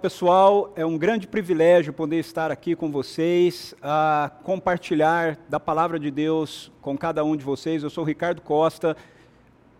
pessoal, 0.00 0.72
é 0.76 0.86
um 0.86 0.96
grande 0.96 1.26
privilégio 1.26 1.92
poder 1.92 2.16
estar 2.16 2.50
aqui 2.50 2.74
com 2.74 2.90
vocês, 2.90 3.74
a 3.82 4.30
compartilhar 4.42 5.36
da 5.46 5.60
palavra 5.60 6.00
de 6.00 6.10
Deus 6.10 6.72
com 6.80 6.96
cada 6.96 7.22
um 7.22 7.36
de 7.36 7.44
vocês. 7.44 7.82
Eu 7.82 7.90
sou 7.90 8.02
Ricardo 8.02 8.40
Costa, 8.40 8.96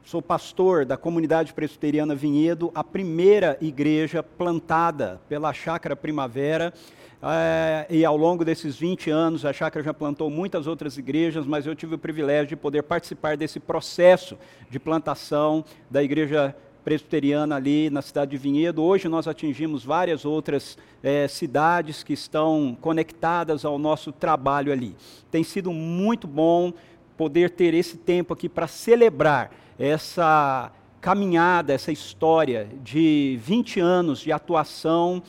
sou 0.04 0.20
pastor 0.20 0.84
da 0.84 0.98
comunidade 0.98 1.54
presbiteriana 1.54 2.14
Vinhedo, 2.14 2.70
a 2.74 2.84
primeira 2.84 3.56
igreja 3.62 4.22
plantada 4.22 5.22
pela 5.26 5.54
Chácara 5.54 5.96
Primavera. 5.96 6.74
É, 7.22 7.86
e 7.88 8.04
ao 8.04 8.16
longo 8.16 8.44
desses 8.44 8.76
20 8.76 9.10
anos, 9.10 9.46
a 9.46 9.54
Chácara 9.54 9.82
já 9.82 9.94
plantou 9.94 10.28
muitas 10.28 10.66
outras 10.66 10.98
igrejas, 10.98 11.46
mas 11.46 11.66
eu 11.66 11.74
tive 11.74 11.94
o 11.94 11.98
privilégio 11.98 12.48
de 12.48 12.56
poder 12.56 12.82
participar 12.82 13.38
desse 13.38 13.58
processo 13.58 14.36
de 14.68 14.78
plantação 14.78 15.64
da 15.90 16.02
igreja 16.02 16.54
presbiteriana 16.84 17.56
ali 17.56 17.90
na 17.90 18.02
cidade 18.02 18.32
de 18.32 18.36
Vinhedo. 18.36 18.82
Hoje 18.82 19.08
nós 19.08 19.28
atingimos 19.28 19.84
várias 19.84 20.24
outras 20.24 20.76
é, 21.02 21.28
cidades 21.28 22.02
que 22.02 22.12
estão 22.12 22.76
conectadas 22.80 23.64
ao 23.64 23.78
nosso 23.78 24.12
trabalho 24.12 24.72
ali. 24.72 24.96
Tem 25.30 25.44
sido 25.44 25.72
muito 25.72 26.26
bom 26.26 26.72
poder 27.16 27.50
ter 27.50 27.74
esse 27.74 27.96
tempo 27.96 28.32
aqui 28.32 28.48
para 28.48 28.66
celebrar 28.66 29.50
essa 29.78 30.72
caminhada, 31.00 31.72
essa 31.72 31.90
história 31.90 32.68
de 32.82 33.38
20 33.42 33.80
anos 33.80 34.20
de 34.20 34.32
atuação 34.32 35.22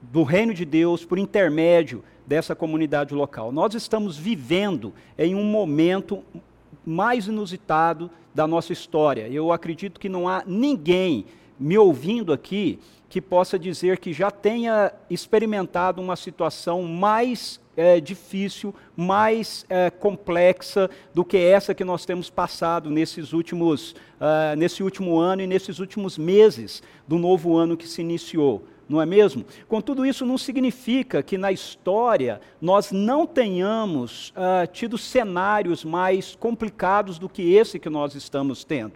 do 0.00 0.22
reino 0.22 0.52
de 0.52 0.64
Deus 0.64 1.04
por 1.04 1.18
intermédio 1.18 2.04
dessa 2.26 2.54
comunidade 2.54 3.14
local. 3.14 3.52
Nós 3.52 3.74
estamos 3.74 4.16
vivendo 4.16 4.92
em 5.18 5.34
um 5.34 5.44
momento 5.44 6.22
mais 6.84 7.26
inusitado 7.26 8.10
da 8.34 8.46
nossa 8.46 8.72
história. 8.72 9.28
Eu 9.28 9.52
acredito 9.52 10.00
que 10.00 10.08
não 10.08 10.28
há 10.28 10.42
ninguém 10.46 11.26
me 11.58 11.78
ouvindo 11.78 12.32
aqui 12.32 12.78
que 13.08 13.20
possa 13.20 13.58
dizer 13.58 13.98
que 13.98 14.12
já 14.12 14.30
tenha 14.30 14.92
experimentado 15.10 16.00
uma 16.00 16.16
situação 16.16 16.82
mais 16.82 17.60
é, 17.76 18.00
difícil, 18.00 18.74
mais 18.96 19.66
é, 19.68 19.90
complexa 19.90 20.90
do 21.12 21.24
que 21.24 21.36
essa 21.36 21.74
que 21.74 21.84
nós 21.84 22.06
temos 22.06 22.30
passado 22.30 22.90
nesses 22.90 23.32
últimos, 23.32 23.92
uh, 23.92 24.56
nesse 24.56 24.82
último 24.82 25.18
ano 25.18 25.42
e 25.42 25.46
nesses 25.46 25.78
últimos 25.78 26.16
meses 26.16 26.82
do 27.06 27.18
novo 27.18 27.56
ano 27.56 27.76
que 27.76 27.86
se 27.86 28.00
iniciou 28.00 28.66
não 28.88 29.00
é 29.00 29.06
mesmo? 29.06 29.44
Contudo, 29.68 30.04
isso 30.04 30.26
não 30.26 30.36
significa 30.36 31.22
que 31.22 31.38
na 31.38 31.50
história 31.52 32.40
nós 32.60 32.92
não 32.92 33.26
tenhamos 33.26 34.30
uh, 34.30 34.66
tido 34.72 34.98
cenários 34.98 35.84
mais 35.84 36.34
complicados 36.34 37.18
do 37.18 37.28
que 37.28 37.54
esse 37.54 37.78
que 37.78 37.88
nós 37.88 38.14
estamos 38.14 38.64
tendo. 38.64 38.92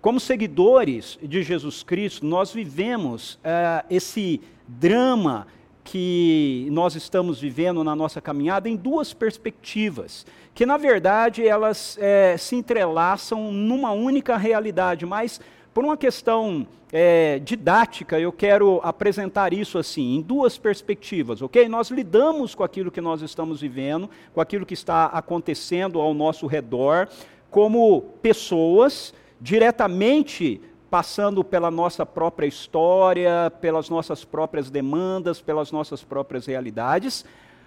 Como 0.00 0.20
seguidores 0.20 1.18
de 1.22 1.42
Jesus 1.42 1.82
Cristo, 1.82 2.26
nós 2.26 2.52
vivemos 2.52 3.34
uh, 3.34 3.84
esse 3.88 4.40
drama 4.66 5.46
que 5.84 6.66
nós 6.72 6.96
estamos 6.96 7.38
vivendo 7.38 7.84
na 7.84 7.94
nossa 7.94 8.20
caminhada 8.20 8.68
em 8.68 8.74
duas 8.74 9.12
perspectivas, 9.12 10.26
que 10.54 10.64
na 10.64 10.78
verdade 10.78 11.46
elas 11.46 11.98
é, 12.00 12.36
se 12.38 12.56
entrelaçam 12.56 13.52
numa 13.52 13.92
única 13.92 14.36
realidade, 14.36 15.04
mas 15.04 15.40
por 15.74 15.84
uma 15.84 15.96
questão 15.96 16.64
é, 16.92 17.40
didática, 17.40 18.20
eu 18.20 18.30
quero 18.30 18.80
apresentar 18.84 19.52
isso 19.52 19.76
assim, 19.76 20.14
em 20.14 20.22
duas 20.22 20.56
perspectivas, 20.56 21.42
ok? 21.42 21.68
Nós 21.68 21.90
lidamos 21.90 22.54
com 22.54 22.62
aquilo 22.62 22.92
que 22.92 23.00
nós 23.00 23.20
estamos 23.20 23.60
vivendo, 23.60 24.08
com 24.32 24.40
aquilo 24.40 24.64
que 24.64 24.74
está 24.74 25.06
acontecendo 25.06 26.00
ao 26.00 26.14
nosso 26.14 26.46
redor, 26.46 27.08
como 27.50 28.02
pessoas, 28.22 29.12
diretamente 29.40 30.60
passando 30.88 31.42
pela 31.42 31.72
nossa 31.72 32.06
própria 32.06 32.46
história, 32.46 33.52
pelas 33.60 33.90
nossas 33.90 34.24
próprias 34.24 34.70
demandas, 34.70 35.40
pelas 35.40 35.72
nossas 35.72 36.04
próprias 36.04 36.46
realidades, 36.46 37.24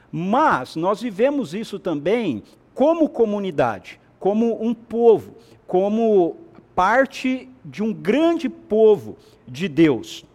mas 0.10 0.78
nós 0.78 1.02
vivemos 1.02 1.54
isso 1.54 1.78
também 1.78 2.42
como 2.74 3.10
comunidade, 3.10 4.00
como 4.18 4.64
um 4.66 4.74
povo, 4.74 5.36
como 5.68 6.38
parte 6.74 7.50
de 7.68 7.84
um 7.84 7.94
grande 7.94 8.48
povo 8.48 9.18
de 9.46 9.68
Deus. 9.68 10.26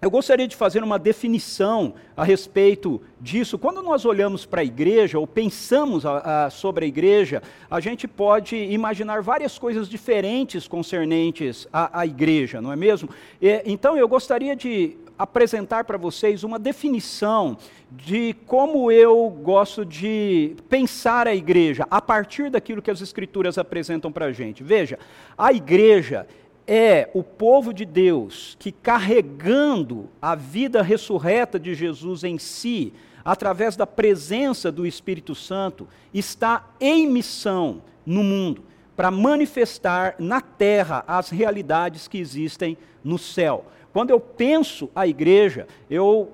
Eu 0.00 0.12
gostaria 0.12 0.46
de 0.46 0.54
fazer 0.54 0.84
uma 0.84 0.96
definição 0.96 1.94
a 2.16 2.22
respeito 2.22 3.02
disso. 3.20 3.58
Quando 3.58 3.82
nós 3.82 4.04
olhamos 4.04 4.46
para 4.46 4.60
a 4.60 4.64
igreja 4.64 5.18
ou 5.18 5.26
pensamos 5.26 6.06
a, 6.06 6.44
a, 6.46 6.50
sobre 6.50 6.84
a 6.84 6.88
igreja, 6.88 7.42
a 7.68 7.80
gente 7.80 8.06
pode 8.06 8.54
imaginar 8.56 9.22
várias 9.22 9.58
coisas 9.58 9.88
diferentes 9.88 10.68
concernentes 10.68 11.66
à, 11.72 12.06
igreja, 12.06 12.60
não 12.60 12.72
é 12.72 12.76
mesmo? 12.76 13.08
E, 13.42 13.60
então 13.66 13.96
eu 13.96 14.06
gostaria 14.06 14.54
de 14.54 14.96
apresentar 15.18 15.82
para 15.82 15.98
vocês 15.98 16.44
uma 16.44 16.60
definição 16.60 17.58
de 17.90 18.36
como 18.46 18.92
eu 18.92 19.28
gosto 19.28 19.84
de 19.84 20.54
pensar 20.68 21.26
a 21.26 21.34
igreja 21.34 21.84
a 21.90 22.00
partir 22.00 22.50
daquilo 22.50 22.80
que 22.80 22.90
as 22.90 23.00
escrituras 23.00 23.58
apresentam 23.58 24.12
para 24.12 24.26
a 24.26 24.32
gente. 24.32 24.62
Veja, 24.62 24.96
a 25.36 25.52
igreja 25.52 26.24
é 26.68 27.08
o 27.14 27.22
povo 27.24 27.72
de 27.72 27.86
Deus 27.86 28.54
que, 28.58 28.70
carregando 28.70 30.10
a 30.20 30.34
vida 30.34 30.82
ressurreta 30.82 31.58
de 31.58 31.74
Jesus 31.74 32.22
em 32.22 32.38
si, 32.38 32.92
através 33.24 33.74
da 33.74 33.86
presença 33.86 34.70
do 34.70 34.86
Espírito 34.86 35.34
Santo, 35.34 35.88
está 36.12 36.68
em 36.78 37.06
missão 37.06 37.82
no 38.04 38.22
mundo 38.22 38.64
para 38.94 39.10
manifestar 39.10 40.16
na 40.18 40.40
terra 40.40 41.04
as 41.06 41.30
realidades 41.30 42.06
que 42.06 42.18
existem 42.18 42.76
no 43.02 43.16
céu. 43.16 43.64
Quando 43.92 44.10
eu 44.10 44.20
penso 44.20 44.90
a 44.94 45.06
igreja, 45.06 45.66
eu 45.88 46.32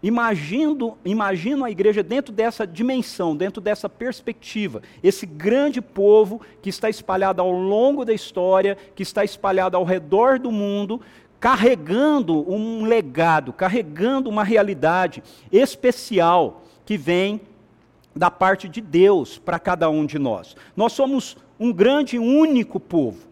Imagino, 0.00 0.96
imagino 1.04 1.64
a 1.64 1.70
igreja 1.70 2.02
dentro 2.04 2.32
dessa 2.32 2.64
dimensão, 2.64 3.36
dentro 3.36 3.60
dessa 3.60 3.88
perspectiva, 3.88 4.80
esse 5.02 5.26
grande 5.26 5.80
povo 5.80 6.40
que 6.62 6.70
está 6.70 6.88
espalhado 6.88 7.42
ao 7.42 7.50
longo 7.50 8.04
da 8.04 8.12
história, 8.12 8.76
que 8.94 9.02
está 9.02 9.24
espalhado 9.24 9.76
ao 9.76 9.82
redor 9.82 10.38
do 10.38 10.52
mundo, 10.52 11.00
carregando 11.40 12.48
um 12.50 12.84
legado, 12.84 13.52
carregando 13.52 14.30
uma 14.30 14.44
realidade 14.44 15.22
especial 15.50 16.62
que 16.86 16.96
vem 16.96 17.40
da 18.14 18.30
parte 18.30 18.68
de 18.68 18.80
Deus 18.80 19.36
para 19.36 19.58
cada 19.58 19.90
um 19.90 20.06
de 20.06 20.18
nós. 20.18 20.56
Nós 20.76 20.92
somos 20.92 21.36
um 21.58 21.72
grande 21.72 22.18
único 22.18 22.78
povo. 22.78 23.27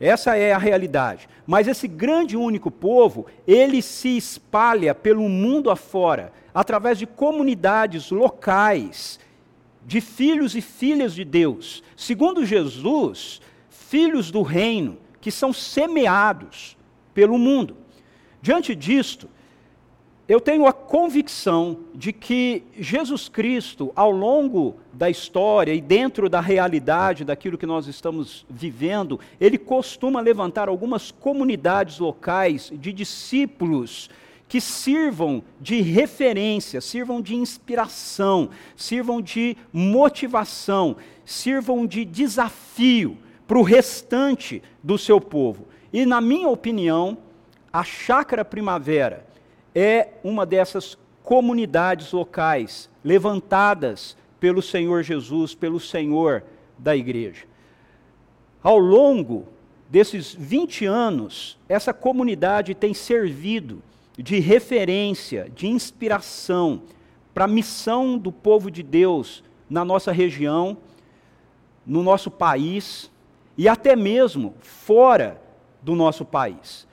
Essa 0.00 0.36
é 0.36 0.52
a 0.52 0.58
realidade. 0.58 1.28
Mas 1.46 1.66
esse 1.66 1.88
grande 1.88 2.36
único 2.36 2.70
povo, 2.70 3.26
ele 3.46 3.82
se 3.82 4.16
espalha 4.16 4.94
pelo 4.94 5.28
mundo 5.28 5.70
afora, 5.70 6.32
através 6.54 6.98
de 6.98 7.06
comunidades 7.06 8.10
locais, 8.10 9.18
de 9.84 10.00
filhos 10.00 10.54
e 10.54 10.60
filhas 10.60 11.14
de 11.14 11.24
Deus. 11.24 11.82
Segundo 11.96 12.44
Jesus, 12.44 13.40
filhos 13.70 14.30
do 14.30 14.42
reino, 14.42 14.98
que 15.20 15.30
são 15.30 15.52
semeados 15.52 16.76
pelo 17.12 17.38
mundo. 17.38 17.76
Diante 18.40 18.74
disto, 18.74 19.28
eu 20.28 20.38
tenho 20.38 20.66
a 20.66 20.74
convicção 20.74 21.78
de 21.94 22.12
que 22.12 22.62
Jesus 22.78 23.30
Cristo, 23.30 23.90
ao 23.96 24.10
longo 24.10 24.76
da 24.92 25.08
história 25.08 25.72
e 25.72 25.80
dentro 25.80 26.28
da 26.28 26.38
realidade 26.38 27.24
daquilo 27.24 27.56
que 27.56 27.64
nós 27.64 27.86
estamos 27.86 28.44
vivendo, 28.50 29.18
ele 29.40 29.56
costuma 29.56 30.20
levantar 30.20 30.68
algumas 30.68 31.10
comunidades 31.10 31.98
locais 31.98 32.70
de 32.74 32.92
discípulos 32.92 34.10
que 34.46 34.60
sirvam 34.60 35.42
de 35.58 35.80
referência, 35.80 36.82
sirvam 36.82 37.22
de 37.22 37.34
inspiração, 37.34 38.50
sirvam 38.76 39.22
de 39.22 39.56
motivação, 39.72 40.96
sirvam 41.24 41.86
de 41.86 42.04
desafio 42.04 43.16
para 43.46 43.58
o 43.58 43.62
restante 43.62 44.62
do 44.82 44.98
seu 44.98 45.22
povo. 45.22 45.66
E, 45.90 46.04
na 46.04 46.20
minha 46.20 46.50
opinião, 46.50 47.16
a 47.72 47.82
Chácara 47.82 48.44
Primavera 48.44 49.27
é 49.80 50.14
uma 50.24 50.44
dessas 50.44 50.98
comunidades 51.22 52.10
locais 52.10 52.90
levantadas 53.04 54.16
pelo 54.40 54.60
Senhor 54.60 55.04
Jesus, 55.04 55.54
pelo 55.54 55.78
Senhor 55.78 56.42
da 56.76 56.96
igreja. 56.96 57.44
Ao 58.60 58.76
longo 58.76 59.46
desses 59.88 60.34
20 60.34 60.84
anos, 60.84 61.56
essa 61.68 61.94
comunidade 61.94 62.74
tem 62.74 62.92
servido 62.92 63.80
de 64.16 64.40
referência, 64.40 65.48
de 65.54 65.68
inspiração 65.68 66.82
para 67.32 67.44
a 67.44 67.48
missão 67.48 68.18
do 68.18 68.32
povo 68.32 68.72
de 68.72 68.82
Deus 68.82 69.44
na 69.70 69.84
nossa 69.84 70.10
região, 70.10 70.76
no 71.86 72.02
nosso 72.02 72.32
país 72.32 73.12
e 73.56 73.68
até 73.68 73.94
mesmo 73.94 74.56
fora 74.60 75.40
do 75.80 75.94
nosso 75.94 76.24
país. 76.24 76.84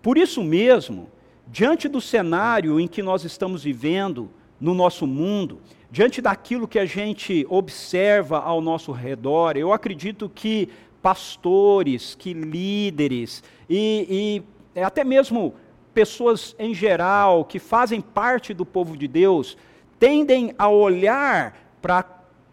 Por 0.00 0.16
isso 0.16 0.42
mesmo, 0.42 1.10
diante 1.50 1.88
do 1.88 2.00
cenário 2.00 2.78
em 2.78 2.86
que 2.86 3.02
nós 3.02 3.24
estamos 3.24 3.64
vivendo 3.64 4.30
no 4.60 4.72
nosso 4.72 5.06
mundo, 5.06 5.60
diante 5.90 6.22
daquilo 6.22 6.68
que 6.68 6.78
a 6.78 6.86
gente 6.86 7.44
observa 7.48 8.38
ao 8.38 8.60
nosso 8.60 8.92
redor, 8.92 9.56
eu 9.56 9.72
acredito 9.72 10.28
que 10.28 10.68
pastores, 11.02 12.14
que 12.14 12.32
líderes 12.32 13.42
e, 13.68 14.42
e 14.76 14.80
até 14.80 15.02
mesmo 15.02 15.54
pessoas 15.92 16.54
em 16.58 16.72
geral 16.72 17.44
que 17.44 17.58
fazem 17.58 18.00
parte 18.00 18.54
do 18.54 18.64
povo 18.64 18.96
de 18.96 19.08
Deus 19.08 19.56
tendem 19.98 20.54
a 20.58 20.68
olhar 20.68 21.56
para 21.82 21.98
a 22.00 22.04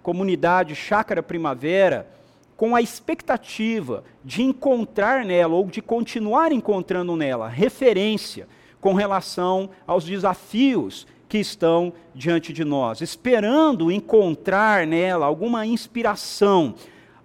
comunidade 0.02 0.74
Chácara 0.74 1.22
Primavera 1.22 2.10
com 2.56 2.76
a 2.76 2.82
expectativa 2.82 4.04
de 4.24 4.42
encontrar 4.42 5.24
nela 5.24 5.56
ou 5.56 5.68
de 5.68 5.82
continuar 5.82 6.52
encontrando 6.52 7.16
nela 7.16 7.48
referência 7.48 8.48
com 8.80 8.94
relação 8.94 9.70
aos 9.86 10.04
desafios 10.04 11.08
que 11.28 11.38
estão 11.38 11.92
diante 12.16 12.54
de 12.54 12.64
nós, 12.64 13.02
esperando 13.02 13.92
encontrar 13.92 14.88
nela 14.88 15.26
alguma 15.26 15.66
inspiração, 15.66 16.74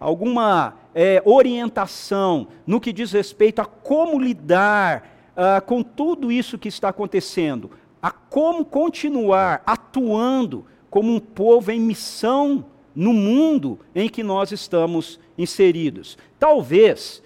alguma 0.01 0.75
é, 0.95 1.23
orientação 1.25 2.49
no 2.67 2.81
que 2.81 2.93
diz 2.93 3.13
respeito 3.13 3.61
a 3.61 3.65
como 3.65 4.21
lidar 4.21 5.33
uh, 5.37 5.65
com 5.65 5.83
tudo 5.83 6.33
isso 6.33 6.59
que 6.59 6.69
está 6.69 6.89
acontecendo, 6.89 7.71
a 8.03 8.11
como 8.11 8.65
continuar 8.65 9.63
atuando 9.65 10.67
como 10.91 11.15
um 11.15 11.21
povo 11.21 11.71
em 11.71 11.81
missão 11.81 12.65
no 12.95 13.13
mundo 13.13 13.79
em 13.95 14.09
que 14.09 14.23
nós 14.23 14.53
estamos 14.53 15.19
inseridos. 15.39 16.19
Talvez 16.39 17.23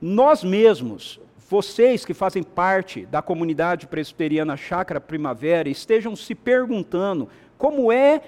nós 0.00 0.42
mesmos, 0.42 1.20
vocês 1.52 2.02
que 2.02 2.14
fazem 2.14 2.42
parte 2.42 3.04
da 3.04 3.20
comunidade 3.20 3.86
presbiteriana 3.86 4.56
Chácara 4.56 4.98
Primavera, 4.98 5.68
estejam 5.68 6.16
se 6.16 6.34
perguntando 6.34 7.28
como 7.58 7.92
é 7.92 8.22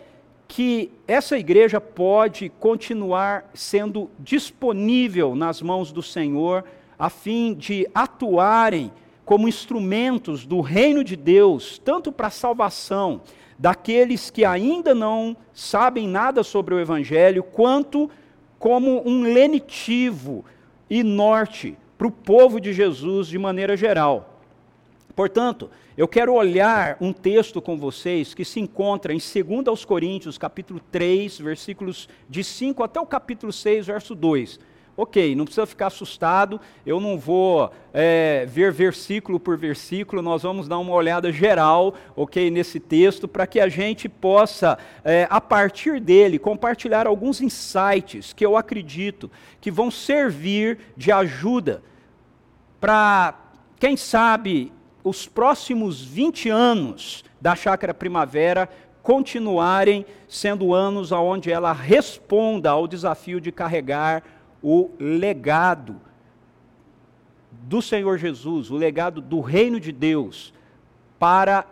que 0.47 0.93
essa 1.09 1.39
igreja 1.39 1.81
pode 1.81 2.51
continuar 2.61 3.51
sendo 3.55 4.11
disponível 4.19 5.35
nas 5.35 5.63
mãos 5.63 5.91
do 5.91 6.03
Senhor, 6.03 6.67
a 6.99 7.09
fim 7.09 7.55
de 7.55 7.89
atuarem 7.95 8.93
como 9.25 9.49
instrumentos 9.49 10.45
do 10.45 10.61
reino 10.61 11.03
de 11.03 11.17
Deus, 11.17 11.79
tanto 11.83 12.13
para 12.13 12.27
a 12.27 12.31
salvação 12.31 13.23
daqueles 13.59 14.29
que 14.29 14.45
ainda 14.45 14.95
não 14.95 15.35
sabem 15.55 16.07
nada 16.07 16.43
sobre 16.43 16.75
o 16.75 16.79
Evangelho, 16.79 17.43
quanto 17.43 18.11
como 18.59 19.03
um 19.09 19.23
lenitivo 19.23 20.45
e 20.91 21.03
norte 21.03 21.79
para 21.97 22.07
o 22.07 22.11
povo 22.11 22.61
de 22.61 22.73
Jesus 22.73 23.29
de 23.29 23.39
maneira 23.39 23.77
geral. 23.77 24.41
Portanto, 25.15 25.71
eu 25.97 26.09
quero 26.09 26.35
olhar 26.35 26.97
um 27.01 27.13
texto 27.13 27.63
com 27.63 27.79
vocês 27.79 28.35
que 28.35 28.45
se 28.45 28.59
encontra 28.59 29.13
em 29.13 29.19
2 29.19 29.69
aos 29.69 29.85
Coríntios, 29.85 30.37
capítulo 30.37 30.81
3, 30.91 31.39
versículos 31.39 32.09
de 32.29 32.43
5 32.43 32.83
até 32.83 33.01
o 33.01 33.07
capítulo 33.07 33.53
6, 33.53 33.87
verso 33.87 34.15
2. 34.15 34.59
Ok, 34.97 35.35
não 35.35 35.45
precisa 35.45 35.67
ficar 35.67 35.89
assustado, 35.89 36.61
eu 36.87 37.01
não 37.01 37.19
vou 37.19 37.69
é, 37.93 38.47
ver 38.47 38.71
versículo 38.71 39.41
por 39.41 39.57
versículo, 39.57 40.23
nós 40.23 40.45
vamos 40.45 40.69
dar 40.69 40.79
uma 40.79 40.93
olhada 40.93 41.33
geral, 41.33 41.95
ok, 42.15 42.49
nesse 42.49 42.79
texto, 42.79 43.27
para 43.27 43.45
que 43.45 43.59
a 43.59 43.69
gente 43.69 44.09
possa, 44.09 44.79
é, 45.05 45.27
a 45.29 45.41
partir 45.41 45.99
dele, 45.99 46.39
compartilhar 46.39 47.09
alguns 47.09 47.41
insights 47.41 48.33
que 48.33 48.47
eu 48.47 48.57
acredito 48.57 49.29
que 49.61 49.69
vão 49.69 49.91
servir 49.91 50.79
de 50.97 51.11
ajuda 51.11 51.83
para, 52.81 53.35
quem 53.81 53.97
sabe, 53.97 54.73
os 55.03 55.27
próximos 55.27 56.05
20 56.05 56.49
anos 56.51 57.25
da 57.41 57.57
Chácara 57.57 57.93
Primavera 57.93 58.69
continuarem 59.03 60.07
sendo 60.27 60.73
anos 60.73 61.13
onde 61.13 61.53
ela 61.53 61.73
responda 61.73 62.71
ao 62.71 62.89
desafio 62.89 63.39
de 63.39 63.53
carregar 63.53 64.23
o 64.67 64.91
legado 64.99 66.01
do 67.53 67.83
Senhor 67.83 68.17
Jesus, 68.17 68.71
o 68.71 68.77
legado 68.77 69.21
do 69.21 69.43
reino 69.43 69.79
de 69.79 69.93
Deus 69.93 70.55
para 71.19 71.67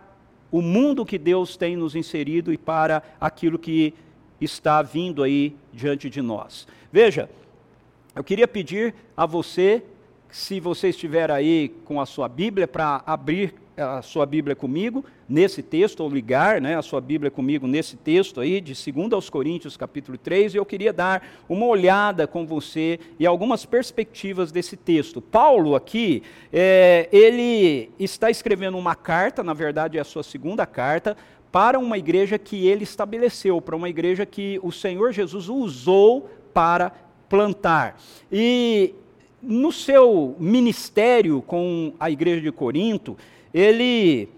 o 0.51 0.61
mundo 0.61 1.07
que 1.07 1.17
Deus 1.17 1.57
tem 1.57 1.75
nos 1.75 1.97
inserido 1.97 2.53
e 2.53 2.59
para 2.59 3.03
aquilo 3.19 3.59
que 3.59 3.95
está 4.39 4.83
vindo 4.83 5.23
aí 5.23 5.57
diante 5.73 6.11
de 6.11 6.21
nós. 6.21 6.69
Veja, 6.93 7.31
eu 8.15 8.23
queria 8.23 8.47
pedir 8.47 8.95
a 9.17 9.25
você 9.25 9.83
se 10.33 10.59
você 10.59 10.89
estiver 10.89 11.31
aí 11.31 11.69
com 11.85 12.01
a 12.01 12.07
sua 12.07 12.27
Bíblia, 12.27 12.67
para 12.67 13.03
abrir 13.05 13.55
a 13.77 14.01
sua 14.01 14.25
Bíblia 14.25 14.57
comigo 14.57 15.05
nesse 15.29 15.63
texto, 15.63 16.01
ou 16.01 16.09
ligar 16.09 16.59
né, 16.59 16.75
a 16.75 16.81
sua 16.81 17.03
Bíblia 17.03 17.31
comigo 17.31 17.67
nesse 17.67 17.97
texto 17.99 18.41
aí, 18.41 18.59
de 18.59 18.73
2 18.73 19.13
aos 19.13 19.29
Coríntios, 19.29 19.77
capítulo 19.77 20.17
3, 20.17 20.55
e 20.55 20.57
eu 20.57 20.65
queria 20.65 20.91
dar 20.91 21.23
uma 21.47 21.67
olhada 21.67 22.27
com 22.27 22.47
você 22.47 22.99
e 23.19 23.27
algumas 23.27 23.67
perspectivas 23.67 24.51
desse 24.51 24.75
texto. 24.75 25.21
Paulo 25.21 25.77
aqui, 25.77 26.23
é, 26.51 27.11
ele 27.13 27.91
está 27.99 28.31
escrevendo 28.31 28.79
uma 28.79 28.95
carta, 28.95 29.43
na 29.43 29.53
verdade 29.53 29.99
é 29.99 30.01
a 30.01 30.05
sua 30.05 30.23
segunda 30.23 30.65
carta, 30.65 31.15
para 31.51 31.79
uma 31.79 31.99
igreja 31.99 32.39
que 32.39 32.67
ele 32.67 32.85
estabeleceu, 32.85 33.61
para 33.61 33.77
uma 33.77 33.91
igreja 33.91 34.25
que 34.25 34.59
o 34.63 34.73
Senhor 34.73 35.13
Jesus 35.13 35.51
usou 35.51 36.31
para 36.55 36.91
plantar. 37.29 37.99
E 38.31 38.95
no 39.43 39.73
seu 39.73 40.37
ministério 40.39 41.43
com 41.43 41.93
a 41.99 42.11
igreja 42.11 42.41
de 42.41 42.53
Corinto, 42.53 43.17
ele 43.53 44.29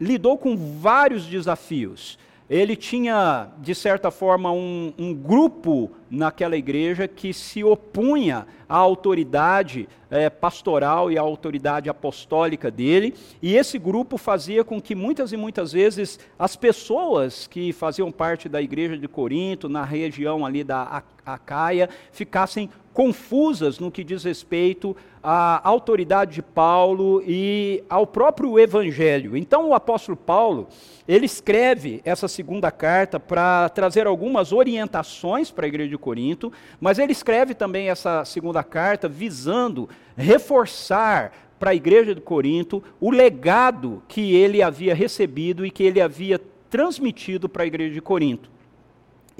lidou 0.00 0.36
com 0.36 0.56
vários 0.56 1.26
desafios. 1.26 2.18
Ele 2.50 2.74
tinha, 2.74 3.46
de 3.58 3.76
certa 3.76 4.10
forma, 4.10 4.50
um, 4.50 4.92
um 4.98 5.14
grupo 5.14 5.88
naquela 6.10 6.56
igreja 6.56 7.06
que 7.06 7.32
se 7.32 7.62
opunha 7.62 8.44
à 8.68 8.76
autoridade 8.76 9.88
é, 10.10 10.28
pastoral 10.28 11.12
e 11.12 11.16
à 11.16 11.20
autoridade 11.20 11.88
apostólica 11.88 12.68
dele, 12.68 13.14
e 13.40 13.54
esse 13.54 13.78
grupo 13.78 14.18
fazia 14.18 14.64
com 14.64 14.80
que 14.80 14.96
muitas 14.96 15.30
e 15.30 15.36
muitas 15.36 15.70
vezes 15.70 16.18
as 16.36 16.56
pessoas 16.56 17.46
que 17.46 17.72
faziam 17.72 18.10
parte 18.10 18.48
da 18.48 18.60
igreja 18.60 18.98
de 18.98 19.06
Corinto, 19.06 19.68
na 19.68 19.84
região 19.84 20.44
ali 20.44 20.64
da 20.64 21.04
Acaia, 21.24 21.88
ficassem 22.10 22.68
confusas 22.92 23.78
no 23.78 23.92
que 23.92 24.02
diz 24.02 24.24
respeito 24.24 24.96
à 25.22 25.60
autoridade 25.68 26.34
de 26.34 26.42
Paulo 26.42 27.22
e 27.26 27.84
ao 27.88 28.06
próprio 28.06 28.58
evangelho. 28.58 29.36
Então 29.36 29.68
o 29.68 29.74
apóstolo 29.74 30.16
Paulo, 30.16 30.68
ele 31.06 31.26
escreve 31.26 32.00
essa 32.04 32.28
segunda 32.28 32.70
carta 32.70 33.20
para 33.20 33.68
trazer 33.68 34.06
algumas 34.06 34.52
orientações 34.52 35.50
para 35.50 35.66
a 35.66 35.68
igreja 35.68 35.90
de 35.90 35.98
Corinto, 35.98 36.52
mas 36.80 36.98
ele 36.98 37.12
escreve 37.12 37.54
também 37.54 37.88
essa 37.90 38.24
segunda 38.24 38.62
carta 38.62 39.08
visando 39.08 39.88
reforçar 40.16 41.32
para 41.58 41.72
a 41.72 41.74
igreja 41.74 42.14
de 42.14 42.20
Corinto 42.20 42.82
o 42.98 43.10
legado 43.10 44.02
que 44.08 44.34
ele 44.34 44.62
havia 44.62 44.94
recebido 44.94 45.66
e 45.66 45.70
que 45.70 45.82
ele 45.82 46.00
havia 46.00 46.40
transmitido 46.70 47.48
para 47.48 47.64
a 47.64 47.66
igreja 47.66 47.92
de 47.92 48.00
Corinto. 48.00 48.50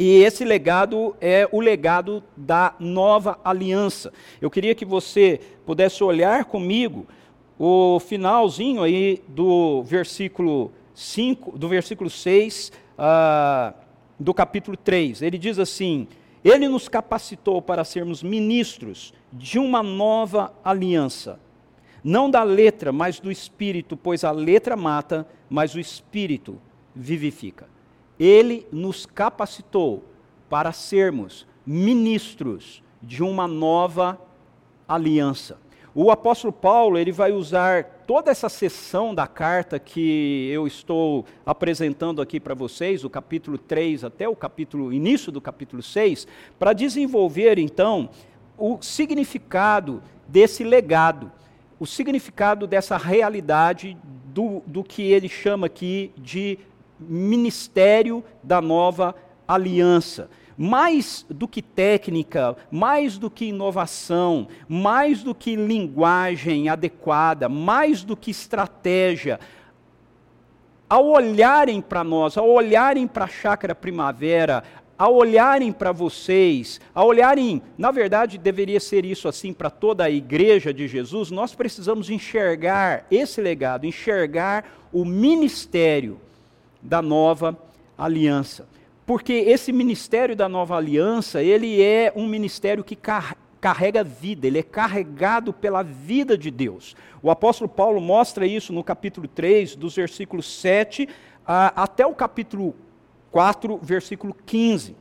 E 0.02 0.22
esse 0.22 0.46
legado 0.46 1.14
é 1.20 1.46
o 1.52 1.60
legado 1.60 2.24
da 2.34 2.74
nova 2.80 3.38
aliança. 3.44 4.10
Eu 4.40 4.50
queria 4.50 4.74
que 4.74 4.86
você 4.86 5.38
pudesse 5.66 6.02
olhar 6.02 6.46
comigo 6.46 7.06
o 7.58 8.00
finalzinho 8.00 8.82
aí 8.82 9.22
do 9.28 9.82
versículo 9.82 10.72
5, 10.94 11.58
do 11.58 11.68
versículo 11.68 12.08
6 12.08 12.68
uh, 12.68 12.72
ah, 12.96 13.74
do 14.18 14.32
capítulo 14.32 14.74
3. 14.74 15.20
Ele 15.20 15.36
diz 15.36 15.58
assim: 15.58 16.08
Ele 16.42 16.66
nos 16.66 16.88
capacitou 16.88 17.60
para 17.60 17.84
sermos 17.84 18.22
ministros 18.22 19.12
de 19.30 19.58
uma 19.58 19.82
nova 19.82 20.50
aliança. 20.64 21.38
Não 22.02 22.30
da 22.30 22.42
letra, 22.42 22.90
mas 22.90 23.20
do 23.20 23.30
espírito, 23.30 23.98
pois 23.98 24.24
a 24.24 24.30
letra 24.30 24.78
mata, 24.78 25.28
mas 25.50 25.74
o 25.74 25.78
espírito 25.78 26.58
vivifica. 26.96 27.68
Ele 28.20 28.66
nos 28.70 29.06
capacitou 29.06 30.04
para 30.48 30.70
sermos 30.72 31.46
ministros 31.66 32.82
de 33.02 33.22
uma 33.22 33.48
nova 33.48 34.20
aliança. 34.86 35.58
O 35.94 36.10
apóstolo 36.10 36.52
Paulo, 36.52 36.98
ele 36.98 37.10
vai 37.10 37.32
usar 37.32 37.84
toda 38.06 38.30
essa 38.30 38.48
sessão 38.48 39.12
da 39.14 39.26
carta 39.26 39.78
que 39.78 40.48
eu 40.52 40.66
estou 40.66 41.24
apresentando 41.44 42.22
aqui 42.22 42.38
para 42.38 42.54
vocês, 42.54 43.04
o 43.04 43.10
capítulo 43.10 43.58
3 43.58 44.04
até 44.04 44.28
o 44.28 44.36
capítulo 44.36 44.92
início 44.92 45.32
do 45.32 45.40
capítulo 45.40 45.82
6, 45.82 46.28
para 46.58 46.72
desenvolver 46.72 47.58
então 47.58 48.10
o 48.56 48.78
significado 48.80 50.02
desse 50.28 50.62
legado, 50.62 51.32
o 51.78 51.86
significado 51.86 52.66
dessa 52.66 52.96
realidade 52.96 53.96
do, 54.26 54.62
do 54.66 54.84
que 54.84 55.02
ele 55.02 55.28
chama 55.28 55.66
aqui 55.66 56.12
de 56.16 56.58
ministério 57.00 58.22
da 58.42 58.60
nova 58.60 59.14
aliança. 59.46 60.30
Mais 60.56 61.24
do 61.30 61.48
que 61.48 61.62
técnica, 61.62 62.54
mais 62.70 63.16
do 63.16 63.30
que 63.30 63.46
inovação, 63.46 64.46
mais 64.68 65.22
do 65.22 65.34
que 65.34 65.56
linguagem 65.56 66.68
adequada, 66.68 67.48
mais 67.48 68.04
do 68.04 68.14
que 68.14 68.30
estratégia, 68.30 69.40
ao 70.88 71.06
olharem 71.06 71.80
para 71.80 72.02
nós, 72.02 72.36
ao 72.36 72.50
olharem 72.50 73.06
para 73.06 73.24
a 73.24 73.28
chácara 73.28 73.74
primavera, 73.74 74.64
a 74.98 75.08
olharem 75.08 75.72
para 75.72 75.92
vocês, 75.92 76.78
a 76.94 77.02
olharem, 77.02 77.62
na 77.78 77.90
verdade 77.90 78.36
deveria 78.36 78.78
ser 78.78 79.06
isso 79.06 79.28
assim 79.28 79.50
para 79.50 79.70
toda 79.70 80.04
a 80.04 80.10
igreja 80.10 80.74
de 80.74 80.86
Jesus, 80.86 81.30
nós 81.30 81.54
precisamos 81.54 82.10
enxergar 82.10 83.06
esse 83.10 83.40
legado, 83.40 83.86
enxergar 83.86 84.64
o 84.92 85.04
ministério 85.04 86.20
da 86.82 87.02
nova 87.02 87.58
aliança. 87.96 88.68
Porque 89.06 89.32
esse 89.32 89.72
ministério 89.72 90.36
da 90.36 90.48
nova 90.48 90.76
aliança, 90.76 91.42
ele 91.42 91.82
é 91.82 92.12
um 92.14 92.26
ministério 92.26 92.84
que 92.84 92.96
carrega 93.60 94.04
vida, 94.04 94.46
ele 94.46 94.58
é 94.58 94.62
carregado 94.62 95.52
pela 95.52 95.82
vida 95.82 96.38
de 96.38 96.50
Deus. 96.50 96.94
O 97.22 97.30
apóstolo 97.30 97.68
Paulo 97.68 98.00
mostra 98.00 98.46
isso 98.46 98.72
no 98.72 98.84
capítulo 98.84 99.26
3, 99.26 99.74
dos 99.76 99.96
versículos 99.96 100.46
7 100.60 101.08
a, 101.46 101.82
até 101.82 102.06
o 102.06 102.14
capítulo 102.14 102.74
4, 103.32 103.78
versículo 103.82 104.34
15. 104.46 104.96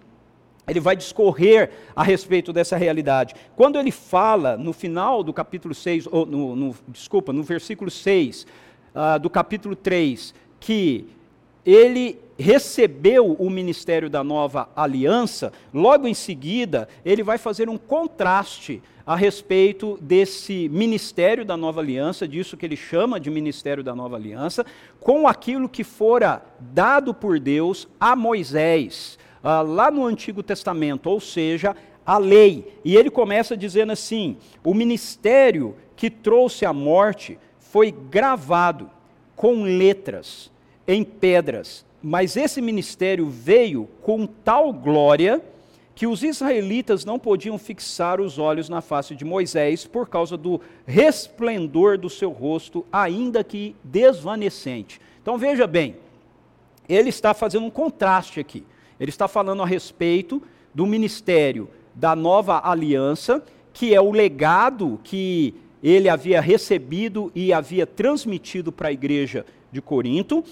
Ele 0.67 0.79
vai 0.79 0.95
discorrer 0.95 1.71
a 1.95 2.03
respeito 2.03 2.53
dessa 2.53 2.77
realidade. 2.77 3.35
Quando 3.55 3.79
ele 3.79 3.91
fala 3.91 4.57
no 4.57 4.73
final 4.73 5.23
do 5.23 5.33
capítulo 5.33 5.73
6, 5.73 6.07
ou 6.11 6.25
no, 6.25 6.55
no 6.55 6.75
desculpa, 6.87 7.33
no 7.33 7.43
versículo 7.43 7.89
6 7.89 8.43
uh, 8.43 8.47
ah, 8.93 9.17
do 9.17 9.29
capítulo 9.29 9.75
3, 9.75 10.33
que 10.59 11.07
ele 11.65 12.19
recebeu 12.37 13.33
o 13.33 13.49
ministério 13.49 14.09
da 14.09 14.23
nova 14.23 14.69
aliança, 14.75 15.51
logo 15.73 16.07
em 16.07 16.13
seguida, 16.13 16.87
ele 17.03 17.21
vai 17.21 17.37
fazer 17.37 17.67
um 17.69 17.77
contraste 17.77 18.81
a 19.05 19.15
respeito 19.15 19.97
desse 20.01 20.69
ministério 20.69 21.43
da 21.43 21.57
nova 21.57 21.81
aliança, 21.81 22.27
disso 22.27 22.55
que 22.55 22.65
ele 22.65 22.77
chama 22.77 23.19
de 23.19 23.29
ministério 23.29 23.83
da 23.83 23.93
nova 23.93 24.15
aliança, 24.15 24.65
com 24.99 25.27
aquilo 25.27 25.67
que 25.67 25.83
fora 25.83 26.41
dado 26.59 27.13
por 27.13 27.39
Deus 27.39 27.87
a 27.99 28.15
Moisés, 28.15 29.17
uh, 29.43 29.63
lá 29.63 29.89
no 29.89 30.05
Antigo 30.05 30.41
Testamento, 30.41 31.09
ou 31.09 31.19
seja, 31.19 31.75
a 32.05 32.17
lei. 32.17 32.73
E 32.85 32.95
ele 32.95 33.09
começa 33.09 33.57
dizendo 33.57 33.91
assim: 33.91 34.37
o 34.63 34.73
ministério 34.73 35.75
que 35.95 36.09
trouxe 36.09 36.65
a 36.65 36.71
morte 36.71 37.37
foi 37.59 37.91
gravado 37.91 38.89
com 39.35 39.63
letras 39.63 40.51
em 40.91 41.03
pedras, 41.03 41.85
mas 42.01 42.35
esse 42.35 42.59
ministério 42.59 43.29
veio 43.29 43.87
com 44.01 44.25
tal 44.25 44.73
glória 44.73 45.39
que 45.93 46.07
os 46.07 46.23
israelitas 46.23 47.05
não 47.05 47.19
podiam 47.19 47.59
fixar 47.59 48.19
os 48.19 48.39
olhos 48.39 48.69
na 48.69 48.81
face 48.81 49.13
de 49.13 49.23
Moisés 49.23 49.85
por 49.85 50.09
causa 50.09 50.35
do 50.35 50.59
resplendor 50.87 51.95
do 51.95 52.09
seu 52.09 52.31
rosto, 52.31 52.83
ainda 52.91 53.43
que 53.43 53.75
desvanecente. 53.83 54.99
Então 55.21 55.37
veja 55.37 55.67
bem, 55.67 55.97
ele 56.87 57.09
está 57.09 57.35
fazendo 57.35 57.67
um 57.67 57.69
contraste 57.69 58.39
aqui. 58.39 58.63
Ele 58.99 59.11
está 59.11 59.27
falando 59.27 59.61
a 59.61 59.67
respeito 59.67 60.41
do 60.73 60.87
ministério 60.87 61.69
da 61.93 62.15
nova 62.15 62.67
aliança, 62.67 63.43
que 63.71 63.93
é 63.93 64.01
o 64.01 64.11
legado 64.11 64.99
que 65.03 65.53
ele 65.83 66.09
havia 66.09 66.41
recebido 66.41 67.31
e 67.35 67.53
havia 67.53 67.85
transmitido 67.85 68.71
para 68.71 68.87
a 68.87 68.91
igreja 68.91 69.45
de 69.71 69.81
Corinto, 69.81 70.43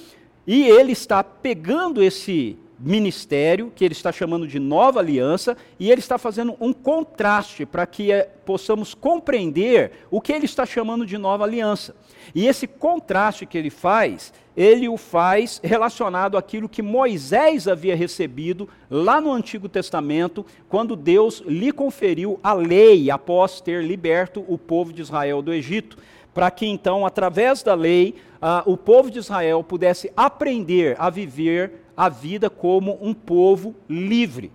e 0.47 0.63
ele 0.63 0.93
está 0.93 1.21
pegando 1.21 2.01
esse 2.01 2.57
ministério, 2.79 3.71
que 3.75 3.83
ele 3.83 3.93
está 3.93 4.11
chamando 4.11 4.47
de 4.47 4.59
nova 4.59 4.99
aliança, 4.99 5.57
e 5.79 5.91
ele 5.91 5.99
está 5.99 6.17
fazendo 6.17 6.55
um 6.61 6.71
contraste 6.71 7.65
para 7.65 7.85
que 7.85 8.11
é, 8.11 8.23
possamos 8.45 8.93
compreender 8.93 9.91
o 10.11 10.21
que 10.21 10.31
ele 10.31 10.45
está 10.45 10.65
chamando 10.65 11.05
de 11.05 11.17
nova 11.17 11.43
aliança. 11.43 11.95
E 12.35 12.47
esse 12.47 12.67
contraste 12.67 13.45
que 13.45 13.57
ele 13.57 13.69
faz, 13.69 14.31
ele 14.55 14.87
o 14.87 14.95
faz 14.95 15.59
relacionado 15.63 16.37
àquilo 16.37 16.69
que 16.69 16.81
Moisés 16.81 17.67
havia 17.67 17.95
recebido 17.95 18.69
lá 18.89 19.19
no 19.19 19.31
Antigo 19.31 19.67
Testamento, 19.67 20.45
quando 20.69 20.95
Deus 20.95 21.41
lhe 21.45 21.71
conferiu 21.71 22.39
a 22.43 22.53
lei 22.53 23.09
após 23.09 23.59
ter 23.59 23.83
liberto 23.83 24.45
o 24.47 24.57
povo 24.57 24.93
de 24.93 25.01
Israel 25.01 25.41
do 25.41 25.51
Egito 25.51 25.97
para 26.37 26.51
que 26.51 26.67
então, 26.67 27.03
através 27.03 27.63
da 27.63 27.73
lei, 27.73 28.13
ah, 28.39 28.61
o 28.67 28.77
povo 28.77 29.09
de 29.09 29.17
Israel 29.17 29.63
pudesse 29.63 30.11
aprender 30.15 30.95
a 30.99 31.09
viver 31.09 31.81
a 31.97 32.09
vida 32.09 32.47
como 32.47 32.95
um 33.01 33.11
povo 33.11 33.73
livre. 33.89 34.51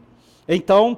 Então, 0.46 0.96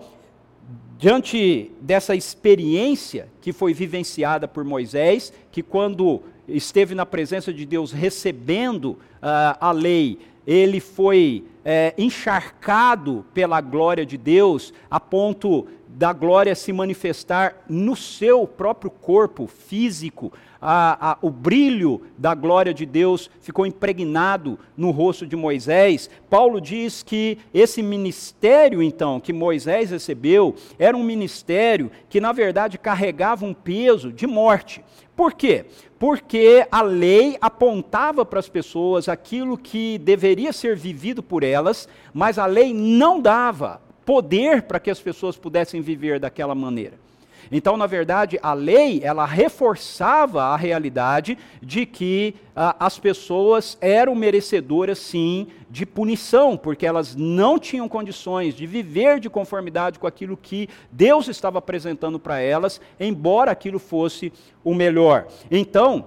diante 0.98 1.72
dessa 1.80 2.14
experiência 2.14 3.28
que 3.40 3.50
foi 3.50 3.72
vivenciada 3.72 4.46
por 4.46 4.62
Moisés, 4.62 5.32
que 5.50 5.62
quando 5.62 6.20
esteve 6.46 6.94
na 6.94 7.06
presença 7.06 7.50
de 7.50 7.64
Deus 7.64 7.90
recebendo 7.90 8.88
uh, 8.88 9.56
a 9.58 9.72
lei, 9.72 10.18
ele 10.46 10.80
foi 10.80 11.46
é, 11.64 11.94
encharcado 11.96 13.24
pela 13.32 13.62
glória 13.62 14.04
de 14.04 14.18
Deus, 14.18 14.74
a 14.90 15.00
ponto 15.00 15.66
da 15.88 16.12
glória 16.12 16.54
se 16.54 16.72
manifestar 16.72 17.64
no 17.68 17.94
seu 17.94 18.46
próprio 18.46 18.90
corpo 18.90 19.46
físico, 19.46 20.32
a, 20.66 21.10
a, 21.10 21.18
o 21.20 21.28
brilho 21.28 22.00
da 22.16 22.34
glória 22.34 22.72
de 22.72 22.86
Deus 22.86 23.30
ficou 23.38 23.66
impregnado 23.66 24.58
no 24.74 24.90
rosto 24.90 25.26
de 25.26 25.36
Moisés, 25.36 26.08
Paulo 26.30 26.58
diz 26.58 27.02
que 27.02 27.36
esse 27.52 27.82
ministério, 27.82 28.82
então, 28.82 29.20
que 29.20 29.30
Moisés 29.30 29.90
recebeu, 29.90 30.54
era 30.78 30.96
um 30.96 31.02
ministério 31.02 31.90
que, 32.08 32.18
na 32.18 32.32
verdade, 32.32 32.78
carregava 32.78 33.44
um 33.44 33.52
peso 33.52 34.10
de 34.10 34.26
morte. 34.26 34.82
Por 35.14 35.34
quê? 35.34 35.66
Porque 35.98 36.66
a 36.72 36.80
lei 36.80 37.36
apontava 37.42 38.24
para 38.24 38.40
as 38.40 38.48
pessoas 38.48 39.06
aquilo 39.06 39.58
que 39.58 39.98
deveria 39.98 40.50
ser 40.50 40.76
vivido 40.76 41.22
por 41.22 41.42
elas, 41.42 41.86
mas 42.14 42.38
a 42.38 42.46
lei 42.46 42.72
não 42.72 43.20
dava 43.20 43.82
poder 44.06 44.62
para 44.62 44.80
que 44.80 44.90
as 44.90 45.00
pessoas 45.00 45.36
pudessem 45.36 45.82
viver 45.82 46.18
daquela 46.18 46.54
maneira. 46.54 47.03
Então, 47.50 47.76
na 47.76 47.86
verdade, 47.86 48.38
a 48.42 48.52
lei, 48.52 49.00
ela 49.02 49.24
reforçava 49.24 50.44
a 50.44 50.56
realidade 50.56 51.38
de 51.62 51.86
que 51.86 52.34
ah, 52.54 52.76
as 52.78 52.98
pessoas 52.98 53.76
eram 53.80 54.14
merecedoras, 54.14 54.98
sim, 54.98 55.48
de 55.70 55.84
punição, 55.84 56.56
porque 56.56 56.86
elas 56.86 57.16
não 57.16 57.58
tinham 57.58 57.88
condições 57.88 58.54
de 58.54 58.66
viver 58.66 59.18
de 59.20 59.28
conformidade 59.28 59.98
com 59.98 60.06
aquilo 60.06 60.36
que 60.36 60.68
Deus 60.90 61.28
estava 61.28 61.58
apresentando 61.58 62.18
para 62.18 62.40
elas, 62.40 62.80
embora 62.98 63.50
aquilo 63.50 63.78
fosse 63.78 64.32
o 64.62 64.74
melhor. 64.74 65.26
Então, 65.50 66.06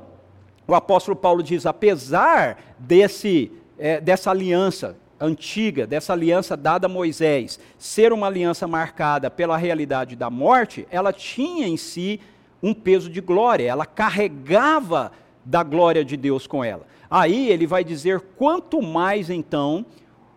o 0.67 0.75
apóstolo 0.75 1.15
Paulo 1.15 1.41
diz: 1.41 1.65
apesar 1.65 2.75
desse, 2.77 3.51
é, 3.77 4.01
dessa 4.01 4.31
aliança 4.31 4.97
antiga, 5.19 5.87
dessa 5.87 6.13
aliança 6.13 6.55
dada 6.55 6.87
a 6.87 6.89
Moisés, 6.89 7.59
ser 7.77 8.13
uma 8.13 8.27
aliança 8.27 8.67
marcada 8.67 9.29
pela 9.29 9.57
realidade 9.57 10.15
da 10.15 10.29
morte, 10.29 10.87
ela 10.91 11.11
tinha 11.11 11.67
em 11.67 11.77
si 11.77 12.19
um 12.61 12.73
peso 12.73 13.09
de 13.09 13.21
glória, 13.21 13.67
ela 13.67 13.85
carregava 13.85 15.11
da 15.43 15.63
glória 15.63 16.03
de 16.03 16.17
Deus 16.17 16.45
com 16.45 16.63
ela. 16.63 16.85
Aí 17.09 17.49
ele 17.49 17.65
vai 17.65 17.83
dizer 17.83 18.19
quanto 18.35 18.81
mais 18.81 19.29
então 19.29 19.85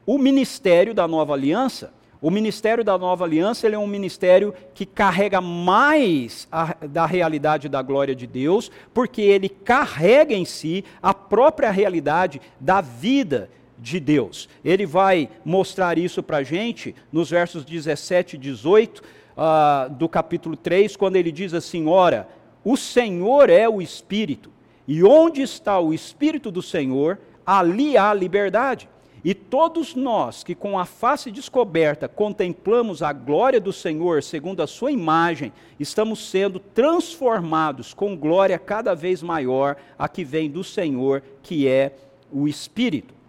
o 0.07 0.19
ministério 0.19 0.95
da 0.95 1.07
nova 1.09 1.35
aliança, 1.35 1.93
o 2.23 2.31
ministério 2.31 2.85
da 2.85 2.99
nova 2.99 3.25
aliança 3.25 3.67
ele 3.67 3.77
é 3.77 3.79
um 3.79 3.87
ministério 3.87 4.55
que 4.75 4.85
carrega 4.85 5.41
mais 5.41 6.47
a, 6.53 6.77
da 6.87 7.07
realidade 7.07 7.69
da 7.69 7.81
glória 7.81 8.15
de 8.15 8.27
Deus, 8.27 8.71
porque 8.93 9.23
ele 9.23 9.49
carrega 9.49 10.35
em 10.35 10.45
si 10.45 10.85
a 11.03 11.15
própria 11.15 11.71
realidade 11.71 12.41
da 12.61 12.81
vida 12.81 13.51
de 13.81 13.99
Deus. 13.99 14.49
Ele 14.65 14.87
vai 14.87 15.29
mostrar 15.45 15.99
isso 15.99 16.23
para 16.23 16.39
a 16.39 16.43
gente 16.43 16.95
nos 17.11 17.31
versos 17.31 17.65
17 17.65 18.37
e 18.37 18.39
18 18.39 19.01
uh, 19.01 19.91
do 19.95 20.09
capítulo 20.09 20.57
3, 20.57 20.97
quando 20.97 21.17
ele 21.17 21.33
diz 21.33 21.55
assim: 21.55 21.89
Ora, 21.89 22.29
o 22.65 22.77
Senhor 22.77 23.49
é 23.49 23.69
o 23.69 23.81
Espírito, 23.81 24.51
e 24.87 25.03
onde 25.03 25.43
está 25.43 25.81
o 25.81 25.95
Espírito 25.95 26.51
do 26.51 26.63
Senhor, 26.63 27.19
ali 27.45 27.97
há 27.97 28.13
liberdade. 28.13 28.89
E 29.23 29.35
todos 29.35 29.95
nós 29.95 30.43
que 30.43 30.55
com 30.55 30.79
a 30.79 30.87
face 30.87 31.31
descoberta 31.31 32.09
contemplamos 32.09 33.03
a 33.03 33.13
glória 33.13 33.61
do 33.61 33.73
Senhor 33.73 34.23
segundo 34.23 34.63
a 34.63 34.67
sua 34.67 34.91
imagem, 34.91 35.53
estamos 35.79 36.31
sendo 36.31 36.59
transformados 36.59 37.93
com 37.93 38.17
glória 38.17 38.59
cada 38.59 38.95
vez 38.95 39.23
maior 39.23 39.77
a 39.99 40.09
que 40.09 40.25
vem 40.25 40.51
do 40.51 40.65
Senhor, 40.65 41.23
que 41.43 41.69
é 41.69 41.95
o 42.33 42.49
Espírito. 42.49 43.20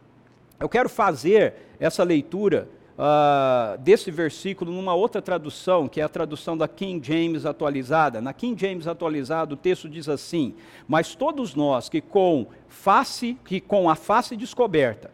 Eu 0.62 0.70
quero 0.70 0.88
fazer 0.88 1.56
essa 1.80 2.03
leitura 2.03 2.70
uh, 2.91 3.80
desse 3.80 4.12
versículo 4.12 4.72
numa 4.72 4.94
outra 4.94 5.20
tradução, 5.20 5.88
que 5.88 6.00
é 6.00 6.03
a 6.03 6.10
tradução 6.10 6.56
da 6.56 6.68
King 6.68 7.06
James 7.06 7.48
atualizada. 7.48 8.22
Na 8.22 8.32
King 8.32 8.60
James 8.62 8.86
atualizada, 8.86 9.56
o 9.56 9.58
texto 9.58 9.89
diz 9.89 10.08
assim: 10.08 10.53
Mas 10.88 11.15
todos 11.15 11.56
nós 11.56 11.89
que 11.89 12.00
com 12.00 12.46
face, 12.68 13.36
que 13.44 13.60
com 13.60 13.89
a 13.89 13.96
face 13.96 14.36
descoberta, 14.36 15.10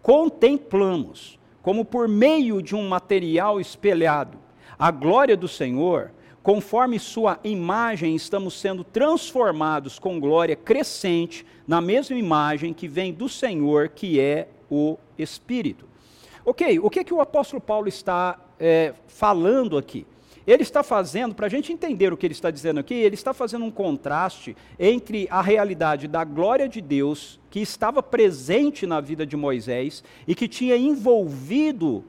contemplamos, 0.00 1.36
como 1.62 1.84
por 1.84 2.06
meio 2.06 2.62
de 2.62 2.76
um 2.76 2.88
material 2.88 3.60
espelhado, 3.60 4.38
a 4.78 4.92
glória 4.92 5.36
do 5.36 5.48
Senhor, 5.48 6.12
conforme 6.44 7.00
sua 7.00 7.40
imagem, 7.42 8.14
estamos 8.14 8.54
sendo 8.54 8.84
transformados 8.84 9.98
com 9.98 10.20
glória 10.20 10.54
crescente 10.54 11.44
na 11.66 11.80
mesma 11.80 12.16
imagem 12.16 12.72
que 12.72 12.86
vem 12.86 13.12
do 13.12 13.28
Senhor, 13.28 13.88
que 13.88 14.20
é 14.20 14.48
o 14.72 14.98
Espírito. 15.18 15.86
Ok, 16.46 16.78
o 16.78 16.88
que, 16.88 17.04
que 17.04 17.12
o 17.12 17.20
apóstolo 17.20 17.60
Paulo 17.60 17.88
está 17.88 18.40
é, 18.58 18.94
falando 19.06 19.76
aqui? 19.76 20.06
Ele 20.46 20.62
está 20.62 20.82
fazendo, 20.82 21.34
para 21.34 21.46
a 21.46 21.50
gente 21.50 21.72
entender 21.72 22.10
o 22.12 22.16
que 22.16 22.26
ele 22.26 22.32
está 22.32 22.50
dizendo 22.50 22.80
aqui, 22.80 22.94
ele 22.94 23.14
está 23.14 23.34
fazendo 23.34 23.66
um 23.66 23.70
contraste 23.70 24.56
entre 24.78 25.28
a 25.30 25.42
realidade 25.42 26.08
da 26.08 26.24
glória 26.24 26.68
de 26.68 26.80
Deus, 26.80 27.38
que 27.50 27.60
estava 27.60 28.02
presente 28.02 28.86
na 28.86 28.98
vida 29.00 29.26
de 29.26 29.36
Moisés 29.36 30.02
e 30.26 30.34
que 30.34 30.48
tinha 30.48 30.76
envolvido 30.76 32.02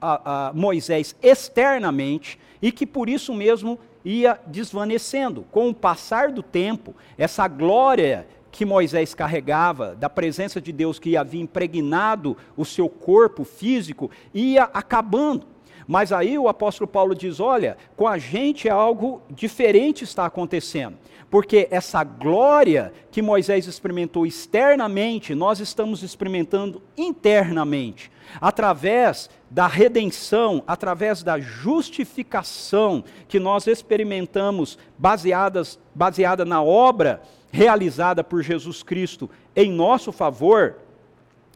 a, 0.00 0.48
a 0.48 0.52
Moisés 0.52 1.14
externamente, 1.22 2.38
e 2.60 2.70
que 2.72 2.86
por 2.86 3.08
isso 3.08 3.32
mesmo 3.32 3.78
ia 4.04 4.38
desvanecendo. 4.46 5.46
Com 5.50 5.70
o 5.70 5.74
passar 5.74 6.32
do 6.32 6.42
tempo, 6.42 6.94
essa 7.16 7.46
glória 7.48 8.26
que 8.50 8.64
Moisés 8.64 9.14
carregava, 9.14 9.94
da 9.94 10.10
presença 10.10 10.60
de 10.60 10.72
Deus 10.72 10.98
que 10.98 11.16
havia 11.16 11.40
impregnado 11.40 12.36
o 12.56 12.64
seu 12.64 12.88
corpo 12.88 13.44
físico, 13.44 14.10
ia 14.34 14.64
acabando. 14.64 15.46
Mas 15.86 16.12
aí 16.12 16.38
o 16.38 16.48
apóstolo 16.48 16.86
Paulo 16.86 17.14
diz: 17.14 17.40
olha, 17.40 17.76
com 17.96 18.06
a 18.06 18.16
gente 18.16 18.68
algo 18.68 19.22
diferente 19.28 20.04
está 20.04 20.24
acontecendo. 20.24 20.96
Porque 21.28 21.68
essa 21.70 22.02
glória 22.02 22.92
que 23.10 23.22
Moisés 23.22 23.66
experimentou 23.66 24.26
externamente, 24.26 25.34
nós 25.34 25.60
estamos 25.60 26.02
experimentando 26.02 26.82
internamente. 26.96 28.10
Através 28.40 29.30
da 29.48 29.66
redenção, 29.66 30.62
através 30.66 31.22
da 31.22 31.38
justificação 31.38 33.02
que 33.26 33.40
nós 33.40 33.66
experimentamos 33.66 34.78
baseadas, 34.98 35.78
baseada 35.94 36.44
na 36.44 36.62
obra 36.62 37.20
realizada 37.50 38.22
por 38.22 38.42
Jesus 38.42 38.82
Cristo 38.82 39.28
em 39.54 39.70
nosso 39.70 40.12
favor, 40.12 40.76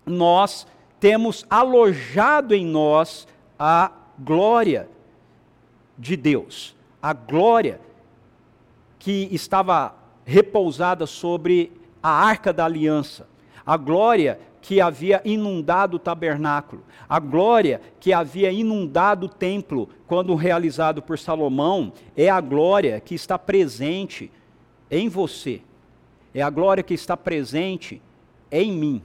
nós 0.05 0.67
temos 1.01 1.47
alojado 1.49 2.55
em 2.55 2.65
nós 2.65 3.27
a 3.59 3.93
glória 4.19 4.89
de 5.99 6.17
Deus, 6.17 6.75
a 7.01 7.13
glória 7.13 7.81
que 8.99 9.29
estava 9.31 9.95
repousada 10.25 11.07
sobre 11.07 11.73
a 12.03 12.11
arca 12.11 12.53
da 12.53 12.65
aliança, 12.65 13.29
a 13.65 13.77
glória 13.77 14.41
que 14.61 14.81
havia 14.81 15.21
inundado 15.25 15.97
o 15.97 16.01
tabernáculo, 16.01 16.83
a 17.07 17.19
glória 17.19 17.83
que 18.01 18.15
havia 18.15 18.51
inundado 18.51 19.27
o 19.27 19.29
templo 19.29 19.91
quando 20.07 20.35
realizado 20.35 21.03
por 21.03 21.19
Salomão, 21.19 21.93
é 22.17 22.31
a 22.31 22.41
glória 22.41 22.99
que 22.99 23.15
está 23.15 23.39
presente 23.39 24.31
em 24.91 25.09
você, 25.09 25.61
é 26.35 26.43
a 26.43 26.51
glória 26.51 26.83
que 26.83 26.95
está 26.95 27.17
presente 27.17 28.03
em 28.51 28.73
mim 28.73 29.03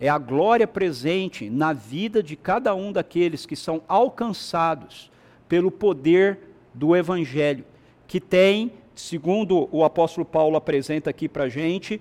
é 0.00 0.08
a 0.08 0.16
glória 0.16 0.66
presente 0.66 1.50
na 1.50 1.74
vida 1.74 2.22
de 2.22 2.34
cada 2.34 2.74
um 2.74 2.90
daqueles 2.90 3.44
que 3.44 3.54
são 3.54 3.82
alcançados 3.86 5.10
pelo 5.46 5.70
poder 5.70 6.38
do 6.72 6.96
Evangelho, 6.96 7.64
que 8.06 8.18
tem, 8.18 8.72
segundo 8.94 9.68
o 9.70 9.84
apóstolo 9.84 10.24
Paulo 10.24 10.56
apresenta 10.56 11.10
aqui 11.10 11.28
para 11.28 11.44
a 11.44 11.48
gente, 11.50 12.00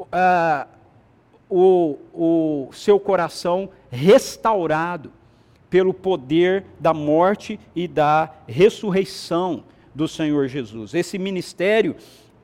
uh, 0.00 0.66
o, 1.48 1.96
o 2.12 2.72
seu 2.72 2.98
coração 2.98 3.70
restaurado 3.88 5.12
pelo 5.70 5.94
poder 5.94 6.64
da 6.80 6.92
morte 6.92 7.60
e 7.76 7.86
da 7.86 8.34
ressurreição 8.48 9.62
do 9.94 10.08
Senhor 10.08 10.48
Jesus. 10.48 10.92
Esse 10.92 11.18
ministério 11.18 11.94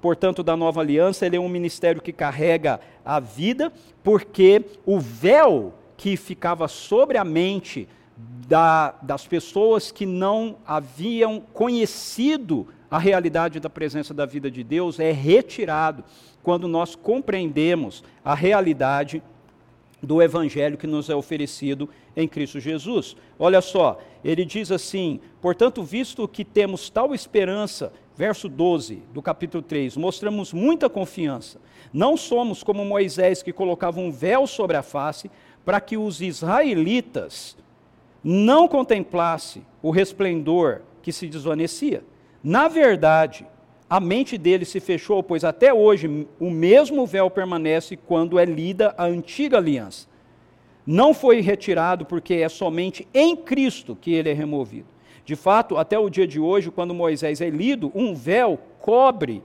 portanto, 0.05 0.43
da 0.43 0.55
nova 0.55 0.83
aliança, 0.83 1.25
ele 1.25 1.37
é 1.37 1.41
um 1.41 1.49
ministério 1.49 2.03
que 2.03 2.13
carrega 2.13 2.79
a 3.03 3.19
vida, 3.19 3.73
porque 4.03 4.63
o 4.85 5.01
véu 5.01 5.73
que 5.97 6.15
ficava 6.15 6.69
sobre 6.69 7.17
a 7.17 7.25
mente 7.25 7.89
da, 8.47 8.95
das 9.01 9.27
pessoas 9.27 9.91
que 9.91 10.05
não 10.05 10.57
haviam 10.67 11.41
conhecido 11.55 12.69
a 12.91 12.99
realidade 12.99 13.59
da 13.59 13.71
presença 13.71 14.13
da 14.13 14.27
vida 14.27 14.51
de 14.51 14.63
Deus 14.63 15.01
é 15.01 15.11
retirado 15.11 16.05
quando 16.43 16.69
nós 16.69 16.95
compreendemos 16.95 18.05
a 18.23 18.35
realidade 18.35 19.23
do 20.03 20.21
evangelho 20.21 20.77
que 20.77 20.87
nos 20.87 21.09
é 21.09 21.15
oferecido 21.15 21.89
em 22.15 22.29
Cristo 22.29 22.61
Jesus. 22.61 23.17
Olha 23.39 23.63
só, 23.63 23.99
ele 24.23 24.45
diz 24.45 24.71
assim: 24.71 25.19
portanto, 25.41 25.83
visto 25.83 26.29
que 26.29 26.45
temos 26.45 26.91
tal 26.91 27.15
esperança, 27.15 27.91
verso 28.17 28.49
12 28.49 29.03
do 29.13 29.21
capítulo 29.21 29.63
3, 29.63 29.97
mostramos 29.97 30.53
muita 30.53 30.89
confiança. 30.89 31.61
Não 31.93 32.17
somos 32.17 32.63
como 32.63 32.85
Moisés 32.85 33.43
que 33.43 33.53
colocava 33.53 34.01
um 34.01 34.11
véu 34.11 34.47
sobre 34.47 34.77
a 34.77 34.83
face 34.83 35.31
para 35.65 35.81
que 35.81 35.97
os 35.97 36.21
israelitas 36.21 37.57
não 38.23 38.69
contemplassem 38.69 39.65
o 39.83 39.91
resplendor 39.91 40.83
que 41.03 41.13
se 41.13 41.27
desvanecia. 41.27 42.05
Na 42.43 42.69
verdade, 42.69 43.47
a 43.89 44.01
mente 44.01 44.39
dele 44.39 44.65
se 44.65 44.81
fechou, 44.81 45.23
pois 45.23 45.45
até 45.45 45.73
hoje 45.73 46.27
o 46.41 46.51
mesmo 46.51 47.07
véu 47.07 47.31
permanece 47.31 47.97
quando 47.97 48.39
é 48.39 48.45
lida 48.45 48.95
a 48.97 49.05
antiga 49.05 49.59
aliança. 49.59 50.09
Não 50.87 51.15
foi 51.15 51.41
retirado 51.41 52.05
porque 52.05 52.35
é 52.35 52.49
somente 52.49 53.07
em 53.13 53.37
Cristo 53.37 53.97
que 53.97 54.13
ele 54.13 54.31
é 54.31 54.33
removido. 54.33 54.94
De 55.25 55.35
fato, 55.35 55.77
até 55.77 55.99
o 55.99 56.11
dia 56.11 56.27
de 56.27 56.39
hoje, 56.39 56.71
quando 56.71 56.95
Moisés 56.95 57.41
é 57.41 57.49
lido, 57.49 57.91
um 57.95 58.15
véu 58.15 58.59
cobre 58.81 59.43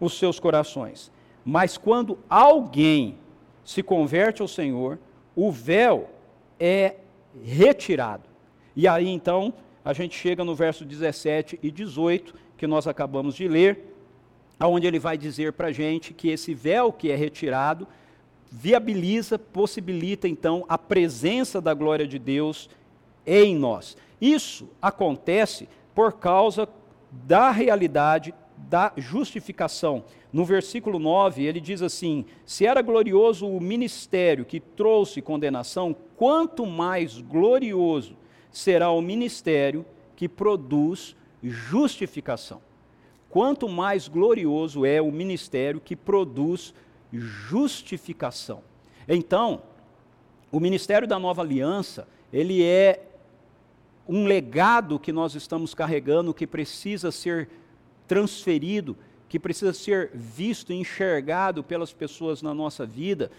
os 0.00 0.18
seus 0.18 0.38
corações. 0.38 1.10
Mas 1.44 1.76
quando 1.76 2.18
alguém 2.28 3.18
se 3.64 3.82
converte 3.82 4.42
ao 4.42 4.48
Senhor, 4.48 4.98
o 5.34 5.50
véu 5.50 6.08
é 6.58 6.96
retirado. 7.44 8.28
E 8.74 8.86
aí 8.86 9.08
então, 9.08 9.52
a 9.84 9.92
gente 9.92 10.16
chega 10.16 10.44
no 10.44 10.54
verso 10.54 10.84
17 10.84 11.58
e 11.62 11.70
18, 11.70 12.34
que 12.56 12.66
nós 12.66 12.86
acabamos 12.86 13.34
de 13.34 13.48
ler, 13.48 13.94
onde 14.60 14.86
ele 14.86 14.98
vai 14.98 15.18
dizer 15.18 15.52
para 15.52 15.68
a 15.68 15.72
gente 15.72 16.14
que 16.14 16.28
esse 16.28 16.54
véu 16.54 16.92
que 16.92 17.10
é 17.10 17.16
retirado 17.16 17.86
viabiliza, 18.50 19.38
possibilita 19.38 20.28
então 20.28 20.64
a 20.68 20.78
presença 20.78 21.60
da 21.60 21.74
glória 21.74 22.06
de 22.06 22.18
Deus 22.18 22.70
em 23.26 23.56
nós. 23.56 23.96
Isso 24.20 24.68
acontece 24.80 25.68
por 25.94 26.12
causa 26.12 26.68
da 27.10 27.50
realidade 27.50 28.34
da 28.56 28.92
justificação. 28.96 30.04
No 30.32 30.44
versículo 30.44 30.98
9, 30.98 31.44
ele 31.44 31.60
diz 31.60 31.82
assim: 31.82 32.24
Se 32.44 32.66
era 32.66 32.82
glorioso 32.82 33.46
o 33.46 33.60
ministério 33.60 34.44
que 34.44 34.60
trouxe 34.60 35.22
condenação, 35.22 35.96
quanto 36.16 36.66
mais 36.66 37.20
glorioso 37.20 38.16
será 38.50 38.90
o 38.90 39.02
ministério 39.02 39.84
que 40.14 40.28
produz 40.28 41.16
justificação. 41.42 42.60
Quanto 43.28 43.68
mais 43.68 44.08
glorioso 44.08 44.86
é 44.86 45.00
o 45.00 45.12
ministério 45.12 45.80
que 45.80 45.94
produz 45.94 46.72
justificação. 47.12 48.62
Então, 49.08 49.62
o 50.50 50.58
ministério 50.58 51.06
da 51.06 51.18
nova 51.18 51.42
aliança, 51.42 52.08
ele 52.32 52.62
é 52.62 53.02
um 54.08 54.24
legado 54.24 54.98
que 54.98 55.12
nós 55.12 55.34
estamos 55.34 55.74
carregando 55.74 56.34
que 56.34 56.46
precisa 56.46 57.10
ser 57.10 57.48
transferido, 58.06 58.96
que 59.28 59.38
precisa 59.38 59.72
ser 59.72 60.10
visto 60.14 60.72
e 60.72 60.76
enxergado 60.76 61.62
pelas 61.62 61.92
pessoas 61.92 62.42
na 62.42 62.54
nossa 62.54 62.86
vida, 62.86 63.30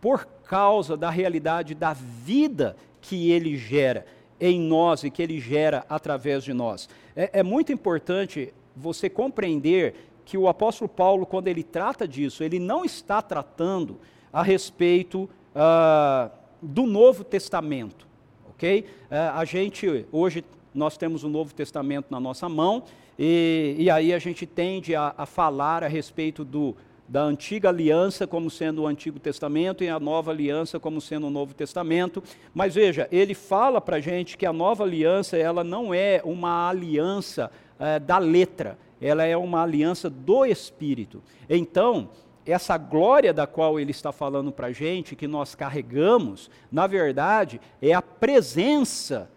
por 0.00 0.26
causa 0.44 0.96
da 0.96 1.10
realidade 1.10 1.74
da 1.74 1.92
vida 1.92 2.76
que 3.00 3.30
ele 3.30 3.56
gera 3.56 4.06
em 4.40 4.60
nós 4.60 5.02
e 5.02 5.10
que 5.10 5.22
ele 5.22 5.40
gera 5.40 5.84
através 5.88 6.44
de 6.44 6.52
nós. 6.52 6.88
É, 7.16 7.40
é 7.40 7.42
muito 7.42 7.72
importante 7.72 8.52
você 8.76 9.08
compreender 9.08 9.94
que 10.24 10.38
o 10.38 10.48
apóstolo 10.48 10.88
Paulo, 10.88 11.26
quando 11.26 11.48
ele 11.48 11.62
trata 11.62 12.06
disso, 12.06 12.42
ele 12.42 12.58
não 12.58 12.84
está 12.84 13.20
tratando 13.20 13.98
a 14.32 14.42
respeito 14.42 15.28
uh, 15.54 16.30
do 16.62 16.84
Novo 16.84 17.24
Testamento 17.24 18.13
ok? 18.54 18.84
É, 19.10 19.18
a 19.18 19.44
gente, 19.44 20.06
hoje, 20.10 20.44
nós 20.74 20.96
temos 20.96 21.24
o 21.24 21.28
Novo 21.28 21.54
Testamento 21.54 22.06
na 22.10 22.18
nossa 22.18 22.48
mão, 22.48 22.82
e, 23.18 23.76
e 23.78 23.90
aí 23.90 24.12
a 24.12 24.18
gente 24.18 24.46
tende 24.46 24.94
a, 24.94 25.14
a 25.16 25.26
falar 25.26 25.84
a 25.84 25.88
respeito 25.88 26.44
do, 26.44 26.74
da 27.08 27.22
antiga 27.22 27.68
aliança 27.68 28.26
como 28.26 28.50
sendo 28.50 28.82
o 28.82 28.86
Antigo 28.86 29.18
Testamento 29.18 29.84
e 29.84 29.88
a 29.88 30.00
nova 30.00 30.30
aliança 30.30 30.80
como 30.80 31.00
sendo 31.00 31.26
o 31.26 31.30
Novo 31.30 31.54
Testamento. 31.54 32.22
Mas 32.52 32.74
veja, 32.74 33.08
ele 33.12 33.34
fala 33.34 33.80
para 33.80 33.96
a 33.96 34.00
gente 34.00 34.36
que 34.36 34.46
a 34.46 34.52
nova 34.52 34.84
aliança 34.84 35.36
ela 35.36 35.62
não 35.62 35.92
é 35.92 36.20
uma 36.24 36.68
aliança 36.68 37.50
é, 37.78 37.98
da 37.98 38.18
letra, 38.18 38.78
ela 39.00 39.24
é 39.24 39.36
uma 39.36 39.62
aliança 39.62 40.08
do 40.08 40.44
Espírito. 40.44 41.22
Então, 41.48 42.08
essa 42.46 42.76
glória 42.76 43.32
da 43.32 43.46
qual 43.46 43.80
ele 43.80 43.90
está 43.90 44.12
falando 44.12 44.52
para 44.52 44.68
a 44.68 44.72
gente, 44.72 45.16
que 45.16 45.26
nós 45.26 45.54
carregamos, 45.54 46.50
na 46.70 46.86
verdade, 46.86 47.60
é 47.80 47.92
a 47.92 48.02
presença 48.02 49.30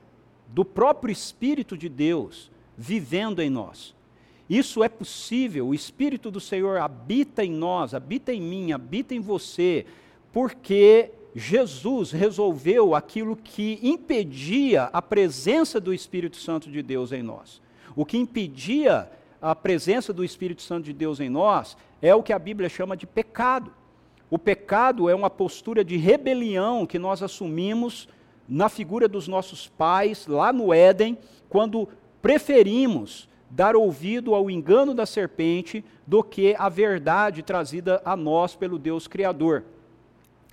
do 0.48 0.66
próprio 0.66 1.12
Espírito 1.12 1.78
de 1.78 1.90
Deus 1.90 2.52
vivendo 2.78 3.42
em 3.42 3.50
nós. 3.50 3.96
Isso 4.50 4.84
é 4.84 4.88
possível, 4.88 5.68
o 5.68 5.74
Espírito 5.74 6.32
do 6.32 6.40
Senhor 6.40 6.78
habita 6.78 7.44
em 7.44 7.52
nós, 7.52 7.94
habita 7.94 8.34
em 8.34 8.42
mim, 8.42 8.72
habita 8.72 9.14
em 9.14 9.20
você, 9.20 9.86
porque 10.32 11.12
Jesus 11.36 12.12
resolveu 12.12 12.96
aquilo 12.96 13.36
que 13.36 13.80
impedia 13.82 14.84
a 14.94 15.02
presença 15.02 15.80
do 15.80 15.94
Espírito 15.94 16.38
Santo 16.38 16.72
de 16.72 16.82
Deus 16.82 17.12
em 17.12 17.22
nós. 17.22 17.62
O 17.96 18.06
que 18.06 18.18
impedia 18.18 19.10
a 19.42 19.54
presença 19.54 20.14
do 20.14 20.24
Espírito 20.24 20.62
Santo 20.62 20.86
de 20.86 20.94
Deus 20.94 21.20
em 21.20 21.30
nós 21.30 21.78
é 22.02 22.14
o 22.14 22.24
que 22.24 22.34
a 22.34 22.40
Bíblia 22.40 22.70
chama 22.70 22.96
de 22.96 23.06
pecado. 23.06 23.72
O 24.30 24.38
pecado 24.38 25.10
é 25.10 25.16
uma 25.16 25.30
postura 25.30 25.84
de 25.84 25.98
rebelião 25.98 26.86
que 26.86 27.00
nós 27.00 27.24
assumimos 27.24 28.08
na 28.48 28.70
figura 28.70 29.08
dos 29.08 29.28
nossos 29.28 29.68
pais, 29.68 30.28
lá 30.28 30.52
no 30.54 30.74
Éden, 30.74 31.18
quando 31.50 31.88
preferimos 32.22 33.28
dar 33.50 33.76
ouvido 33.76 34.36
ao 34.36 34.50
engano 34.50 34.94
da 34.94 35.06
serpente 35.06 35.84
do 36.06 36.24
que 36.24 36.56
a 36.58 36.70
verdade 36.70 37.42
trazida 37.42 38.02
a 38.04 38.16
nós 38.16 38.56
pelo 38.56 38.78
Deus 38.78 39.08
Criador. 39.08 39.64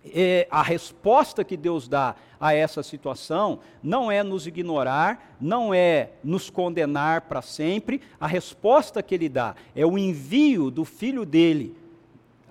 E 0.05 0.47
a 0.51 0.63
resposta 0.63 1.43
que 1.43 1.57
Deus 1.57 1.89
dá 1.89 2.15
a 2.39 2.53
essa 2.53 2.83
situação 2.83 3.61
não 3.83 4.13
é 4.13 4.23
nos 4.23 4.47
ignorar, 4.47 5.37
não 5.41 5.73
é 5.73 6.11
nos 6.23 6.51
condenar 6.51 7.23
para 7.23 7.41
sempre, 7.41 8.03
a 8.21 8.27
resposta 8.27 9.03
que 9.03 9.15
Ele 9.15 9.29
dá 9.29 9.55
é 9.75 9.87
o 9.87 9.97
envio 9.97 10.71
do 10.71 10.85
Filho 10.85 11.25
dele. 11.25 11.75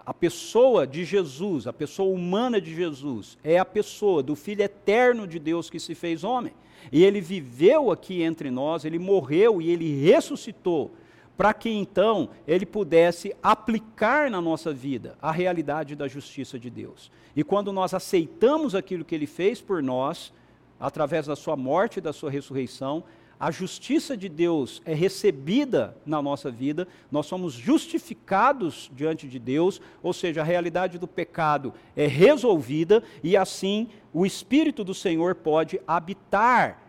A 0.05 0.13
pessoa 0.13 0.85
de 0.85 1.05
Jesus, 1.05 1.67
a 1.67 1.71
pessoa 1.71 2.13
humana 2.13 2.59
de 2.59 2.75
Jesus, 2.75 3.37
é 3.43 3.57
a 3.57 3.65
pessoa 3.65 4.21
do 4.23 4.35
Filho 4.35 4.63
eterno 4.63 5.27
de 5.27 5.39
Deus 5.39 5.69
que 5.69 5.79
se 5.79 5.95
fez 5.95 6.23
homem. 6.23 6.53
E 6.91 7.03
ele 7.03 7.21
viveu 7.21 7.91
aqui 7.91 8.21
entre 8.21 8.51
nós, 8.51 8.83
ele 8.83 8.99
morreu 8.99 9.61
e 9.61 9.69
ele 9.69 10.03
ressuscitou, 10.03 10.91
para 11.37 11.53
que 11.53 11.69
então 11.69 12.29
ele 12.47 12.65
pudesse 12.65 13.35
aplicar 13.41 14.29
na 14.29 14.39
nossa 14.39 14.73
vida 14.73 15.15
a 15.21 15.31
realidade 15.31 15.95
da 15.95 16.07
justiça 16.07 16.59
de 16.59 16.69
Deus. 16.69 17.11
E 17.35 17.43
quando 17.43 17.71
nós 17.71 17.93
aceitamos 17.93 18.75
aquilo 18.75 19.03
que 19.03 19.15
ele 19.15 19.25
fez 19.25 19.59
por 19.59 19.81
nós, 19.81 20.31
através 20.79 21.25
da 21.25 21.35
sua 21.35 21.55
morte 21.55 21.97
e 21.97 22.01
da 22.01 22.13
sua 22.13 22.29
ressurreição, 22.29 23.03
a 23.39 23.51
justiça 23.51 24.15
de 24.15 24.29
Deus 24.29 24.81
é 24.85 24.93
recebida 24.93 25.97
na 26.05 26.21
nossa 26.21 26.49
vida, 26.49 26.87
nós 27.11 27.25
somos 27.25 27.53
justificados 27.53 28.89
diante 28.93 29.27
de 29.27 29.37
Deus, 29.37 29.81
ou 30.01 30.13
seja, 30.13 30.41
a 30.41 30.45
realidade 30.45 30.97
do 30.97 31.07
pecado 31.07 31.73
é 31.95 32.07
resolvida 32.07 33.03
e 33.21 33.35
assim 33.35 33.89
o 34.13 34.25
Espírito 34.25 34.83
do 34.83 34.93
Senhor 34.93 35.35
pode 35.35 35.81
habitar 35.85 36.82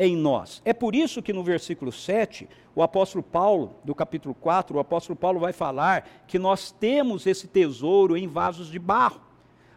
em 0.00 0.16
nós. 0.16 0.62
É 0.64 0.72
por 0.72 0.94
isso 0.94 1.20
que 1.20 1.30
no 1.30 1.44
versículo 1.44 1.92
7, 1.92 2.48
o 2.74 2.82
apóstolo 2.82 3.22
Paulo, 3.22 3.74
do 3.84 3.94
capítulo 3.94 4.34
4, 4.34 4.74
o 4.74 4.80
apóstolo 4.80 5.14
Paulo 5.14 5.38
vai 5.38 5.52
falar 5.52 6.08
que 6.26 6.38
nós 6.38 6.72
temos 6.72 7.26
esse 7.26 7.46
tesouro 7.46 8.16
em 8.16 8.26
vasos 8.26 8.68
de 8.68 8.78
barro, 8.78 9.20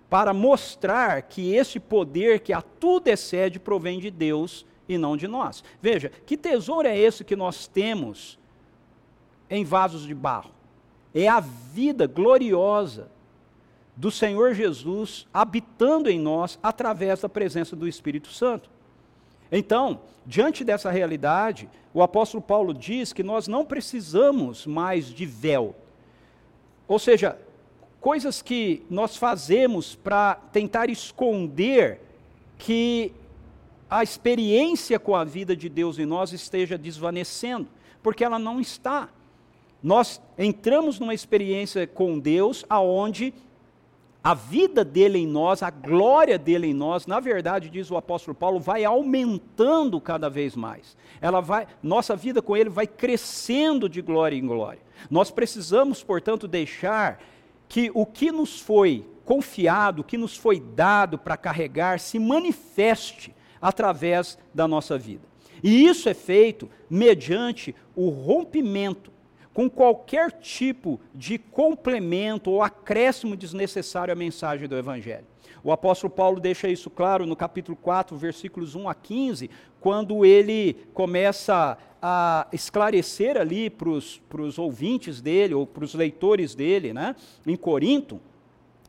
para 0.10 0.34
mostrar 0.34 1.24
que 1.24 1.54
esse 1.54 1.78
poder 1.78 2.40
que 2.40 2.54
a 2.54 2.62
tudo 2.62 3.10
excede 3.10 3.60
provém 3.60 4.00
de 4.00 4.10
Deus 4.10 4.66
e 4.88 4.98
não 4.98 5.18
de 5.18 5.28
nós. 5.28 5.62
Veja, 5.82 6.10
que 6.26 6.38
tesouro 6.38 6.88
é 6.88 6.98
esse 6.98 7.26
que 7.26 7.36
nós 7.36 7.68
temos 7.68 8.40
em 9.50 9.66
vasos 9.66 10.04
de 10.04 10.14
barro? 10.14 10.52
É 11.14 11.28
a 11.28 11.42
vida 11.42 12.08
gloriosa 12.08 13.12
do 13.94 14.10
Senhor 14.10 14.54
Jesus 14.54 15.28
habitando 15.34 16.10
em 16.10 16.18
nós 16.18 16.58
através 16.64 17.20
da 17.20 17.28
presença 17.28 17.76
do 17.76 17.90
Espírito 17.90 18.30
Santo. 18.30 18.72
Então, 19.56 20.02
diante 20.26 20.64
dessa 20.64 20.90
realidade, 20.90 21.70
o 21.94 22.02
apóstolo 22.02 22.42
Paulo 22.42 22.74
diz 22.74 23.14
que 23.14 23.22
nós 23.22 23.48
não 23.48 23.64
precisamos 23.64 24.66
mais 24.66 25.06
de 25.06 25.28
véu. 25.28 25.76
Ou 26.88 26.98
seja, 26.98 27.38
coisas 28.02 28.42
que 28.42 28.84
nós 28.90 29.16
fazemos 29.16 29.94
para 29.94 30.36
tentar 30.52 30.90
esconder 30.90 32.02
que 32.58 33.14
a 33.88 34.02
experiência 34.02 34.98
com 34.98 35.16
a 35.16 35.24
vida 35.24 35.56
de 35.56 35.70
Deus 35.70 36.00
em 36.00 36.06
nós 36.06 36.34
esteja 36.34 36.76
desvanecendo, 36.76 37.68
porque 38.02 38.24
ela 38.24 38.40
não 38.40 38.60
está. 38.60 39.08
Nós 39.84 40.20
entramos 40.36 41.00
numa 41.00 41.14
experiência 41.14 41.86
com 41.86 42.18
Deus 42.18 42.66
aonde 42.68 43.36
a 44.24 44.34
vida 44.34 44.86
dele 44.86 45.20
em 45.20 45.28
nós, 45.28 45.62
a 45.62 45.70
glória 45.70 46.40
dele 46.40 46.68
em 46.68 46.74
nós, 46.74 47.06
na 47.06 47.20
verdade, 47.20 47.70
diz 47.70 47.92
o 47.92 47.98
apóstolo 47.98 48.34
Paulo, 48.34 48.58
vai 48.58 48.86
aumentando 48.86 50.00
cada 50.00 50.30
vez 50.30 50.56
mais. 50.56 50.96
Ela 51.20 51.42
vai, 51.42 51.68
nossa 51.82 52.16
vida 52.16 52.42
com 52.42 52.56
ele 52.56 52.70
vai 52.70 52.88
crescendo 52.88 53.90
de 53.90 54.02
glória 54.02 54.38
em 54.38 54.48
glória. 54.48 54.80
Nós 55.12 55.30
precisamos, 55.30 56.02
portanto, 56.02 56.48
deixar 56.48 57.22
que 57.68 57.92
o 57.94 58.06
que 58.06 58.32
nos 58.32 58.62
foi 58.62 59.06
confiado, 59.26 60.00
o 60.00 60.04
que 60.06 60.18
nos 60.18 60.38
foi 60.38 60.58
dado 60.60 61.18
para 61.18 61.36
carregar, 61.36 62.00
se 62.00 62.18
manifeste 62.18 63.36
através 63.62 64.38
da 64.54 64.68
nossa 64.70 64.98
vida. 64.98 65.28
E 65.62 65.86
isso 65.86 66.08
é 66.08 66.14
feito 66.14 66.70
mediante 66.90 67.76
o 67.94 68.10
rompimento 68.10 69.12
com 69.54 69.70
qualquer 69.70 70.32
tipo 70.32 71.00
de 71.14 71.38
complemento 71.38 72.50
ou 72.50 72.62
acréscimo 72.62 73.36
desnecessário 73.36 74.12
à 74.12 74.16
mensagem 74.16 74.68
do 74.68 74.78
Evangelho. 74.78 75.26
O 75.64 75.72
apóstolo 75.72 76.12
Paulo 76.12 76.42
deixa 76.42 76.68
isso 76.68 76.90
claro 76.90 77.26
no 77.26 77.36
capítulo 77.36 77.78
4, 77.78 78.18
versículos 78.18 78.76
1 78.76 78.90
a 78.90 78.96
15, 78.96 79.50
quando 79.80 80.26
ele 80.26 80.74
começa 80.94 81.78
a 82.02 82.48
esclarecer 82.52 83.38
ali 83.38 83.70
para 83.70 83.90
os 83.90 84.58
ouvintes 84.58 85.22
dele, 85.22 85.54
ou 85.54 85.66
para 85.66 85.86
os 85.86 85.94
leitores 85.94 86.54
dele, 86.54 86.92
né, 86.92 87.16
em 87.48 87.56
Corinto, 87.56 88.20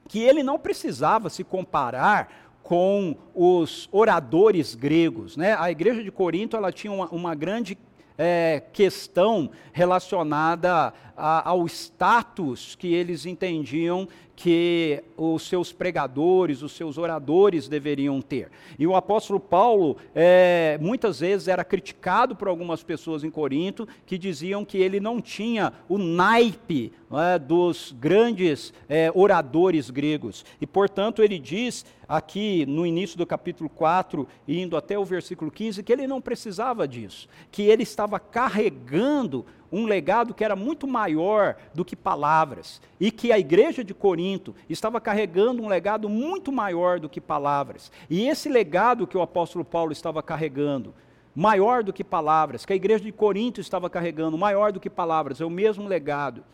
que 0.08 0.20
ele 0.20 0.42
não 0.42 0.58
precisava 0.58 1.30
se 1.30 1.44
comparar 1.44 2.44
com 2.62 3.14
os 3.34 3.88
oradores 3.92 4.74
gregos. 4.74 5.36
Né? 5.36 5.54
A 5.58 5.70
igreja 5.70 6.02
de 6.02 6.10
Corinto 6.10 6.56
ela 6.56 6.72
tinha 6.72 6.92
uma, 6.92 7.06
uma 7.08 7.34
grande 7.34 7.78
é, 8.16 8.62
questão 8.72 9.50
relacionada 9.72 10.92
a, 11.16 11.48
ao 11.48 11.66
status 11.66 12.74
que 12.74 12.92
eles 12.92 13.26
entendiam 13.26 14.08
que 14.36 15.02
os 15.16 15.46
seus 15.46 15.72
pregadores, 15.72 16.62
os 16.62 16.72
seus 16.72 16.98
oradores 16.98 17.68
deveriam 17.68 18.20
ter. 18.20 18.50
E 18.78 18.86
o 18.86 18.96
apóstolo 18.96 19.38
Paulo, 19.38 19.96
é, 20.14 20.76
muitas 20.80 21.20
vezes, 21.20 21.46
era 21.46 21.64
criticado 21.64 22.34
por 22.34 22.48
algumas 22.48 22.82
pessoas 22.82 23.22
em 23.22 23.30
Corinto 23.30 23.86
que 24.04 24.18
diziam 24.18 24.64
que 24.64 24.78
ele 24.78 24.98
não 24.98 25.20
tinha 25.20 25.72
o 25.88 25.98
naipe 25.98 26.92
é, 27.12 27.38
dos 27.38 27.94
grandes 27.98 28.72
é, 28.88 29.10
oradores 29.14 29.88
gregos. 29.88 30.44
E, 30.60 30.66
portanto, 30.66 31.22
ele 31.22 31.38
diz 31.38 31.86
aqui 32.08 32.64
no 32.66 32.86
início 32.86 33.16
do 33.16 33.26
capítulo 33.26 33.68
4, 33.70 34.26
indo 34.46 34.76
até 34.76 34.98
o 34.98 35.04
versículo 35.04 35.50
15, 35.50 35.82
que 35.82 35.92
ele 35.92 36.06
não 36.06 36.20
precisava 36.20 36.86
disso, 36.86 37.28
que 37.50 37.62
ele 37.62 37.82
estava 37.82 38.18
carregando 38.18 39.44
um 39.70 39.86
legado 39.86 40.34
que 40.34 40.44
era 40.44 40.54
muito 40.54 40.86
maior 40.86 41.56
do 41.74 41.84
que 41.84 41.96
palavras, 41.96 42.80
e 43.00 43.10
que 43.10 43.32
a 43.32 43.38
igreja 43.38 43.82
de 43.82 43.92
Corinto 43.92 44.54
estava 44.68 45.00
carregando 45.00 45.62
um 45.62 45.68
legado 45.68 46.08
muito 46.08 46.52
maior 46.52 47.00
do 47.00 47.08
que 47.08 47.20
palavras. 47.20 47.90
E 48.08 48.28
esse 48.28 48.48
legado 48.48 49.06
que 49.06 49.16
o 49.16 49.22
apóstolo 49.22 49.64
Paulo 49.64 49.90
estava 49.90 50.22
carregando, 50.22 50.94
maior 51.34 51.82
do 51.82 51.92
que 51.92 52.04
palavras, 52.04 52.64
que 52.64 52.72
a 52.72 52.76
igreja 52.76 53.02
de 53.02 53.10
Corinto 53.10 53.60
estava 53.60 53.90
carregando, 53.90 54.38
maior 54.38 54.70
do 54.70 54.78
que 54.78 54.88
palavras, 54.88 55.40
é 55.40 55.44
o 55.44 55.50
mesmo 55.50 55.88
legado 55.88 56.44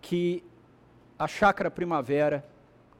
que 0.00 0.44
a 1.18 1.26
chácara 1.26 1.70
primavera 1.70 2.44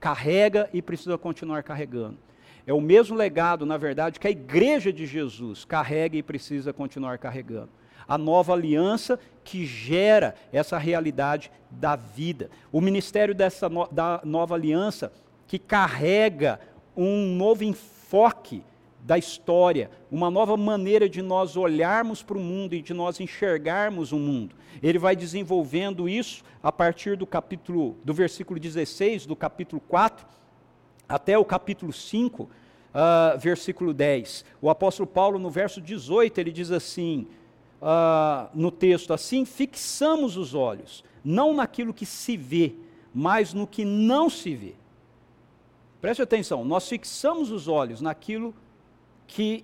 carrega 0.01 0.69
e 0.73 0.81
precisa 0.81 1.17
continuar 1.19 1.63
carregando. 1.63 2.19
É 2.67 2.73
o 2.73 2.81
mesmo 2.81 3.17
legado, 3.17 3.65
na 3.67 3.77
verdade, 3.77 4.19
que 4.19 4.27
a 4.27 4.31
igreja 4.31 4.93
de 4.93 5.07
Jesus 5.07 5.65
carrega 5.65 6.17
e 6.17 6.23
precisa 6.23 6.73
continuar 6.73 7.19
carregando 7.19 7.71
a 8.11 8.19
nova 8.19 8.55
aliança 8.55 9.21
que 9.45 9.65
gera 9.65 10.35
essa 10.53 10.77
realidade 10.77 11.49
da 11.71 11.95
vida. 11.95 12.51
O 12.73 12.81
ministério 12.81 13.33
dessa 13.33 13.69
no, 13.69 13.87
da 13.87 14.21
nova 14.25 14.57
aliança 14.57 15.13
que 15.47 15.61
carrega 15.61 16.59
um 16.97 17.37
novo 17.37 17.63
enfoque 17.63 18.65
da 19.03 19.17
história, 19.19 19.91
uma 20.11 20.31
nova 20.31 20.57
maneira 20.57 21.09
de 21.09 21.23
nós 21.23 21.57
olharmos 21.57 22.23
para 22.23 22.37
o 22.37 22.41
mundo 22.41 22.75
e 22.75 22.83
de 22.83 22.93
nós 22.93 23.21
enxergarmos 23.21 24.13
o 24.13 24.19
mundo. 24.19 24.55
Ele 24.83 24.99
vai 24.99 25.17
desenvolvendo 25.17 26.09
isso 26.09 26.45
a 26.63 26.71
partir 26.71 27.17
do 27.17 27.27
capítulo, 27.27 27.97
do 28.05 28.13
versículo 28.13 28.61
16, 28.61 29.27
do 29.27 29.35
capítulo 29.35 29.81
4, 29.89 30.27
até 31.09 31.37
o 31.37 31.45
capítulo 31.45 31.93
5, 31.93 32.43
uh, 32.43 32.49
ah, 32.95 33.37
versículo 33.39 33.93
10. 33.93 34.45
O 34.61 34.71
apóstolo 34.71 35.07
Paulo, 35.07 35.39
no 35.39 35.51
verso 35.51 35.81
18, 35.81 36.39
ele 36.39 36.53
diz 36.53 36.71
assim: 36.71 37.27
uh, 37.81 38.49
no 38.55 38.71
texto 38.71 39.13
assim: 39.13 39.45
fixamos 39.45 40.37
os 40.37 40.55
olhos, 40.55 41.03
não 41.25 41.55
naquilo 41.55 41.95
que 41.95 42.07
se 42.07 42.37
vê, 42.37 42.75
mas 43.15 43.53
no 43.53 43.67
que 43.67 43.85
não 43.85 44.31
se 44.31 44.55
vê. 44.55 44.75
Preste 46.01 46.23
atenção, 46.23 46.65
nós 46.65 46.89
fixamos 46.89 47.51
os 47.51 47.69
olhos 47.69 48.01
naquilo 48.01 48.55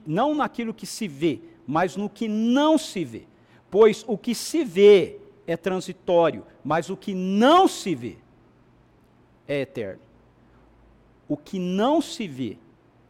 não 0.07 0.35
naquilo 0.35 0.75
que 0.75 0.87
se 0.87 1.09
vê, 1.09 1.41
mas 1.67 1.97
no 1.97 2.09
que 2.09 2.29
não 2.29 2.79
se 2.79 3.05
vê. 3.05 3.25
Pois 3.71 4.05
o 4.07 4.17
que 4.17 4.35
se 4.35 4.65
vê 4.65 5.19
é 5.47 5.57
transitório, 5.57 6.45
mas 6.65 6.91
o 6.91 6.97
que 6.97 7.15
não 7.15 7.67
se 7.69 7.95
vê 7.95 8.17
é 9.47 9.61
eterno. 9.61 10.01
o 11.29 11.37
que 11.37 11.59
não 11.59 12.01
se 12.01 12.27
vê 12.29 12.57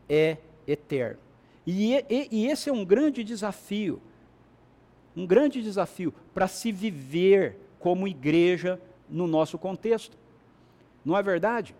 é 0.08 0.38
eterno. 0.66 1.18
E, 1.66 1.94
e, 1.94 2.28
e 2.30 2.46
esse 2.46 2.70
é 2.70 2.72
um 2.72 2.84
grande 2.84 3.22
desafio, 3.24 4.00
um 5.16 5.26
grande 5.26 5.62
desafio 5.62 6.14
para 6.32 6.48
se 6.48 6.72
viver 6.72 7.56
como 7.78 8.08
igreja 8.08 8.80
no 9.08 9.26
nosso 9.26 9.58
contexto. 9.58 10.16
Não 11.04 11.16
é 11.16 11.22
verdade? 11.22 11.74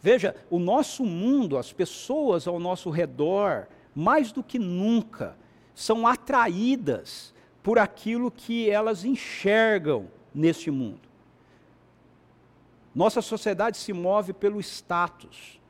Veja, 0.00 0.34
o 0.48 0.58
nosso 0.58 1.04
mundo, 1.04 1.58
as 1.58 1.72
pessoas 1.72 2.46
ao 2.46 2.60
nosso 2.60 2.90
redor, 2.90 3.66
mais 3.94 4.30
do 4.30 4.42
que 4.42 4.58
nunca, 4.58 5.36
são 5.74 6.06
atraídas 6.06 7.34
por 7.62 7.78
aquilo 7.78 8.30
que 8.30 8.70
elas 8.70 9.04
enxergam 9.04 10.08
neste 10.34 10.70
mundo. 10.70 11.08
Nossa 12.94 13.20
sociedade 13.20 13.76
se 13.76 13.92
move 13.92 14.32
pelo 14.32 14.60
status, 14.60 15.60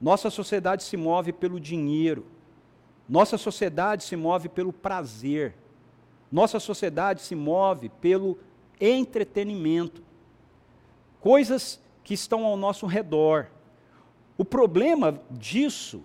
nossa 0.00 0.30
sociedade 0.30 0.82
se 0.82 0.96
move 0.96 1.32
pelo 1.32 1.60
dinheiro, 1.60 2.26
nossa 3.08 3.36
sociedade 3.36 4.04
se 4.04 4.16
move 4.16 4.48
pelo 4.48 4.72
prazer, 4.72 5.54
nossa 6.30 6.58
sociedade 6.58 7.20
se 7.22 7.34
move 7.34 7.88
pelo 7.88 8.38
entretenimento, 8.80 10.02
coisas 11.20 11.80
que 12.02 12.14
estão 12.14 12.44
ao 12.44 12.56
nosso 12.56 12.86
redor. 12.86 13.48
O 14.36 14.44
problema 14.44 15.20
disso 15.30 16.02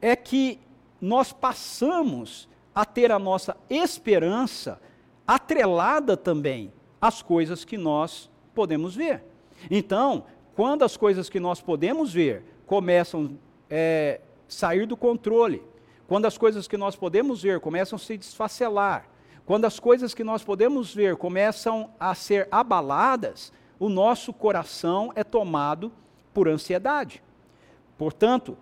é 0.00 0.14
que 0.14 0.58
nós 1.00 1.32
passamos 1.32 2.48
a 2.74 2.84
ter 2.84 3.10
a 3.10 3.18
nossa 3.18 3.56
esperança 3.70 4.80
atrelada 5.26 6.16
também 6.16 6.72
às 7.00 7.22
coisas 7.22 7.64
que 7.64 7.76
nós 7.76 8.30
podemos 8.54 8.94
ver. 8.94 9.22
Então, 9.70 10.24
quando 10.54 10.84
as 10.84 10.96
coisas 10.96 11.28
que 11.28 11.40
nós 11.40 11.60
podemos 11.60 12.12
ver 12.12 12.44
começam 12.66 13.38
a 13.70 13.74
é, 13.74 14.20
sair 14.48 14.86
do 14.86 14.96
controle, 14.96 15.62
quando 16.06 16.26
as 16.26 16.38
coisas 16.38 16.68
que 16.68 16.76
nós 16.76 16.94
podemos 16.94 17.42
ver 17.42 17.60
começam 17.60 17.96
a 17.96 18.00
se 18.00 18.16
desfacelar, 18.16 19.08
quando 19.44 19.64
as 19.64 19.78
coisas 19.78 20.12
que 20.14 20.24
nós 20.24 20.42
podemos 20.42 20.94
ver 20.94 21.16
começam 21.16 21.90
a 21.98 22.14
ser 22.14 22.48
abaladas, 22.50 23.52
o 23.78 23.88
nosso 23.88 24.32
coração 24.32 25.12
é 25.14 25.22
tomado 25.22 25.92
por 26.34 26.48
ansiedade. 26.48 27.22
Portanto, 27.98 28.56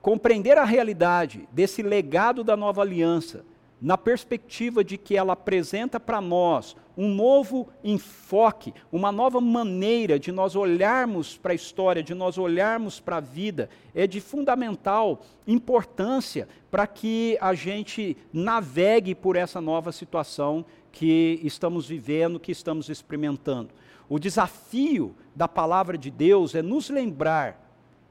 compreender 0.00 0.58
a 0.58 0.64
realidade 0.64 1.48
desse 1.52 1.82
legado 1.82 2.42
da 2.42 2.56
nova 2.56 2.82
aliança, 2.82 3.44
na 3.82 3.98
perspectiva 3.98 4.84
de 4.84 4.96
que 4.96 5.16
ela 5.16 5.32
apresenta 5.32 5.98
para 5.98 6.20
nós 6.20 6.76
um 6.96 7.08
novo 7.08 7.68
enfoque, 7.82 8.72
uma 8.92 9.10
nova 9.10 9.40
maneira 9.40 10.20
de 10.20 10.30
nós 10.30 10.54
olharmos 10.54 11.36
para 11.36 11.52
a 11.52 11.54
história, 11.54 12.00
de 12.00 12.14
nós 12.14 12.38
olharmos 12.38 13.00
para 13.00 13.16
a 13.16 13.20
vida, 13.20 13.68
é 13.92 14.06
de 14.06 14.20
fundamental 14.20 15.20
importância 15.46 16.48
para 16.70 16.86
que 16.86 17.36
a 17.40 17.54
gente 17.54 18.16
navegue 18.32 19.16
por 19.16 19.34
essa 19.34 19.60
nova 19.60 19.90
situação 19.90 20.64
que 20.92 21.40
estamos 21.42 21.88
vivendo, 21.88 22.38
que 22.38 22.52
estamos 22.52 22.88
experimentando. 22.88 23.70
O 24.08 24.18
desafio 24.18 25.12
da 25.34 25.48
palavra 25.48 25.98
de 25.98 26.10
Deus 26.10 26.54
é 26.54 26.62
nos 26.62 26.88
lembrar 26.88 27.61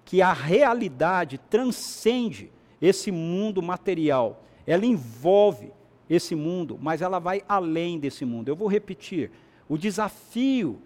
que 0.05 0.21
a 0.21 0.33
realidade 0.33 1.37
transcende 1.49 2.51
esse 2.81 3.11
mundo 3.11 3.61
material 3.61 4.41
ela 4.65 4.85
envolve 4.85 5.71
esse 6.09 6.35
mundo, 6.35 6.77
mas 6.81 7.01
ela 7.01 7.19
vai 7.19 7.43
além 7.47 7.99
desse 7.99 8.25
mundo. 8.25 8.49
Eu 8.49 8.55
vou 8.55 8.67
repetir: 8.67 9.31
o 9.67 9.77
desafio 9.77 10.81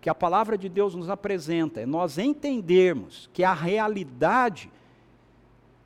que 0.00 0.08
a 0.08 0.14
palavra 0.14 0.56
de 0.56 0.68
Deus 0.68 0.94
nos 0.94 1.10
apresenta 1.10 1.80
é 1.80 1.86
nós 1.86 2.18
entendermos 2.18 3.28
que 3.32 3.42
a 3.42 3.52
realidade 3.52 4.70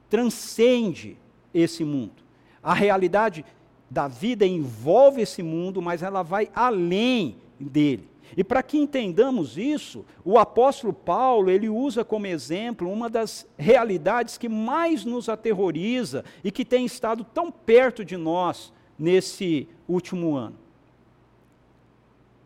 transcende 0.08 1.16
esse 1.52 1.84
mundo. 1.84 2.22
A 2.62 2.74
realidade 2.74 3.44
da 3.90 4.06
vida 4.06 4.46
envolve 4.46 5.20
esse 5.20 5.42
mundo, 5.42 5.80
mas 5.82 6.02
ela 6.02 6.22
vai 6.22 6.50
além 6.54 7.36
dele. 7.58 8.08
E 8.36 8.42
para 8.42 8.62
que 8.62 8.78
entendamos 8.78 9.58
isso, 9.58 10.04
o 10.24 10.38
apóstolo 10.38 10.92
Paulo, 10.92 11.50
ele 11.50 11.68
usa 11.68 12.04
como 12.04 12.26
exemplo 12.26 12.90
uma 12.90 13.10
das 13.10 13.46
realidades 13.58 14.38
que 14.38 14.48
mais 14.48 15.04
nos 15.04 15.28
aterroriza 15.28 16.24
e 16.42 16.50
que 16.50 16.64
tem 16.64 16.84
estado 16.84 17.24
tão 17.24 17.50
perto 17.50 18.04
de 18.04 18.16
nós 18.16 18.72
nesse 18.98 19.68
último 19.86 20.34
ano. 20.34 20.56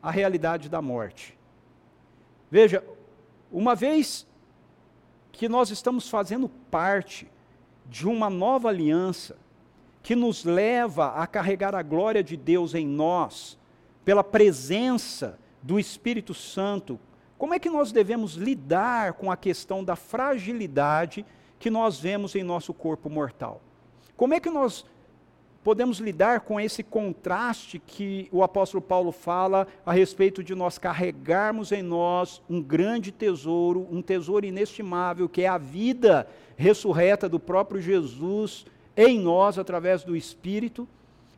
A 0.03 0.11
realidade 0.11 0.69
da 0.69 0.83
morte. 0.83 1.37
Veja, 2.51 2.83
uma 3.51 3.75
vez 3.75 4.27
que 5.33 5.49
nós 5.49 5.71
estamos 5.71 6.09
fazendo 6.09 6.49
parte 6.71 7.29
de 7.89 8.09
uma 8.09 8.29
nova 8.29 8.69
aliança 8.69 9.37
que 10.03 10.17
nos 10.17 10.45
leva 10.45 11.09
a 11.09 11.27
carregar 11.27 11.75
a 11.75 11.83
glória 11.83 12.23
de 12.23 12.37
Deus 12.37 12.75
em 12.75 12.87
nós, 12.87 13.59
pela 14.05 14.23
presença 14.23 15.39
do 15.67 15.81
Espírito 15.81 16.33
Santo, 16.33 16.99
como 17.37 17.53
é 17.53 17.59
que 17.59 17.69
nós 17.69 17.91
devemos 17.91 18.35
lidar 18.35 19.15
com 19.15 19.33
a 19.33 19.37
questão 19.37 19.83
da 19.83 19.97
fragilidade 19.97 21.27
que 21.59 21.69
nós 21.69 21.99
vemos 21.99 22.37
em 22.37 22.45
nosso 22.45 22.73
corpo 22.73 23.11
mortal? 23.11 23.61
Como 24.17 24.33
é 24.33 24.39
que 24.39 24.49
nós 24.49 24.87
podemos 25.65 25.99
lidar 25.99 26.43
com 26.43 26.61
esse 26.61 26.85
contraste 26.85 27.83
que 27.85 28.29
o 28.31 28.45
apóstolo 28.45 28.81
Paulo 28.81 29.11
fala 29.11 29.67
a 29.85 29.93
respeito 29.93 30.41
de 30.41 30.55
nós 30.55 30.79
carregarmos 30.79 31.73
em 31.73 31.83
nós 31.83 32.41
um 32.49 32.63
grande 32.63 33.11
tesouro, 33.11 33.89
um 33.91 34.01
tesouro 34.01 34.47
inestimável, 34.47 35.29
que 35.29 35.43
é 35.43 35.49
a 35.49 35.59
vida 35.59 36.29
ressurreta 36.57 37.29
do 37.29 37.41
próprio 37.41 37.81
Jesus 37.81 38.65
em 38.97 39.19
nós 39.19 39.59
através 39.59 40.05
do 40.05 40.15
Espírito, 40.15 40.89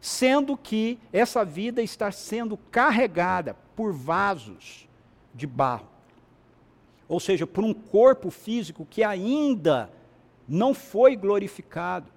sendo 0.01 0.57
que 0.57 0.99
essa 1.13 1.45
vida 1.45 1.83
está 1.83 2.11
sendo 2.11 2.57
carregada 2.57 3.57
por 3.75 3.93
vasos 3.93 4.89
de 5.35 5.47
barro. 5.47 5.89
Ou 7.09 7.19
seja, 7.19 7.47
por 7.47 7.65
um 7.65 7.73
corpo 7.73 8.31
físico 8.31 8.87
que 8.89 9.03
ainda 9.03 9.91
não 10.47 10.75
foi 10.75 11.17
glorificado, 11.17 12.11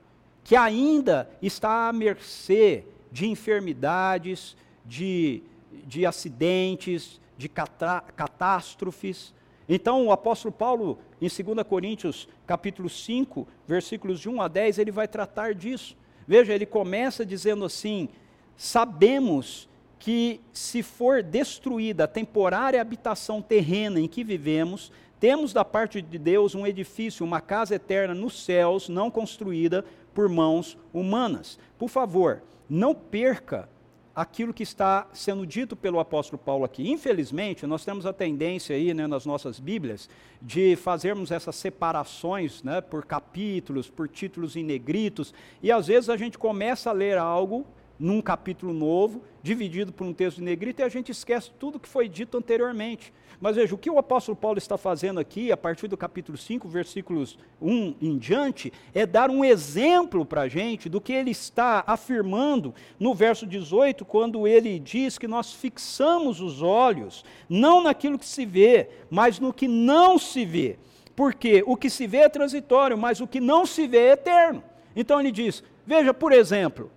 que 0.43 0.55
ainda 0.55 1.29
está 1.41 1.87
à 1.87 1.93
mercê 1.93 2.83
de 3.11 3.27
enfermidades, 3.27 4.55
de, 4.85 5.43
de 5.85 6.05
acidentes, 6.05 7.19
de 7.37 7.49
catástrofes. 7.49 9.33
Então, 9.67 10.07
o 10.07 10.11
apóstolo 10.11 10.51
Paulo, 10.51 10.99
em 11.21 11.27
2 11.27 11.67
Coríntios, 11.67 12.27
capítulo 12.45 12.89
5, 12.89 13.47
versículos 13.67 14.19
de 14.19 14.29
1 14.29 14.41
a 14.41 14.47
10, 14.47 14.79
ele 14.79 14.91
vai 14.91 15.07
tratar 15.07 15.53
disso. 15.53 15.95
Veja, 16.27 16.53
ele 16.53 16.65
começa 16.65 17.25
dizendo 17.25 17.65
assim: 17.65 18.09
Sabemos 18.55 19.67
que, 19.97 20.41
se 20.51 20.81
for 20.81 21.21
destruída 21.21 22.05
a 22.05 22.07
temporária 22.07 22.81
habitação 22.81 23.41
terrena 23.41 23.99
em 23.99 24.07
que 24.07 24.23
vivemos, 24.23 24.91
temos 25.19 25.53
da 25.53 25.63
parte 25.63 26.01
de 26.01 26.17
Deus 26.17 26.55
um 26.55 26.65
edifício, 26.65 27.25
uma 27.25 27.39
casa 27.39 27.75
eterna 27.75 28.15
nos 28.15 28.43
céus, 28.43 28.89
não 28.89 29.11
construída 29.11 29.85
por 30.13 30.27
mãos 30.27 30.77
humanas. 30.91 31.59
Por 31.77 31.89
favor, 31.89 32.41
não 32.67 32.95
perca 32.95 33.69
aquilo 34.15 34.53
que 34.53 34.63
está 34.63 35.07
sendo 35.13 35.45
dito 35.45 35.75
pelo 35.75 35.99
apóstolo 35.99 36.37
Paulo 36.37 36.65
aqui. 36.65 36.89
Infelizmente, 36.89 37.65
nós 37.65 37.85
temos 37.85 38.05
a 38.05 38.13
tendência 38.13 38.75
aí, 38.75 38.93
né, 38.93 39.07
nas 39.07 39.25
nossas 39.25 39.59
Bíblias, 39.59 40.09
de 40.41 40.75
fazermos 40.75 41.31
essas 41.31 41.55
separações, 41.55 42.61
né, 42.63 42.81
por 42.81 43.05
capítulos, 43.05 43.89
por 43.89 44.07
títulos 44.07 44.55
em 44.55 44.63
negritos, 44.63 45.33
e 45.63 45.71
às 45.71 45.87
vezes 45.87 46.09
a 46.09 46.17
gente 46.17 46.37
começa 46.37 46.89
a 46.89 46.93
ler 46.93 47.17
algo 47.17 47.65
num 47.97 48.19
capítulo 48.21 48.73
novo, 48.73 49.21
dividido 49.43 49.93
por 49.93 50.07
um 50.07 50.13
texto 50.13 50.37
de 50.37 50.43
negrito, 50.43 50.81
e 50.81 50.83
a 50.83 50.89
gente 50.89 51.11
esquece 51.11 51.51
tudo 51.59 51.79
que 51.79 51.87
foi 51.87 52.09
dito 52.09 52.37
anteriormente. 52.37 53.13
Mas 53.41 53.55
veja, 53.55 53.73
o 53.73 53.77
que 53.77 53.89
o 53.89 53.97
apóstolo 53.97 54.37
Paulo 54.37 54.59
está 54.59 54.77
fazendo 54.77 55.19
aqui, 55.19 55.51
a 55.51 55.57
partir 55.57 55.87
do 55.87 55.97
capítulo 55.97 56.37
5, 56.37 56.69
versículos 56.69 57.39
1 57.59 57.95
em 57.99 58.15
diante, 58.15 58.71
é 58.93 59.03
dar 59.03 59.31
um 59.31 59.43
exemplo 59.43 60.23
para 60.23 60.41
a 60.41 60.47
gente 60.47 60.87
do 60.87 61.01
que 61.01 61.11
ele 61.11 61.31
está 61.31 61.83
afirmando 61.87 62.71
no 62.99 63.15
verso 63.15 63.47
18, 63.47 64.05
quando 64.05 64.47
ele 64.47 64.77
diz 64.77 65.17
que 65.17 65.27
nós 65.27 65.51
fixamos 65.51 66.39
os 66.39 66.61
olhos, 66.61 67.25
não 67.49 67.81
naquilo 67.81 68.19
que 68.19 68.27
se 68.27 68.45
vê, 68.45 68.89
mas 69.09 69.39
no 69.39 69.51
que 69.51 69.67
não 69.67 70.19
se 70.19 70.45
vê. 70.45 70.77
Porque 71.15 71.63
o 71.65 71.75
que 71.75 71.89
se 71.89 72.05
vê 72.05 72.17
é 72.17 72.29
transitório, 72.29 72.95
mas 72.95 73.21
o 73.21 73.27
que 73.27 73.39
não 73.39 73.65
se 73.65 73.87
vê 73.87 73.97
é 73.97 74.11
eterno. 74.11 74.63
Então 74.95 75.19
ele 75.19 75.31
diz: 75.31 75.63
veja, 75.83 76.13
por 76.13 76.31
exemplo, 76.31 76.91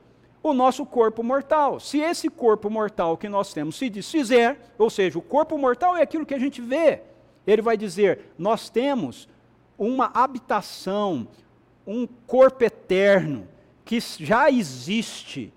o 0.44 0.52
nosso 0.52 0.84
corpo 0.84 1.22
mortal. 1.22 1.80
Se 1.80 1.98
esse 1.98 2.28
corpo 2.28 2.68
mortal 2.68 3.16
que 3.16 3.30
nós 3.30 3.54
temos 3.54 3.76
se 3.76 3.88
desfizer, 3.88 4.58
ou 4.76 4.90
seja, 4.90 5.18
o 5.18 5.22
corpo 5.22 5.56
mortal 5.56 5.96
é 5.96 6.02
aquilo 6.02 6.26
que 6.26 6.34
a 6.34 6.38
gente 6.38 6.60
vê, 6.60 7.00
ele 7.46 7.62
vai 7.62 7.78
dizer: 7.78 8.32
nós 8.38 8.68
temos 8.68 9.26
uma 9.78 10.10
habitação, 10.12 11.26
um 11.86 12.06
corpo 12.06 12.62
eterno 12.62 13.48
que 13.86 13.98
já 14.00 14.50
existe 14.50 15.50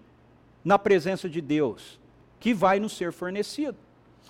na 0.63 0.79
presença 0.79 1.29
de 1.29 1.41
Deus, 1.41 1.99
que 2.39 2.53
vai 2.53 2.79
nos 2.79 2.95
ser 2.95 3.11
fornecido. 3.11 3.77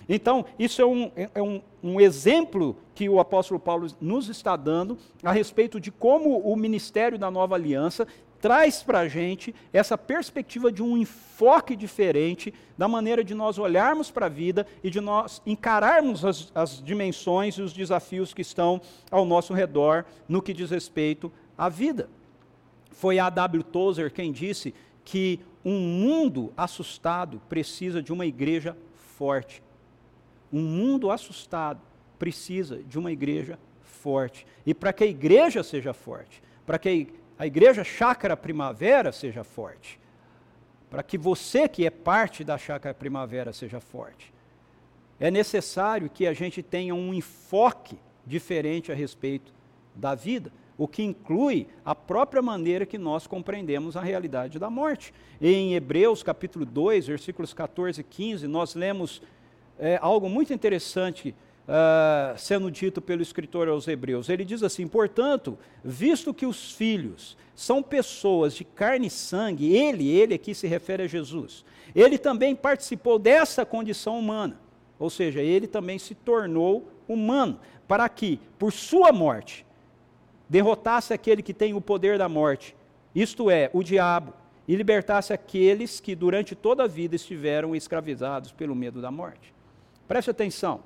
Então, 0.08 0.44
isso 0.58 0.80
é, 0.80 0.86
um, 0.86 1.10
é 1.34 1.42
um, 1.42 1.60
um, 1.82 2.00
exemplo 2.00 2.76
que 2.94 3.08
o 3.08 3.20
apóstolo 3.20 3.60
Paulo 3.60 3.88
nos 4.00 4.28
está 4.28 4.56
dando 4.56 4.96
a 5.22 5.30
respeito 5.30 5.78
de 5.78 5.90
como 5.90 6.38
o 6.38 6.56
ministério 6.56 7.18
da 7.18 7.30
nova 7.30 7.54
aliança 7.54 8.06
traz 8.40 8.82
para 8.82 9.00
a 9.00 9.08
gente 9.08 9.54
essa 9.72 9.98
perspectiva 9.98 10.70
de 10.70 10.82
um 10.82 10.96
enfoque 10.96 11.74
diferente 11.74 12.52
da 12.76 12.86
maneira 12.86 13.24
de 13.24 13.34
nós 13.34 13.58
olharmos 13.58 14.10
para 14.10 14.26
a 14.26 14.28
vida 14.30 14.66
e 14.82 14.90
de 14.90 15.00
nós 15.00 15.42
encararmos 15.46 16.24
as, 16.24 16.52
as 16.54 16.82
dimensões 16.82 17.54
e 17.54 17.62
os 17.62 17.72
desafios 17.72 18.32
que 18.32 18.42
estão 18.42 18.80
ao 19.10 19.24
nosso 19.24 19.52
redor 19.52 20.04
no 20.28 20.42
que 20.42 20.54
diz 20.54 20.70
respeito 20.70 21.32
à 21.56 21.68
vida. 21.68 22.08
Foi 22.90 23.18
A. 23.18 23.30
W. 23.30 23.62
Tozer 23.62 24.10
quem 24.10 24.32
disse 24.32 24.74
que 25.04 25.40
um 25.64 25.78
mundo 25.78 26.52
assustado 26.56 27.40
precisa 27.48 28.02
de 28.02 28.12
uma 28.12 28.26
igreja 28.26 28.76
forte. 29.16 29.62
Um 30.52 30.62
mundo 30.62 31.10
assustado 31.10 31.80
precisa 32.18 32.82
de 32.82 32.98
uma 32.98 33.12
igreja 33.12 33.58
forte. 33.82 34.46
E 34.64 34.72
para 34.72 34.92
que 34.92 35.04
a 35.04 35.06
igreja 35.06 35.62
seja 35.62 35.92
forte, 35.92 36.42
para 36.64 36.78
que 36.78 37.08
a 37.38 37.46
igreja 37.46 37.84
Chácara 37.84 38.36
Primavera 38.36 39.12
seja 39.12 39.44
forte, 39.44 40.00
para 40.90 41.02
que 41.02 41.16
você 41.16 41.68
que 41.68 41.86
é 41.86 41.90
parte 41.90 42.42
da 42.42 42.58
Chácara 42.58 42.94
Primavera 42.94 43.52
seja 43.52 43.78
forte, 43.78 44.32
é 45.20 45.30
necessário 45.30 46.10
que 46.10 46.26
a 46.26 46.32
gente 46.32 46.62
tenha 46.62 46.94
um 46.94 47.14
enfoque 47.14 47.98
diferente 48.26 48.90
a 48.90 48.94
respeito 48.94 49.52
da 49.94 50.14
vida, 50.14 50.52
o 50.76 50.86
que 50.86 51.02
inclui 51.02 51.66
a 51.84 51.94
própria 51.94 52.42
maneira 52.42 52.86
que 52.86 52.98
nós 52.98 53.26
compreendemos 53.26 53.96
a 53.96 54.00
realidade 54.00 54.58
da 54.58 54.70
morte. 54.70 55.12
Em 55.40 55.74
Hebreus 55.74 56.22
capítulo 56.22 56.64
2, 56.64 57.08
versículos 57.08 57.52
14 57.52 58.00
e 58.00 58.04
15, 58.04 58.46
nós 58.46 58.74
lemos 58.74 59.20
é, 59.78 59.98
algo 60.00 60.28
muito 60.28 60.52
interessante 60.52 61.34
uh, 61.68 62.36
sendo 62.38 62.70
dito 62.70 63.00
pelo 63.02 63.20
escritor 63.20 63.68
aos 63.68 63.86
Hebreus. 63.86 64.28
Ele 64.28 64.44
diz 64.44 64.62
assim: 64.62 64.88
portanto, 64.88 65.58
visto 65.84 66.32
que 66.32 66.46
os 66.46 66.72
filhos 66.72 67.36
são 67.54 67.82
pessoas 67.82 68.54
de 68.54 68.64
carne 68.64 69.08
e 69.08 69.10
sangue, 69.10 69.76
ele, 69.76 70.08
ele 70.08 70.34
aqui 70.34 70.54
se 70.54 70.66
refere 70.66 71.02
a 71.02 71.06
Jesus, 71.06 71.64
ele 71.94 72.16
também 72.16 72.54
participou 72.54 73.18
dessa 73.18 73.66
condição 73.66 74.18
humana, 74.18 74.58
ou 74.98 75.10
seja, 75.10 75.40
ele 75.40 75.66
também 75.66 75.98
se 75.98 76.14
tornou 76.14 76.88
humano, 77.06 77.60
para 77.86 78.08
que, 78.08 78.40
por 78.58 78.72
sua 78.72 79.12
morte, 79.12 79.66
derrotasse 80.48 81.12
aquele 81.12 81.42
que 81.42 81.52
tem 81.52 81.74
o 81.74 81.80
poder 81.80 82.16
da 82.16 82.28
morte, 82.28 82.76
isto 83.14 83.50
é, 83.50 83.70
o 83.72 83.82
diabo, 83.82 84.32
e 84.68 84.76
libertasse 84.76 85.32
aqueles 85.32 85.98
que 85.98 86.14
durante 86.14 86.54
toda 86.54 86.84
a 86.84 86.86
vida 86.86 87.16
estiveram 87.16 87.74
escravizados 87.74 88.52
pelo 88.52 88.74
medo 88.74 89.00
da 89.00 89.10
morte. 89.10 89.54
Preste 90.06 90.30
atenção. 90.30 90.82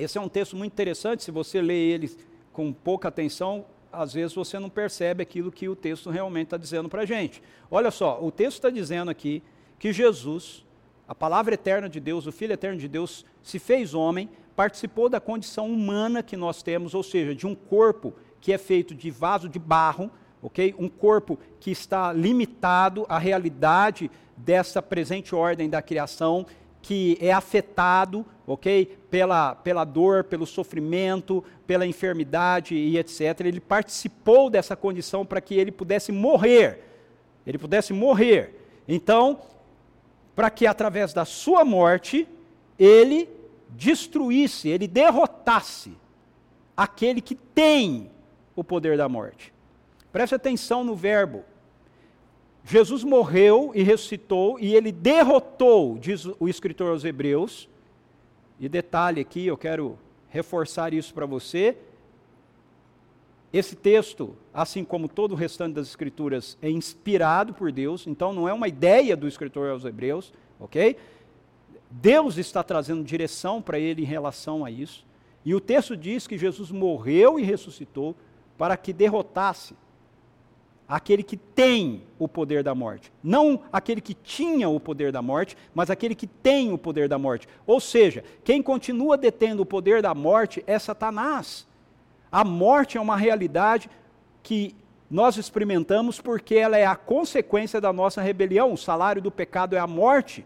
Esse 0.00 0.16
é 0.16 0.20
um 0.20 0.30
texto 0.30 0.56
muito 0.56 0.72
interessante, 0.72 1.22
se 1.22 1.30
você 1.30 1.60
lê 1.60 1.74
ele 1.74 2.10
com 2.54 2.72
pouca 2.72 3.08
atenção, 3.08 3.66
às 3.92 4.14
vezes 4.14 4.34
você 4.34 4.58
não 4.58 4.70
percebe 4.70 5.22
aquilo 5.22 5.52
que 5.52 5.68
o 5.68 5.76
texto 5.76 6.08
realmente 6.08 6.46
está 6.46 6.56
dizendo 6.56 6.88
para 6.88 7.02
a 7.02 7.04
gente. 7.04 7.42
Olha 7.70 7.90
só, 7.90 8.18
o 8.22 8.30
texto 8.30 8.56
está 8.56 8.70
dizendo 8.70 9.10
aqui 9.10 9.42
que 9.78 9.92
Jesus, 9.92 10.64
a 11.06 11.14
palavra 11.14 11.52
eterna 11.52 11.86
de 11.86 12.00
Deus, 12.00 12.26
o 12.26 12.32
Filho 12.32 12.54
eterno 12.54 12.78
de 12.78 12.88
Deus, 12.88 13.26
se 13.42 13.58
fez 13.58 13.92
homem, 13.92 14.30
participou 14.56 15.10
da 15.10 15.20
condição 15.20 15.70
humana 15.70 16.22
que 16.22 16.36
nós 16.36 16.62
temos, 16.62 16.94
ou 16.94 17.02
seja, 17.02 17.34
de 17.34 17.46
um 17.46 17.54
corpo 17.54 18.14
que 18.40 18.54
é 18.54 18.58
feito 18.58 18.94
de 18.94 19.10
vaso 19.10 19.50
de 19.50 19.58
barro, 19.58 20.10
ok? 20.40 20.74
Um 20.78 20.88
corpo 20.88 21.38
que 21.60 21.70
está 21.70 22.10
limitado 22.10 23.04
à 23.06 23.18
realidade 23.18 24.10
dessa 24.34 24.80
presente 24.80 25.34
ordem 25.34 25.68
da 25.68 25.82
criação 25.82 26.46
que 26.82 27.18
é 27.20 27.32
afetado, 27.32 28.24
ok, 28.46 28.98
pela, 29.10 29.54
pela 29.54 29.84
dor, 29.84 30.24
pelo 30.24 30.46
sofrimento, 30.46 31.44
pela 31.66 31.86
enfermidade 31.86 32.74
e 32.74 32.98
etc. 32.98 33.40
Ele 33.40 33.60
participou 33.60 34.48
dessa 34.48 34.74
condição 34.74 35.24
para 35.24 35.40
que 35.40 35.54
ele 35.54 35.70
pudesse 35.70 36.10
morrer. 36.10 36.84
Ele 37.46 37.58
pudesse 37.58 37.92
morrer. 37.92 38.54
Então, 38.88 39.40
para 40.34 40.50
que 40.50 40.66
através 40.66 41.12
da 41.12 41.24
sua 41.24 41.64
morte, 41.64 42.26
ele 42.78 43.28
destruísse, 43.68 44.68
ele 44.68 44.88
derrotasse 44.88 45.92
aquele 46.76 47.20
que 47.20 47.34
tem 47.34 48.10
o 48.56 48.64
poder 48.64 48.96
da 48.96 49.08
morte. 49.08 49.52
Preste 50.10 50.34
atenção 50.34 50.82
no 50.82 50.94
verbo 50.94 51.44
Jesus 52.64 53.02
morreu 53.02 53.72
e 53.74 53.82
ressuscitou 53.82 54.58
e 54.58 54.74
ele 54.74 54.92
derrotou, 54.92 55.98
diz 55.98 56.26
o 56.38 56.48
escritor 56.48 56.90
aos 56.90 57.04
Hebreus. 57.04 57.68
E 58.58 58.68
detalhe 58.68 59.20
aqui, 59.20 59.46
eu 59.46 59.56
quero 59.56 59.98
reforçar 60.28 60.92
isso 60.92 61.12
para 61.14 61.26
você. 61.26 61.76
Esse 63.52 63.74
texto, 63.74 64.36
assim 64.54 64.84
como 64.84 65.08
todo 65.08 65.32
o 65.32 65.36
restante 65.36 65.74
das 65.74 65.88
escrituras, 65.88 66.56
é 66.62 66.70
inspirado 66.70 67.52
por 67.52 67.72
Deus, 67.72 68.06
então 68.06 68.32
não 68.32 68.48
é 68.48 68.52
uma 68.52 68.68
ideia 68.68 69.16
do 69.16 69.26
escritor 69.26 69.70
aos 69.70 69.84
Hebreus, 69.84 70.32
ok? 70.60 70.96
Deus 71.90 72.38
está 72.38 72.62
trazendo 72.62 73.02
direção 73.02 73.60
para 73.60 73.78
ele 73.78 74.02
em 74.02 74.06
relação 74.06 74.64
a 74.64 74.70
isso. 74.70 75.04
E 75.44 75.54
o 75.54 75.60
texto 75.60 75.96
diz 75.96 76.26
que 76.26 76.38
Jesus 76.38 76.70
morreu 76.70 77.40
e 77.40 77.42
ressuscitou 77.42 78.14
para 78.56 78.76
que 78.76 78.92
derrotasse 78.92 79.74
aquele 80.90 81.22
que 81.22 81.36
tem 81.36 82.02
o 82.18 82.26
poder 82.26 82.64
da 82.64 82.74
morte. 82.74 83.12
Não 83.22 83.62
aquele 83.72 84.00
que 84.00 84.12
tinha 84.12 84.68
o 84.68 84.80
poder 84.80 85.12
da 85.12 85.22
morte, 85.22 85.56
mas 85.72 85.88
aquele 85.88 86.16
que 86.16 86.26
tem 86.26 86.72
o 86.72 86.76
poder 86.76 87.08
da 87.08 87.16
morte. 87.16 87.48
Ou 87.64 87.78
seja, 87.78 88.24
quem 88.42 88.60
continua 88.60 89.16
detendo 89.16 89.62
o 89.62 89.66
poder 89.66 90.02
da 90.02 90.12
morte 90.12 90.64
é 90.66 90.76
Satanás. 90.80 91.64
A 92.30 92.42
morte 92.42 92.98
é 92.98 93.00
uma 93.00 93.16
realidade 93.16 93.88
que 94.42 94.74
nós 95.08 95.36
experimentamos 95.36 96.20
porque 96.20 96.56
ela 96.56 96.76
é 96.76 96.84
a 96.84 96.96
consequência 96.96 97.80
da 97.80 97.92
nossa 97.92 98.20
rebelião. 98.20 98.72
O 98.72 98.76
salário 98.76 99.22
do 99.22 99.30
pecado 99.30 99.76
é 99.76 99.78
a 99.78 99.86
morte. 99.86 100.44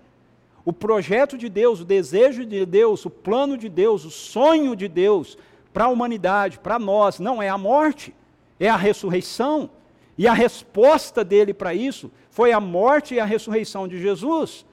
O 0.62 0.74
projeto 0.74 1.38
de 1.38 1.48
Deus, 1.48 1.80
o 1.80 1.86
desejo 1.86 2.44
de 2.44 2.66
Deus, 2.66 3.06
o 3.06 3.10
plano 3.10 3.56
de 3.56 3.70
Deus, 3.70 4.04
o 4.04 4.10
sonho 4.10 4.76
de 4.76 4.88
Deus 4.88 5.38
para 5.72 5.84
a 5.84 5.88
humanidade, 5.88 6.58
para 6.58 6.78
nós, 6.78 7.18
não 7.18 7.42
é 7.42 7.48
a 7.48 7.56
morte, 7.56 8.14
é 8.60 8.68
a 8.68 8.76
ressurreição. 8.76 9.70
E 10.16 10.26
a 10.28 10.32
resposta 10.32 11.24
dele 11.24 11.52
para 11.52 11.74
isso 11.74 12.10
foi 12.30 12.52
a 12.52 12.60
morte 12.60 13.14
e 13.14 13.20
a 13.20 13.24
ressurreição 13.24 13.86
de 13.86 14.00
Jesus. 14.00 14.64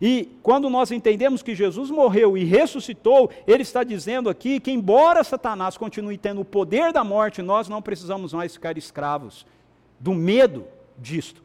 E 0.00 0.28
quando 0.42 0.68
nós 0.68 0.90
entendemos 0.90 1.42
que 1.42 1.54
Jesus 1.54 1.90
morreu 1.90 2.36
e 2.36 2.44
ressuscitou, 2.44 3.30
ele 3.46 3.62
está 3.62 3.84
dizendo 3.84 4.28
aqui 4.28 4.58
que, 4.58 4.70
embora 4.70 5.22
Satanás 5.22 5.76
continue 5.76 6.18
tendo 6.18 6.40
o 6.40 6.44
poder 6.44 6.92
da 6.92 7.04
morte, 7.04 7.42
nós 7.42 7.68
não 7.68 7.80
precisamos 7.80 8.32
mais 8.32 8.54
ficar 8.54 8.76
escravos 8.76 9.46
do 10.00 10.12
medo 10.12 10.64
disto. 10.98 11.43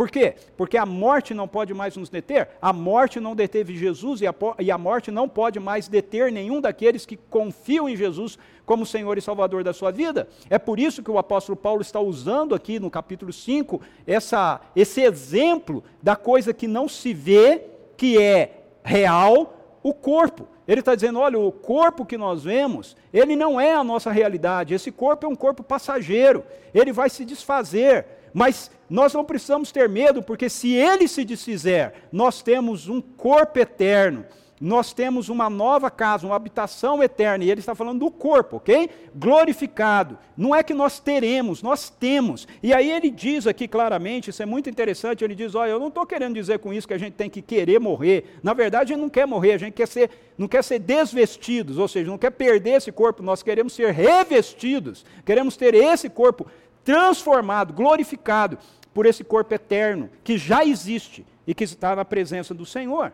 Por 0.00 0.10
quê? 0.10 0.34
Porque 0.56 0.78
a 0.78 0.86
morte 0.86 1.34
não 1.34 1.46
pode 1.46 1.74
mais 1.74 1.94
nos 1.94 2.08
deter, 2.08 2.48
a 2.62 2.72
morte 2.72 3.20
não 3.20 3.36
deteve 3.36 3.76
Jesus 3.76 4.22
e 4.22 4.26
a, 4.26 4.34
e 4.58 4.70
a 4.70 4.78
morte 4.78 5.10
não 5.10 5.28
pode 5.28 5.60
mais 5.60 5.88
deter 5.88 6.32
nenhum 6.32 6.58
daqueles 6.58 7.04
que 7.04 7.18
confiam 7.18 7.86
em 7.86 7.94
Jesus 7.94 8.38
como 8.64 8.86
Senhor 8.86 9.18
e 9.18 9.20
Salvador 9.20 9.62
da 9.62 9.74
sua 9.74 9.90
vida. 9.90 10.26
É 10.48 10.58
por 10.58 10.80
isso 10.80 11.02
que 11.02 11.10
o 11.10 11.18
apóstolo 11.18 11.54
Paulo 11.54 11.82
está 11.82 12.00
usando 12.00 12.54
aqui 12.54 12.80
no 12.80 12.90
capítulo 12.90 13.30
5 13.30 13.78
essa, 14.06 14.62
esse 14.74 15.02
exemplo 15.02 15.84
da 16.02 16.16
coisa 16.16 16.54
que 16.54 16.66
não 16.66 16.88
se 16.88 17.12
vê, 17.12 17.62
que 17.94 18.18
é 18.18 18.62
real, 18.82 19.78
o 19.82 19.92
corpo. 19.92 20.48
Ele 20.66 20.80
está 20.80 20.94
dizendo: 20.94 21.18
olha, 21.18 21.38
o 21.38 21.52
corpo 21.52 22.06
que 22.06 22.16
nós 22.16 22.44
vemos, 22.44 22.96
ele 23.12 23.36
não 23.36 23.60
é 23.60 23.74
a 23.74 23.84
nossa 23.84 24.10
realidade. 24.10 24.72
Esse 24.72 24.90
corpo 24.90 25.26
é 25.26 25.28
um 25.28 25.36
corpo 25.36 25.62
passageiro, 25.62 26.42
ele 26.72 26.90
vai 26.90 27.10
se 27.10 27.22
desfazer. 27.22 28.06
Mas 28.32 28.70
nós 28.88 29.12
não 29.14 29.24
precisamos 29.24 29.70
ter 29.70 29.88
medo, 29.88 30.22
porque 30.22 30.48
se 30.48 30.72
ele 30.72 31.06
se 31.06 31.24
desfizer, 31.24 31.92
nós 32.12 32.42
temos 32.42 32.88
um 32.88 33.00
corpo 33.00 33.58
eterno, 33.58 34.24
nós 34.60 34.92
temos 34.92 35.30
uma 35.30 35.48
nova 35.48 35.90
casa, 35.90 36.26
uma 36.26 36.36
habitação 36.36 37.02
eterna, 37.02 37.42
e 37.42 37.50
ele 37.50 37.60
está 37.60 37.74
falando 37.74 38.00
do 38.00 38.10
corpo, 38.10 38.56
ok? 38.58 38.90
Glorificado. 39.14 40.18
Não 40.36 40.54
é 40.54 40.62
que 40.62 40.74
nós 40.74 41.00
teremos, 41.00 41.62
nós 41.62 41.88
temos. 41.88 42.46
E 42.62 42.74
aí 42.74 42.90
ele 42.90 43.10
diz 43.10 43.46
aqui 43.46 43.66
claramente, 43.66 44.28
isso 44.28 44.42
é 44.42 44.46
muito 44.46 44.68
interessante, 44.68 45.24
ele 45.24 45.34
diz, 45.34 45.54
olha, 45.54 45.70
eu 45.70 45.78
não 45.78 45.88
estou 45.88 46.04
querendo 46.04 46.34
dizer 46.34 46.58
com 46.58 46.74
isso 46.74 46.86
que 46.86 46.92
a 46.92 46.98
gente 46.98 47.14
tem 47.14 47.30
que 47.30 47.40
querer 47.40 47.80
morrer. 47.80 48.38
Na 48.42 48.52
verdade, 48.52 48.92
a 48.92 48.94
gente 48.94 49.02
não 49.02 49.08
quer 49.08 49.26
morrer, 49.26 49.52
a 49.52 49.58
gente 49.58 49.72
quer 49.72 49.88
ser, 49.88 50.10
não 50.36 50.46
quer 50.46 50.62
ser 50.62 50.78
desvestidos, 50.78 51.78
ou 51.78 51.88
seja, 51.88 52.10
não 52.10 52.18
quer 52.18 52.30
perder 52.30 52.72
esse 52.72 52.92
corpo, 52.92 53.22
nós 53.22 53.42
queremos 53.42 53.72
ser 53.72 53.90
revestidos, 53.92 55.06
queremos 55.24 55.56
ter 55.56 55.74
esse 55.74 56.10
corpo 56.10 56.46
transformado, 56.90 57.72
glorificado 57.72 58.58
por 58.92 59.06
esse 59.06 59.22
corpo 59.22 59.54
eterno 59.54 60.10
que 60.24 60.36
já 60.36 60.64
existe 60.64 61.24
e 61.46 61.54
que 61.54 61.62
está 61.62 61.94
na 61.94 62.04
presença 62.04 62.52
do 62.52 62.66
Senhor. 62.66 63.12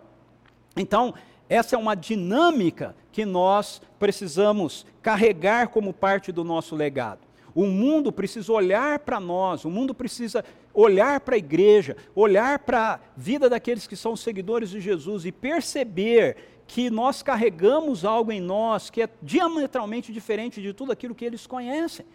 Então, 0.75 1.13
essa 1.47 1.77
é 1.77 1.79
uma 1.79 1.95
dinâmica 1.95 2.97
que 3.13 3.27
nós 3.27 3.83
precisamos 3.99 4.87
carregar 5.03 5.69
como 5.69 5.93
parte 5.93 6.33
do 6.33 6.43
nosso 6.43 6.75
legado. 6.75 7.21
O 7.55 7.67
mundo 7.67 8.11
precisa 8.11 8.51
olhar 8.51 8.99
para 9.01 9.21
nós, 9.21 9.67
o 9.67 9.71
mundo 9.71 9.95
precisa 9.95 10.43
olhar 10.73 11.21
para 11.21 11.35
a 11.35 11.39
igreja, 11.39 11.99
olhar 12.15 12.61
para 12.61 12.95
a 12.95 13.01
vida 13.15 13.47
daqueles 13.51 13.87
que 13.87 13.95
são 13.95 14.17
seguidores 14.17 14.71
de 14.71 14.81
Jesus 14.81 15.27
e 15.27 15.33
perceber 15.33 16.63
que 16.67 16.89
nós 16.89 17.23
carregamos 17.23 18.07
algo 18.07 18.33
em 18.33 18.41
nós 18.41 18.89
que 18.89 19.03
é 19.03 19.09
diametralmente 19.21 20.15
diferente 20.15 20.63
de 20.63 20.73
tudo 20.73 20.93
aquilo 20.93 21.15
que 21.15 21.27
eles 21.27 21.47
conhecem. 21.47 22.07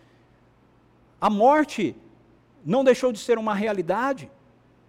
A 1.22 1.30
morte 1.30 1.96
não 2.66 2.84
deixou 2.84 3.12
de 3.12 3.20
ser 3.20 3.38
uma 3.38 3.54
realidade, 3.54 4.30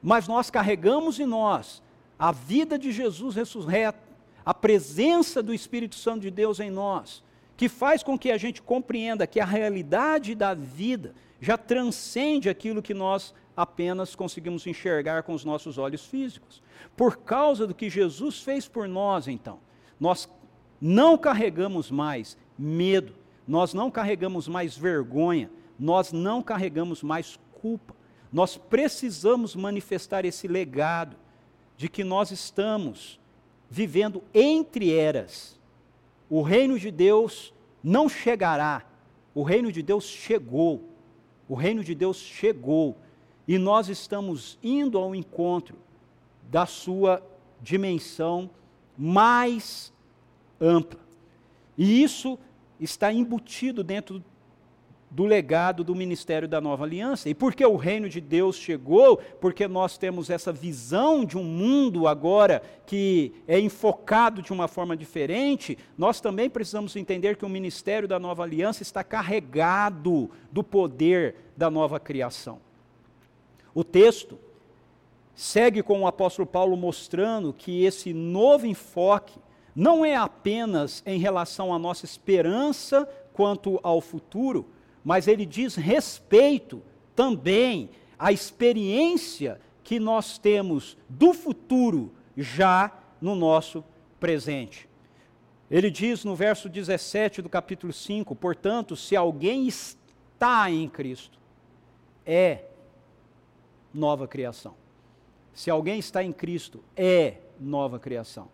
mas 0.03 0.27
nós 0.27 0.51
carregamos 0.51 1.21
em 1.21 1.27
nós 1.27 1.83
a 2.19 2.33
vida 2.33 2.79
de 2.79 2.91
Jesus 2.91 3.37
ressurreto, 3.37 4.01
a 4.45 4.55
presença 4.55 5.43
do 5.43 5.53
Espírito 5.53 5.95
Santo 5.95 6.21
de 6.21 6.31
Deus 6.31 6.59
em 6.59 6.71
nós, 6.71 7.23
que 7.57 7.69
faz 7.69 8.03
com 8.03 8.19
que 8.19 8.31
a 8.31 8.39
gente 8.39 8.63
compreenda 8.63 9.27
que 9.27 9.39
a 9.39 9.45
realidade 9.45 10.35
da 10.35 10.55
vida 10.55 11.15
já 11.41 11.59
transcende 11.59 12.49
aquilo 12.49 12.83
que 12.83 12.95
nós 12.95 13.35
apenas 13.57 14.15
conseguimos 14.15 14.67
enxergar 14.67 15.23
com 15.25 15.35
os 15.35 15.45
nossos 15.45 15.77
olhos 15.77 16.07
físicos. 16.07 16.63
Por 16.97 17.19
causa 17.19 17.67
do 17.67 17.75
que 17.75 17.91
Jesus 17.91 18.41
fez 18.41 18.67
por 18.67 18.89
nós, 18.89 19.29
então, 19.29 19.59
nós 20.01 20.29
não 20.81 21.19
carregamos 21.19 21.91
mais 21.91 22.39
medo, 22.59 23.15
nós 23.47 23.75
não 23.75 23.91
carregamos 23.91 24.49
mais 24.49 24.77
vergonha, 24.77 25.51
nós 25.83 26.13
não 26.13 26.41
carregamos 26.41 27.03
mais 27.03 27.41
culpa. 27.61 27.93
Nós 28.33 28.57
precisamos 28.57 29.57
manifestar 29.57 30.25
esse 30.25 30.47
legado 30.47 31.17
de 31.77 31.89
que 31.89 32.05
nós 32.05 32.31
estamos 32.31 33.19
vivendo 33.69 34.23
entre 34.33 34.95
eras. 34.95 35.59
O 36.31 36.41
reino 36.41 36.79
de 36.79 36.89
Deus 36.93 37.53
não 37.83 38.09
chegará, 38.09 38.87
o 39.35 39.43
reino 39.43 39.73
de 39.73 39.83
Deus 39.83 40.05
chegou. 40.05 40.89
O 41.49 41.57
reino 41.57 41.83
de 41.83 41.97
Deus 41.97 42.17
chegou 42.19 42.97
e 43.47 43.59
nós 43.59 43.89
estamos 43.89 44.57
indo 44.63 44.97
ao 44.97 45.13
encontro 45.17 45.77
da 46.49 46.65
sua 46.65 47.21
dimensão 47.61 48.49
mais 48.97 49.93
ampla. 50.61 51.01
E 51.77 52.05
isso 52.05 52.39
está 52.79 53.13
embutido 53.13 53.83
dentro 53.83 54.23
do 55.13 55.27
legado 55.27 55.85
do 55.85 55.95
ministério 55.95 56.49
da 56.49 56.59
nova 56.59 56.85
aliança. 56.85 57.29
E 57.29 57.35
porque 57.35 57.65
o 57.65 57.77
reino 57.77 58.09
de 58.09 58.19
Deus 58.19 58.57
chegou, 58.57 59.19
porque 59.41 59.69
nós 59.69 59.99
temos 59.99 60.31
essa 60.31 60.51
visão 60.51 61.23
de 61.23 61.37
um 61.37 61.45
mundo 61.45 62.09
agora 62.09 62.63
que 62.87 63.35
é 63.47 63.61
enfocado 63.61 64.41
de 64.41 64.55
uma 64.55 64.67
forma 64.67 64.97
diferente, 64.97 65.77
nós 65.99 66.19
também 66.19 66.49
precisamos 66.49 66.97
entender 66.97 67.37
que 67.37 67.45
o 67.45 67.49
ministério 67.49 68.09
da 68.09 68.19
nova 68.19 68.43
aliança 68.43 68.83
está 68.83 69.05
carregado 69.05 70.31
do 70.51 70.65
poder 70.65 71.37
da 71.55 71.71
nova 71.71 72.01
criação. 72.01 72.59
O 73.75 73.85
texto 73.85 74.39
segue 75.35 75.83
com 75.83 76.01
o 76.01 76.07
apóstolo 76.07 76.47
Paulo 76.47 76.75
mostrando 76.75 77.53
que 77.53 77.85
esse 77.85 78.15
novo 78.15 78.67
enfoque 78.67 79.39
não 79.77 80.05
é 80.05 80.17
apenas 80.17 81.03
em 81.05 81.19
relação 81.19 81.73
à 81.73 81.79
nossa 81.79 82.07
esperança 82.07 83.07
quanto 83.35 83.79
ao 83.83 84.01
futuro, 84.01 84.67
mas 85.05 85.27
ele 85.27 85.45
diz 85.45 85.75
respeito 85.75 86.83
também 87.15 87.91
à 88.19 88.33
experiência 88.33 89.61
que 89.83 89.99
nós 89.99 90.39
temos 90.39 90.97
do 91.09 91.35
futuro 91.35 92.13
já 92.37 92.93
no 93.21 93.35
nosso 93.35 93.85
presente. 94.19 94.89
Ele 95.71 95.91
diz 95.91 96.25
no 96.25 96.37
verso 96.37 96.69
17 96.69 97.43
do 97.43 97.49
capítulo 97.49 97.93
5: 97.93 98.35
portanto, 98.37 98.95
se 98.95 99.17
alguém 99.17 99.67
está 99.67 100.71
em 100.71 100.89
Cristo, 100.89 101.39
é 102.25 102.65
nova 103.93 104.29
criação. 104.29 104.75
Se 105.55 105.71
alguém 105.71 105.99
está 105.99 106.23
em 106.23 106.33
Cristo, 106.33 106.83
é 106.97 107.39
nova 107.59 107.99
criação. 107.99 108.49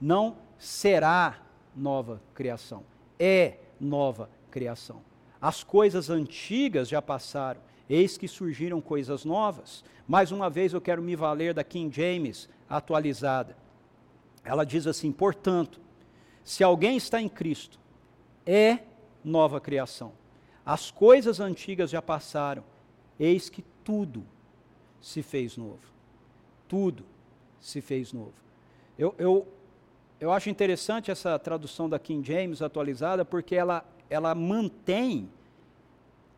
Não 0.00 0.36
será 0.58 1.42
nova 1.76 2.20
criação, 2.34 2.84
é 3.18 3.58
nova 3.80 4.28
criação. 4.50 5.02
As 5.42 5.64
coisas 5.64 6.08
antigas 6.08 6.88
já 6.88 7.02
passaram, 7.02 7.60
eis 7.90 8.16
que 8.16 8.28
surgiram 8.28 8.80
coisas 8.80 9.24
novas. 9.24 9.84
Mais 10.06 10.30
uma 10.30 10.48
vez 10.48 10.72
eu 10.72 10.80
quero 10.80 11.02
me 11.02 11.16
valer 11.16 11.52
da 11.52 11.64
King 11.64 11.92
James 11.92 12.48
atualizada. 12.70 13.56
Ela 14.44 14.64
diz 14.64 14.86
assim: 14.86 15.10
portanto, 15.10 15.80
se 16.44 16.62
alguém 16.62 16.96
está 16.96 17.20
em 17.20 17.28
Cristo, 17.28 17.80
é 18.46 18.78
nova 19.24 19.60
criação. 19.60 20.12
As 20.64 20.92
coisas 20.92 21.40
antigas 21.40 21.90
já 21.90 22.00
passaram, 22.00 22.62
eis 23.18 23.48
que 23.48 23.62
tudo 23.82 24.24
se 25.00 25.22
fez 25.22 25.56
novo. 25.56 25.80
Tudo 26.68 27.04
se 27.58 27.80
fez 27.80 28.12
novo. 28.12 28.34
Eu, 28.96 29.12
eu, 29.18 29.48
eu 30.20 30.30
acho 30.30 30.48
interessante 30.48 31.10
essa 31.10 31.36
tradução 31.36 31.88
da 31.88 31.98
King 31.98 32.24
James 32.26 32.62
atualizada, 32.62 33.24
porque 33.24 33.56
ela, 33.56 33.84
ela 34.12 34.34
mantém 34.34 35.26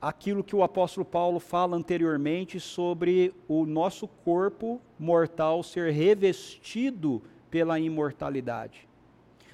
aquilo 0.01 0.45
que 0.45 0.55
o 0.55 0.63
apóstolo 0.63 1.05
Paulo 1.05 1.41
fala 1.41 1.77
anteriormente 1.77 2.61
sobre 2.61 3.35
o 3.49 3.67
nosso 3.67 4.07
corpo 4.07 4.81
mortal 4.97 5.61
ser 5.65 5.91
revestido 5.91 7.21
pela 7.51 7.81
imortalidade. 7.81 8.87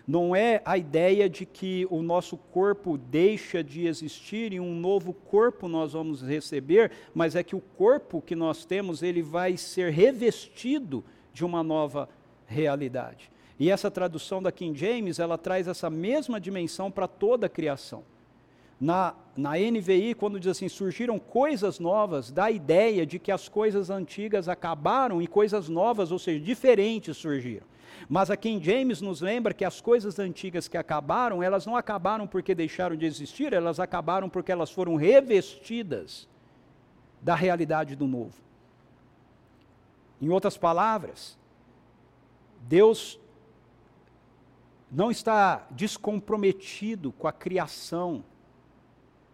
Não 0.07 0.37
é 0.37 0.61
a 0.66 0.77
ideia 0.77 1.31
de 1.31 1.47
que 1.47 1.87
o 1.89 2.03
nosso 2.03 2.37
corpo 2.37 2.99
deixa 2.99 3.64
de 3.64 3.87
existir 3.87 4.53
e 4.53 4.61
um 4.61 4.75
novo 4.75 5.14
corpo 5.14 5.66
nós 5.66 5.95
vamos 5.95 6.21
receber, 6.21 6.91
mas 7.14 7.35
é 7.35 7.43
que 7.43 7.57
o 7.57 7.61
corpo 7.61 8.21
que 8.21 8.35
nós 8.35 8.66
temos, 8.66 9.03
ele 9.03 9.23
vai 9.23 9.57
ser 9.57 9.93
revestido 9.93 11.03
de 11.33 11.43
uma 11.43 11.62
nova 11.62 12.07
realidade. 12.47 13.31
E 13.61 13.70
essa 13.70 13.90
tradução 13.90 14.42
da 14.42 14.50
King 14.50 14.76
James, 14.76 15.18
ela 15.18 15.36
traz 15.36 15.68
essa 15.68 15.90
mesma 15.90 16.40
dimensão 16.40 16.90
para 16.90 17.06
toda 17.06 17.44
a 17.44 17.48
criação. 17.48 18.02
Na, 18.80 19.14
na 19.36 19.50
NVI, 19.50 20.14
quando 20.14 20.40
diz 20.40 20.52
assim, 20.52 20.66
surgiram 20.66 21.18
coisas 21.18 21.78
novas, 21.78 22.32
dá 22.32 22.46
a 22.46 22.50
ideia 22.50 23.04
de 23.04 23.18
que 23.18 23.30
as 23.30 23.50
coisas 23.50 23.90
antigas 23.90 24.48
acabaram 24.48 25.20
e 25.20 25.26
coisas 25.26 25.68
novas, 25.68 26.11
ou 26.11 26.18
seja, 26.18 26.40
diferentes, 26.42 27.18
surgiram. 27.18 27.66
Mas 28.08 28.30
a 28.30 28.36
King 28.38 28.64
James 28.64 29.02
nos 29.02 29.20
lembra 29.20 29.52
que 29.52 29.64
as 29.64 29.78
coisas 29.78 30.18
antigas 30.18 30.66
que 30.66 30.78
acabaram, 30.78 31.42
elas 31.42 31.66
não 31.66 31.76
acabaram 31.76 32.26
porque 32.26 32.54
deixaram 32.54 32.96
de 32.96 33.04
existir, 33.04 33.52
elas 33.52 33.78
acabaram 33.78 34.30
porque 34.30 34.50
elas 34.50 34.70
foram 34.70 34.96
revestidas 34.96 36.26
da 37.20 37.34
realidade 37.34 37.94
do 37.94 38.06
novo. 38.06 38.40
Em 40.18 40.30
outras 40.30 40.56
palavras, 40.56 41.38
Deus 42.62 43.20
não 44.91 45.11
está 45.11 45.66
descomprometido 45.70 47.12
com 47.12 47.28
a 47.28 47.32
criação 47.32 48.24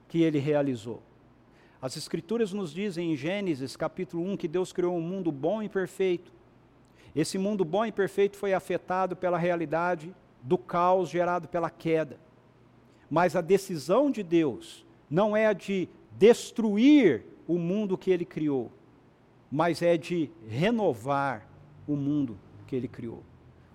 que 0.07 0.23
ele 0.23 0.39
realizou. 0.39 1.03
As 1.81 1.97
Escrituras 1.97 2.53
nos 2.53 2.73
dizem 2.73 3.13
em 3.13 3.17
Gênesis 3.17 3.77
capítulo 3.77 4.23
1 4.25 4.37
que 4.37 4.49
Deus 4.49 4.73
criou 4.73 4.97
um 4.97 5.01
mundo 5.01 5.33
bom 5.33 5.63
e 5.63 5.69
perfeito. 5.69 6.33
Esse 7.15 7.39
mundo 7.39 7.65
bom 7.65 7.87
e 7.87 7.93
perfeito 7.93 8.37
foi 8.37 8.53
afetado 8.53 9.17
pela 9.17 9.39
realidade 9.39 10.15
do 10.43 10.59
caos 10.59 11.09
gerado 11.09 11.49
pela 11.49 11.71
queda. 11.71 12.21
Mas 13.11 13.35
a 13.35 13.41
decisão 13.41 14.11
de 14.11 14.23
Deus 14.23 14.85
não 15.09 15.37
é 15.37 15.47
a 15.47 15.53
de 15.53 15.89
destruir 16.13 17.25
o 17.47 17.59
mundo 17.59 17.97
que 17.97 18.11
ele 18.11 18.25
criou, 18.25 18.71
mas 19.51 19.81
é 19.81 19.97
de 19.97 20.31
renovar 20.49 21.49
o 21.87 21.95
mundo 21.95 22.39
que 22.67 22.75
ele 22.75 22.89
criou. 22.89 23.23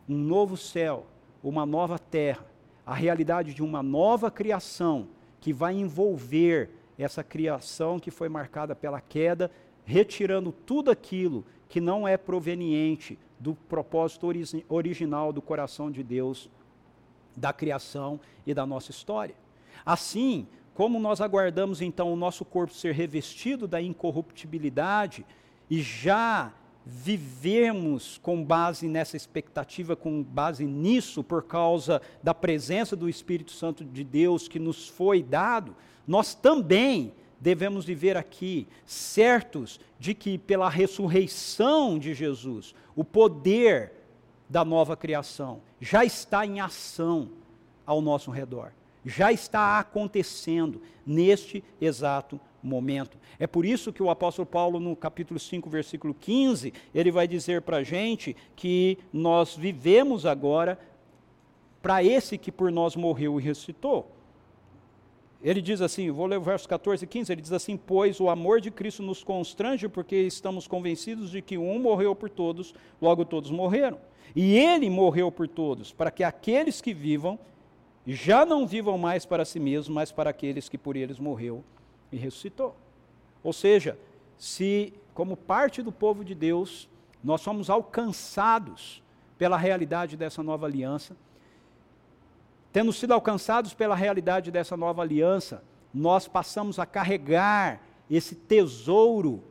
Um 0.07 0.17
novo 0.17 0.57
céu 0.57 1.07
uma 1.43 1.65
nova 1.65 1.97
terra, 1.97 2.45
a 2.85 2.93
realidade 2.93 3.53
de 3.53 3.63
uma 3.63 3.81
nova 3.81 4.29
criação 4.29 5.07
que 5.39 5.51
vai 5.51 5.73
envolver 5.73 6.69
essa 6.97 7.23
criação 7.23 7.99
que 7.99 8.11
foi 8.11 8.29
marcada 8.29 8.75
pela 8.75 9.01
queda, 9.01 9.49
retirando 9.83 10.51
tudo 10.51 10.91
aquilo 10.91 11.45
que 11.67 11.81
não 11.81 12.07
é 12.07 12.17
proveniente 12.17 13.17
do 13.39 13.55
propósito 13.55 14.27
ori 14.27 14.43
original 14.69 15.33
do 15.33 15.41
coração 15.41 15.89
de 15.89 16.03
Deus, 16.03 16.49
da 17.35 17.51
criação 17.51 18.19
e 18.45 18.53
da 18.53 18.65
nossa 18.65 18.91
história. 18.91 19.35
Assim, 19.85 20.47
como 20.75 20.99
nós 20.99 21.21
aguardamos 21.21 21.81
então 21.81 22.13
o 22.13 22.15
nosso 22.15 22.45
corpo 22.45 22.73
ser 22.73 22.93
revestido 22.93 23.67
da 23.67 23.81
incorruptibilidade 23.81 25.25
e 25.69 25.81
já 25.81 26.53
vivemos 26.85 28.17
com 28.17 28.43
base 28.43 28.87
nessa 28.87 29.15
expectativa, 29.15 29.95
com 29.95 30.23
base 30.23 30.65
nisso, 30.65 31.23
por 31.23 31.43
causa 31.43 32.01
da 32.23 32.33
presença 32.33 32.95
do 32.95 33.07
Espírito 33.07 33.51
Santo 33.51 33.83
de 33.83 34.03
Deus 34.03 34.47
que 34.47 34.59
nos 34.59 34.87
foi 34.87 35.21
dado, 35.21 35.75
nós 36.07 36.33
também 36.33 37.13
devemos 37.39 37.85
viver 37.85 38.17
aqui 38.17 38.67
certos 38.85 39.79
de 39.99 40.13
que 40.13 40.37
pela 40.37 40.69
ressurreição 40.69 41.97
de 41.97 42.13
Jesus, 42.13 42.75
o 42.95 43.03
poder 43.03 43.93
da 44.49 44.65
nova 44.65 44.97
criação 44.97 45.61
já 45.79 46.03
está 46.03 46.45
em 46.45 46.59
ação 46.59 47.29
ao 47.85 48.01
nosso 48.01 48.29
redor. 48.29 48.73
já 49.03 49.31
está 49.31 49.79
acontecendo 49.79 50.79
neste 51.03 51.63
exato 51.79 52.35
momento. 52.35 52.50
É 53.39 53.47
por 53.47 53.65
isso 53.65 53.91
que 53.91 54.03
o 54.03 54.09
apóstolo 54.09 54.45
Paulo, 54.45 54.79
no 54.79 54.95
capítulo 54.95 55.39
5, 55.39 55.69
versículo 55.69 56.13
15, 56.13 56.73
ele 56.93 57.11
vai 57.11 57.27
dizer 57.27 57.61
para 57.61 57.77
a 57.77 57.83
gente 57.83 58.35
que 58.55 58.97
nós 59.11 59.55
vivemos 59.55 60.25
agora 60.25 60.77
para 61.81 62.03
esse 62.03 62.37
que 62.37 62.51
por 62.51 62.71
nós 62.71 62.95
morreu 62.95 63.39
e 63.39 63.43
ressuscitou. 63.43 64.11
Ele 65.43 65.59
diz 65.59 65.81
assim, 65.81 66.11
vou 66.11 66.27
ler 66.27 66.37
o 66.37 66.41
verso 66.41 66.69
14 66.69 67.03
e 67.03 67.07
15, 67.07 67.31
ele 67.31 67.41
diz 67.41 67.51
assim: 67.51 67.75
Pois 67.75 68.19
o 68.19 68.29
amor 68.29 68.61
de 68.61 68.69
Cristo 68.69 69.01
nos 69.01 69.23
constrange, 69.23 69.89
porque 69.89 70.15
estamos 70.15 70.67
convencidos 70.67 71.31
de 71.31 71.41
que 71.41 71.57
um 71.57 71.79
morreu 71.79 72.15
por 72.15 72.29
todos, 72.29 72.75
logo 73.01 73.25
todos 73.25 73.49
morreram. 73.49 73.97
E 74.35 74.55
ele 74.55 74.87
morreu 74.87 75.31
por 75.31 75.47
todos, 75.47 75.91
para 75.91 76.11
que 76.11 76.23
aqueles 76.23 76.79
que 76.79 76.93
vivam 76.93 77.39
já 78.05 78.45
não 78.45 78.67
vivam 78.67 78.97
mais 78.97 79.25
para 79.25 79.43
si 79.43 79.59
mesmos, 79.59 79.89
mas 79.89 80.11
para 80.11 80.29
aqueles 80.29 80.69
que 80.69 80.77
por 80.77 80.95
eles 80.95 81.17
morreu 81.17 81.63
e 82.11 82.17
ressuscitou. 82.17 82.75
Ou 83.43 83.53
seja, 83.53 83.97
se, 84.37 84.93
como 85.13 85.35
parte 85.37 85.81
do 85.81 85.91
povo 85.91 86.23
de 86.23 86.35
Deus, 86.35 86.89
nós 87.23 87.41
somos 87.41 87.69
alcançados 87.69 89.01
pela 89.37 89.57
realidade 89.57 90.17
dessa 90.17 90.43
nova 90.43 90.65
aliança, 90.65 91.15
tendo 92.71 92.93
sido 92.93 93.13
alcançados 93.13 93.73
pela 93.73 93.95
realidade 93.95 94.51
dessa 94.51 94.77
nova 94.77 95.01
aliança, 95.01 95.63
nós 95.93 96.27
passamos 96.27 96.79
a 96.79 96.85
carregar 96.85 97.81
esse 98.09 98.35
tesouro 98.35 99.43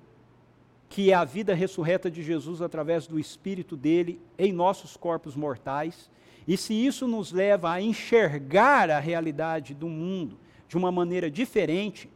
que 0.89 1.13
é 1.13 1.15
a 1.15 1.25
vida 1.25 1.55
ressurreta 1.55 2.11
de 2.11 2.23
Jesus 2.23 2.61
através 2.61 3.07
do 3.07 3.19
Espírito 3.19 3.77
dele 3.77 4.21
em 4.37 4.53
nossos 4.53 4.97
corpos 4.97 5.37
mortais. 5.37 6.11
E 6.49 6.57
se 6.57 6.75
isso 6.75 7.07
nos 7.07 7.31
leva 7.31 7.71
a 7.71 7.81
enxergar 7.81 8.91
a 8.91 8.99
realidade 8.99 9.73
do 9.73 9.89
mundo 9.89 10.37
de 10.67 10.77
uma 10.77 10.91
maneira 10.91 11.31
diferente, 11.31 12.11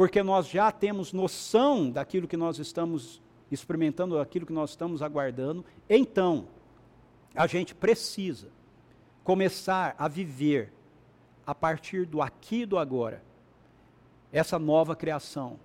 porque 0.00 0.22
nós 0.22 0.48
já 0.48 0.72
temos 0.72 1.12
noção 1.12 1.90
daquilo 1.90 2.26
que 2.26 2.34
nós 2.34 2.58
estamos 2.58 3.20
experimentando, 3.52 4.16
daquilo 4.16 4.46
que 4.46 4.52
nós 4.54 4.70
estamos 4.70 5.02
aguardando, 5.02 5.62
então 5.90 6.48
a 7.34 7.46
gente 7.46 7.74
precisa 7.74 8.48
começar 9.22 9.94
a 9.98 10.08
viver 10.08 10.72
a 11.46 11.54
partir 11.54 12.06
do 12.06 12.22
aqui 12.22 12.62
e 12.62 12.64
do 12.64 12.78
agora 12.78 13.22
essa 14.32 14.58
nova 14.58 14.96
criação 14.96 15.60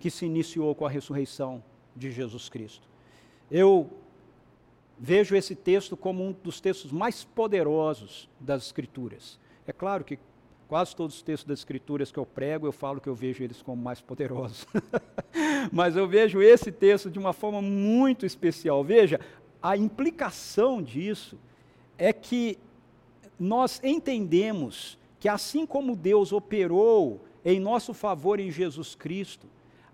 que 0.00 0.10
se 0.10 0.26
iniciou 0.26 0.74
com 0.74 0.84
a 0.84 0.90
ressurreição 0.90 1.62
de 1.94 2.10
Jesus 2.10 2.48
Cristo. 2.48 2.88
Eu 3.48 3.88
vejo 4.98 5.36
esse 5.36 5.54
texto 5.54 5.96
como 5.96 6.26
um 6.26 6.32
dos 6.32 6.60
textos 6.60 6.90
mais 6.90 7.22
poderosos 7.22 8.28
das 8.40 8.64
Escrituras. 8.64 9.38
É 9.64 9.72
claro 9.72 10.02
que 10.02 10.18
quase 10.70 10.94
todos 10.94 11.16
os 11.16 11.22
textos 11.22 11.48
das 11.48 11.58
Escrituras 11.58 12.12
que 12.12 12.18
eu 12.20 12.24
prego, 12.24 12.64
eu 12.64 12.70
falo 12.70 13.00
que 13.00 13.08
eu 13.08 13.14
vejo 13.14 13.42
eles 13.42 13.60
como 13.60 13.82
mais 13.82 14.00
poderosos. 14.00 14.64
Mas 15.72 15.96
eu 15.96 16.06
vejo 16.06 16.40
esse 16.40 16.70
texto 16.70 17.10
de 17.10 17.18
uma 17.18 17.32
forma 17.32 17.60
muito 17.60 18.24
especial. 18.24 18.84
Veja, 18.84 19.18
a 19.60 19.76
implicação 19.76 20.80
disso 20.80 21.36
é 21.98 22.12
que 22.12 22.56
nós 23.36 23.80
entendemos 23.82 24.96
que 25.18 25.28
assim 25.28 25.66
como 25.66 25.96
Deus 25.96 26.32
operou 26.32 27.20
em 27.44 27.58
nosso 27.58 27.92
favor 27.92 28.38
em 28.38 28.52
Jesus 28.52 28.94
Cristo, 28.94 29.48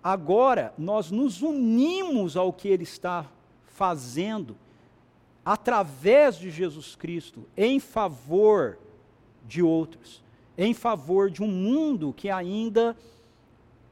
agora 0.04 0.74
nós 0.76 1.10
nos 1.10 1.40
unimos 1.40 2.36
ao 2.36 2.52
que 2.52 2.68
Ele 2.68 2.82
está 2.82 3.24
fazendo 3.64 4.54
através 5.42 6.36
de 6.36 6.50
Jesus 6.50 6.94
Cristo 6.94 7.46
em 7.56 7.80
favor 7.80 8.78
de 9.46 9.62
outros, 9.62 10.25
em 10.57 10.72
favor 10.72 11.30
de 11.30 11.42
um 11.42 11.48
mundo 11.48 12.12
que 12.12 12.30
ainda 12.30 12.96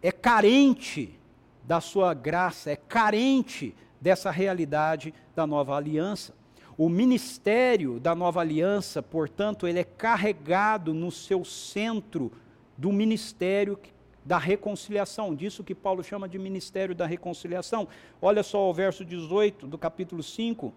é 0.03 0.13
carente 0.13 1.19
da 1.63 1.81
sua 1.81 2.15
graça, 2.15 2.71
é 2.71 2.77
carente 2.77 3.75
dessa 4.01 4.31
realidade 4.31 5.15
da 5.35 5.47
nova 5.47 5.77
aliança. 5.77 6.35
O 6.77 6.89
ministério 6.89 8.01
da 8.01 8.15
nova 8.15 8.41
aliança, 8.41 9.03
portanto, 9.03 9.67
ele 9.67 9.79
é 9.79 9.85
carregado 9.85 10.93
no 10.93 11.11
seu 11.11 11.45
centro 11.45 12.33
do 12.77 12.93
ministério 12.93 13.79
da 14.25 14.39
reconciliação, 14.39 15.35
disso 15.35 15.63
que 15.63 15.75
Paulo 15.75 16.03
chama 16.03 16.29
de 16.29 16.39
ministério 16.39 16.95
da 16.95 17.07
reconciliação. 17.07 17.87
Olha 18.21 18.43
só 18.43 18.69
o 18.69 18.75
verso 18.75 19.05
18 19.05 19.67
do 19.67 19.77
capítulo 19.77 20.23
5. 20.23 20.73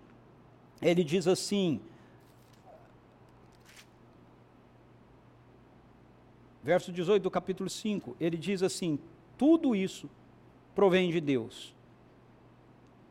Ele 0.82 1.04
diz 1.04 1.28
assim: 1.28 1.80
Verso 6.68 6.92
18 6.92 7.24
do 7.24 7.32
capítulo 7.32 7.70
5, 7.70 8.18
ele 8.20 8.36
diz 8.36 8.62
assim: 8.62 9.00
Tudo 9.38 9.74
isso 9.74 10.10
provém 10.76 11.10
de 11.10 11.22
Deus, 11.22 11.74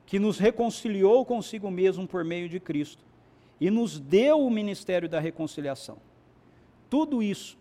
que 0.04 0.18
nos 0.18 0.38
reconciliou 0.38 1.24
consigo 1.24 1.70
mesmo 1.70 2.06
por 2.06 2.22
meio 2.22 2.50
de 2.50 2.60
Cristo 2.60 3.02
e 3.58 3.70
nos 3.70 3.98
deu 3.98 4.44
o 4.44 4.50
ministério 4.50 5.08
da 5.08 5.18
reconciliação. 5.18 5.96
Tudo 6.90 7.22
isso 7.22 7.56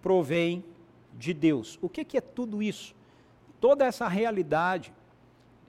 provém 0.00 0.64
de 1.12 1.34
Deus. 1.34 1.78
O 1.82 1.90
que, 1.90 2.06
que 2.06 2.16
é 2.16 2.22
tudo 2.22 2.62
isso? 2.62 2.94
Toda 3.60 3.84
essa 3.84 4.08
realidade 4.08 4.94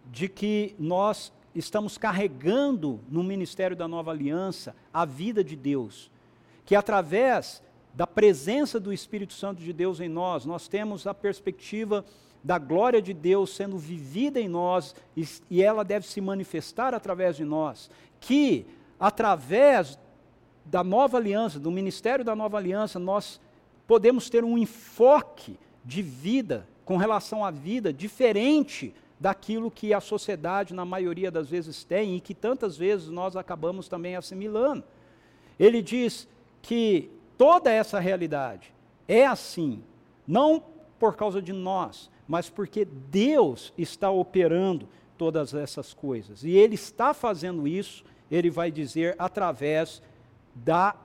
de 0.09 0.29
que 0.29 0.73
nós 0.79 1.33
estamos 1.53 1.97
carregando 1.97 3.01
no 3.09 3.21
ministério 3.21 3.75
da 3.75 3.89
nova 3.89 4.11
aliança 4.11 4.73
a 4.93 5.03
vida 5.03 5.43
de 5.43 5.57
Deus, 5.57 6.09
que 6.63 6.77
através 6.77 7.61
da 7.95 8.05
presença 8.05 8.79
do 8.79 8.91
Espírito 8.91 9.33
Santo 9.33 9.61
de 9.61 9.71
Deus 9.71 9.99
em 9.99 10.09
nós, 10.09 10.45
nós 10.45 10.67
temos 10.67 11.07
a 11.07 11.13
perspectiva 11.13 12.03
da 12.43 12.57
glória 12.59 13.01
de 13.01 13.13
Deus 13.13 13.55
sendo 13.55 13.77
vivida 13.77 14.39
em 14.39 14.49
nós 14.49 14.93
e, 15.15 15.25
e 15.49 15.63
ela 15.63 15.83
deve 15.83 16.05
se 16.05 16.19
manifestar 16.19 16.93
através 16.93 17.37
de 17.37 17.45
nós, 17.45 17.89
que 18.19 18.65
através 18.99 19.97
da 20.65 20.83
nova 20.83 21.17
aliança, 21.17 21.59
do 21.59 21.71
ministério 21.71 22.25
da 22.25 22.35
nova 22.35 22.57
aliança, 22.57 22.99
nós 22.99 23.39
podemos 23.87 24.29
ter 24.29 24.43
um 24.43 24.57
enfoque 24.57 25.57
de 25.83 26.01
vida 26.01 26.67
com 26.83 26.97
relação 26.97 27.45
à 27.45 27.51
vida 27.51 27.93
diferente 27.93 28.93
daquilo 29.19 29.71
que 29.71 29.93
a 29.93 30.01
sociedade, 30.01 30.73
na 30.73 30.83
maioria 30.83 31.31
das 31.31 31.49
vezes, 31.49 31.83
tem 31.83 32.15
e 32.15 32.19
que 32.19 32.33
tantas 32.33 32.75
vezes 32.75 33.07
nós 33.07 33.35
acabamos 33.35 33.87
também 33.87 34.15
assimilando. 34.15 34.83
Ele 35.57 35.81
diz 35.81 36.27
que 36.61 37.09
toda 37.37 37.71
essa 37.71 37.99
realidade 37.99 38.73
é 39.07 39.25
assim, 39.25 39.83
não 40.27 40.63
por 40.99 41.15
causa 41.15 41.41
de 41.41 41.53
nós, 41.53 42.09
mas 42.27 42.49
porque 42.49 42.85
Deus 42.85 43.73
está 43.77 44.09
operando 44.09 44.87
todas 45.17 45.53
essas 45.53 45.93
coisas. 45.93 46.43
E 46.43 46.51
Ele 46.51 46.75
está 46.75 47.13
fazendo 47.13 47.67
isso, 47.67 48.03
Ele 48.29 48.49
vai 48.49 48.71
dizer, 48.71 49.15
através 49.19 50.01
da 50.53 50.95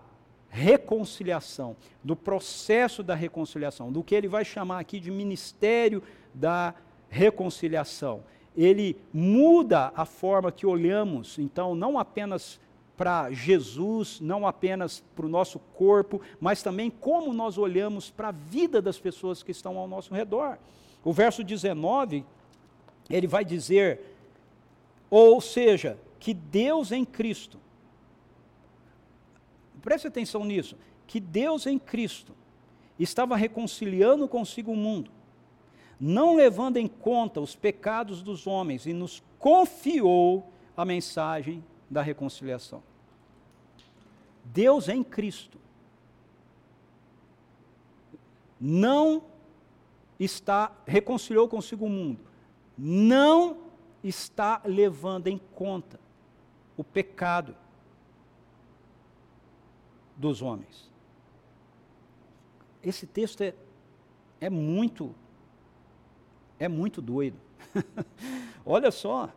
reconciliação, 0.49 1.77
do 2.03 2.17
processo 2.17 3.03
da 3.03 3.15
reconciliação, 3.15 3.93
do 3.93 4.03
que 4.03 4.15
Ele 4.15 4.29
vai 4.29 4.45
chamar 4.45 4.81
aqui 4.81 4.99
de 4.99 5.11
ministério 5.11 6.03
da 6.35 6.75
reconciliação. 7.09 8.23
Ele 8.57 8.97
muda 9.13 9.93
a 9.95 10.05
forma 10.05 10.51
que 10.51 10.67
olhamos, 10.67 11.39
então, 11.39 11.75
não 11.75 11.99
apenas 11.99 12.59
para 13.01 13.31
Jesus, 13.31 14.21
não 14.21 14.47
apenas 14.47 15.03
para 15.17 15.25
o 15.25 15.29
nosso 15.31 15.59
corpo, 15.59 16.21
mas 16.39 16.63
também 16.63 16.91
como 16.91 17.33
nós 17.33 17.57
olhamos 17.57 18.11
para 18.11 18.29
a 18.29 18.31
vida 18.31 18.83
das 18.83 18.99
pessoas 18.99 19.43
que 19.43 19.51
estão 19.51 19.79
ao 19.79 19.89
nosso 19.89 20.13
redor. 20.13 20.59
O 21.03 21.11
verso 21.11 21.43
19, 21.43 22.27
ele 23.09 23.27
vai 23.27 23.43
dizer, 23.43 24.03
ou 25.09 25.41
seja, 25.41 25.99
que 26.19 26.35
Deus 26.35 26.93
em 26.93 27.03
Cristo, 27.03 27.59
preste 29.81 30.07
atenção 30.07 30.45
nisso, 30.45 30.77
que 31.07 31.19
Deus 31.21 31.67
em 31.67 31.79
Cristo 31.79 32.35
estava 32.99 33.35
reconciliando 33.35 34.29
consigo 34.29 34.73
o 34.73 34.77
mundo, 34.77 35.11
não 35.99 36.37
levando 36.37 36.77
em 36.77 36.87
conta 36.87 37.41
os 37.41 37.57
pecados 37.57 38.23
dos 38.23 38.47
homens, 38.47 38.85
e 38.85 38.93
nos 38.93 39.23
confiou 39.39 40.53
a 40.77 40.85
mensagem 40.85 41.65
da 41.89 42.03
reconciliação. 42.03 42.90
Deus 44.53 44.89
em 44.89 45.03
Cristo 45.03 45.59
não 48.61 49.23
está 50.19 50.73
reconciliou 50.87 51.49
consigo 51.49 51.87
o 51.87 51.89
mundo, 51.89 52.21
não 52.77 53.59
está 54.03 54.61
levando 54.65 55.29
em 55.29 55.39
conta 55.39 55.99
o 56.77 56.85
pecado 56.85 57.57
dos 60.17 60.43
homens. 60.43 60.91
Esse 62.83 63.07
texto 63.07 63.43
é, 63.43 63.55
é 64.41 64.51
muito 64.51 65.15
é 66.59 66.69
muito 66.69 67.01
doido. 67.01 67.39
Olha 68.67 68.91
só. 68.91 69.31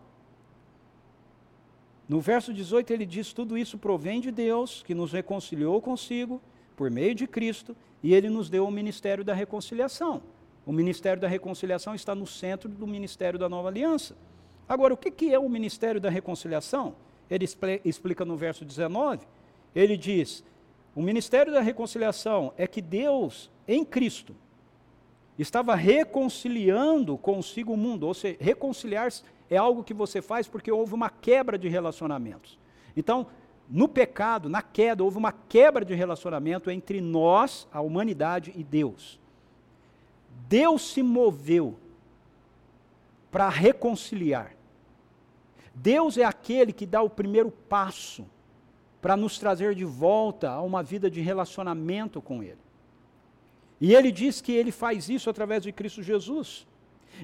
No 2.07 2.19
verso 2.19 2.53
18 2.53 2.91
ele 2.91 3.05
diz: 3.05 3.33
Tudo 3.33 3.57
isso 3.57 3.77
provém 3.77 4.19
de 4.19 4.31
Deus, 4.31 4.83
que 4.83 4.93
nos 4.93 5.11
reconciliou 5.11 5.81
consigo 5.81 6.41
por 6.75 6.89
meio 6.91 7.15
de 7.15 7.27
Cristo 7.27 7.75
e 8.01 8.13
ele 8.13 8.29
nos 8.29 8.49
deu 8.49 8.67
o 8.67 8.71
ministério 8.71 9.23
da 9.23 9.33
reconciliação. 9.33 10.21
O 10.65 10.71
ministério 10.71 11.21
da 11.21 11.27
reconciliação 11.27 11.93
está 11.95 12.13
no 12.13 12.27
centro 12.27 12.69
do 12.69 12.87
ministério 12.87 13.39
da 13.39 13.47
nova 13.49 13.69
aliança. 13.69 14.15
Agora, 14.67 14.93
o 14.93 14.97
que 14.97 15.33
é 15.33 15.39
o 15.39 15.49
ministério 15.49 15.99
da 15.99 16.09
reconciliação? 16.09 16.95
Ele 17.29 17.45
explica 17.83 18.23
no 18.25 18.35
verso 18.35 18.63
19. 18.65 19.25
Ele 19.75 19.97
diz: 19.97 20.43
o 20.95 21.01
ministério 21.01 21.51
da 21.51 21.61
reconciliação 21.61 22.53
é 22.57 22.67
que 22.67 22.81
Deus, 22.81 23.49
em 23.67 23.83
Cristo, 23.83 24.35
estava 25.37 25.75
reconciliando 25.75 27.17
consigo 27.17 27.73
o 27.73 27.77
mundo. 27.77 28.05
Ou 28.05 28.13
seja, 28.13 28.37
reconciliar 28.39 29.09
é 29.53 29.57
algo 29.57 29.83
que 29.83 29.93
você 29.93 30.21
faz 30.21 30.47
porque 30.47 30.71
houve 30.71 30.93
uma 30.93 31.09
quebra 31.09 31.57
de 31.57 31.67
relacionamentos. 31.67 32.59
Então, 32.95 33.27
no 33.69 33.87
pecado, 33.87 34.49
na 34.49 34.61
queda, 34.61 35.03
houve 35.03 35.17
uma 35.17 35.31
quebra 35.31 35.85
de 35.85 35.93
relacionamento 35.93 36.69
entre 36.69 36.99
nós, 37.01 37.67
a 37.71 37.81
humanidade 37.81 38.51
e 38.55 38.63
Deus. 38.63 39.19
Deus 40.47 40.91
se 40.91 41.01
moveu 41.01 41.77
para 43.31 43.49
reconciliar. 43.49 44.55
Deus 45.73 46.17
é 46.17 46.23
aquele 46.23 46.71
que 46.71 46.85
dá 46.85 47.01
o 47.01 47.09
primeiro 47.09 47.49
passo 47.49 48.25
para 49.01 49.17
nos 49.17 49.39
trazer 49.39 49.75
de 49.75 49.83
volta 49.83 50.51
a 50.51 50.61
uma 50.61 50.83
vida 50.83 51.09
de 51.09 51.19
relacionamento 51.19 52.21
com 52.21 52.43
Ele. 52.43 52.61
E 53.81 53.93
Ele 53.93 54.11
diz 54.11 54.39
que 54.39 54.51
Ele 54.51 54.71
faz 54.71 55.09
isso 55.09 55.29
através 55.29 55.63
de 55.63 55.71
Cristo 55.71 56.03
Jesus. 56.03 56.67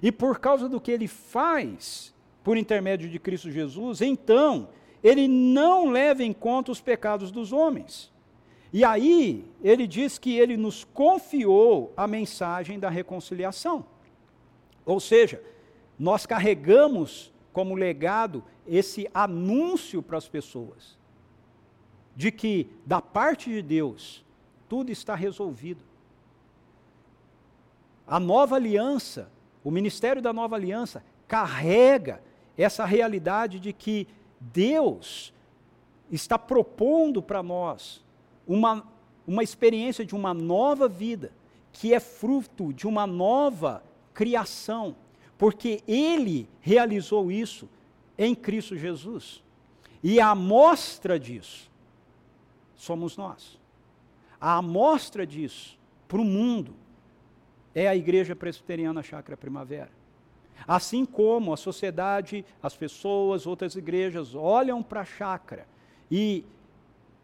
E 0.02 0.12
por 0.12 0.40
causa 0.40 0.68
do 0.68 0.82
que 0.82 0.92
Ele 0.92 1.08
faz 1.08 2.14
por 2.44 2.58
intermédio 2.58 3.10
de 3.10 3.20
Cristo 3.20 3.52
Jesus, 3.52 4.02
então 4.02 4.70
ele 5.04 5.28
não 5.28 5.90
leva 5.90 6.24
em 6.24 6.34
conta 6.34 6.72
os 6.72 6.82
pecados 6.82 7.32
dos 7.32 7.54
homens. 7.54 8.12
E 8.72 8.84
aí, 8.84 9.50
ele 9.64 9.88
diz 9.88 10.18
que 10.18 10.38
ele 10.38 10.56
nos 10.56 10.84
confiou 10.84 11.92
a 11.98 12.06
mensagem 12.06 12.80
da 12.80 12.90
reconciliação. 12.90 13.86
Ou 14.86 15.00
seja, 15.00 15.42
nós 15.98 16.26
carregamos 16.26 17.34
como 17.52 17.76
legado 17.76 18.44
esse 18.68 19.10
anúncio 19.14 20.04
para 20.04 20.18
as 20.18 20.28
pessoas 20.28 20.98
de 22.16 22.32
que, 22.32 22.70
da 22.86 23.02
parte 23.02 23.50
de 23.50 23.62
Deus, 23.62 24.24
tudo 24.68 24.92
está 24.92 25.16
resolvido. 25.16 25.84
A 28.06 28.20
nova 28.20 28.56
aliança, 28.56 29.32
o 29.64 29.72
ministério 29.72 30.22
da 30.22 30.34
nova 30.34 30.56
aliança, 30.56 31.04
carrega 31.28 32.22
essa 32.64 32.84
realidade 32.84 33.60
de 33.60 33.72
que 33.72 34.06
Deus 34.40 35.34
está 36.12 36.38
propondo 36.38 37.22
para 37.22 37.42
nós 37.42 38.04
uma, 38.46 38.86
uma 39.26 39.44
experiência 39.44 40.06
de 40.06 40.14
uma 40.14 40.34
nova 40.34 40.88
vida, 40.88 41.32
que 41.72 41.94
é 41.94 42.00
fruto 42.00 42.74
de 42.74 42.86
uma 42.86 43.08
nova 43.08 43.82
criação, 44.14 44.96
porque 45.38 45.82
Ele 45.88 46.50
realizou 46.60 47.32
isso 47.32 47.70
em 48.18 48.36
Cristo 48.36 48.76
Jesus. 48.76 49.42
E 50.04 50.20
a 50.20 50.32
amostra 50.32 51.18
disso 51.18 51.72
somos 52.76 53.16
nós. 53.16 53.58
A 54.40 54.58
amostra 54.58 55.26
disso 55.26 55.78
para 56.10 56.20
o 56.20 56.26
mundo 56.26 56.74
é 57.74 57.88
a 57.88 57.96
Igreja 57.96 58.36
Presbiteriana 58.36 59.02
Chácara 59.02 59.38
Primavera. 59.38 59.99
Assim 60.68 61.06
como 61.06 61.54
a 61.54 61.58
sociedade, 61.58 62.46
as 62.62 62.76
pessoas, 62.76 63.48
outras 63.48 63.76
igrejas 63.76 64.36
olham 64.36 64.84
para 64.84 65.02
a 65.02 65.06
chácara 65.06 65.68
e 66.12 66.44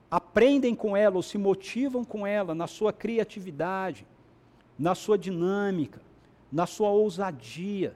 aprendem 0.09 0.75
com 0.75 0.95
ela 0.95 1.15
ou 1.15 1.23
se 1.23 1.37
motivam 1.37 2.03
com 2.03 2.25
ela 2.25 2.55
na 2.55 2.67
sua 2.67 2.93
criatividade, 2.93 4.05
na 4.77 4.95
sua 4.95 5.17
dinâmica, 5.17 6.01
na 6.51 6.65
sua 6.65 6.89
ousadia. 6.89 7.95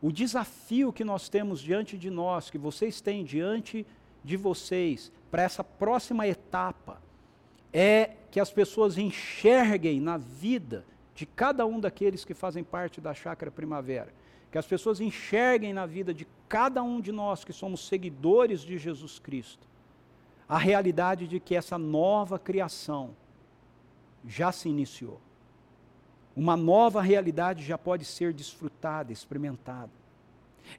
O 0.00 0.12
desafio 0.12 0.92
que 0.92 1.04
nós 1.04 1.28
temos 1.28 1.60
diante 1.60 1.96
de 1.98 2.10
nós, 2.10 2.50
que 2.50 2.58
vocês 2.58 3.00
têm 3.00 3.24
diante 3.24 3.86
de 4.22 4.36
vocês, 4.36 5.12
para 5.30 5.42
essa 5.42 5.62
próxima 5.62 6.26
etapa, 6.26 7.00
é 7.72 8.10
que 8.30 8.40
as 8.40 8.50
pessoas 8.50 8.98
enxerguem 8.98 10.00
na 10.00 10.16
vida 10.16 10.84
de 11.14 11.26
cada 11.26 11.66
um 11.66 11.80
daqueles 11.80 12.24
que 12.24 12.34
fazem 12.34 12.62
parte 12.62 13.00
da 13.00 13.14
chácara 13.14 13.50
primavera 13.50 14.12
que 14.56 14.58
as 14.58 14.66
pessoas 14.66 15.02
enxerguem 15.02 15.74
na 15.74 15.84
vida 15.84 16.14
de 16.14 16.26
cada 16.48 16.82
um 16.82 16.98
de 16.98 17.12
nós 17.12 17.44
que 17.44 17.52
somos 17.52 17.86
seguidores 17.86 18.62
de 18.62 18.78
Jesus 18.78 19.18
Cristo, 19.18 19.68
a 20.48 20.56
realidade 20.56 21.28
de 21.28 21.38
que 21.38 21.54
essa 21.54 21.76
nova 21.76 22.38
criação 22.38 23.10
já 24.26 24.50
se 24.50 24.70
iniciou. 24.70 25.20
Uma 26.34 26.56
nova 26.56 27.02
realidade 27.02 27.62
já 27.62 27.76
pode 27.76 28.06
ser 28.06 28.32
desfrutada, 28.32 29.12
experimentada. 29.12 29.92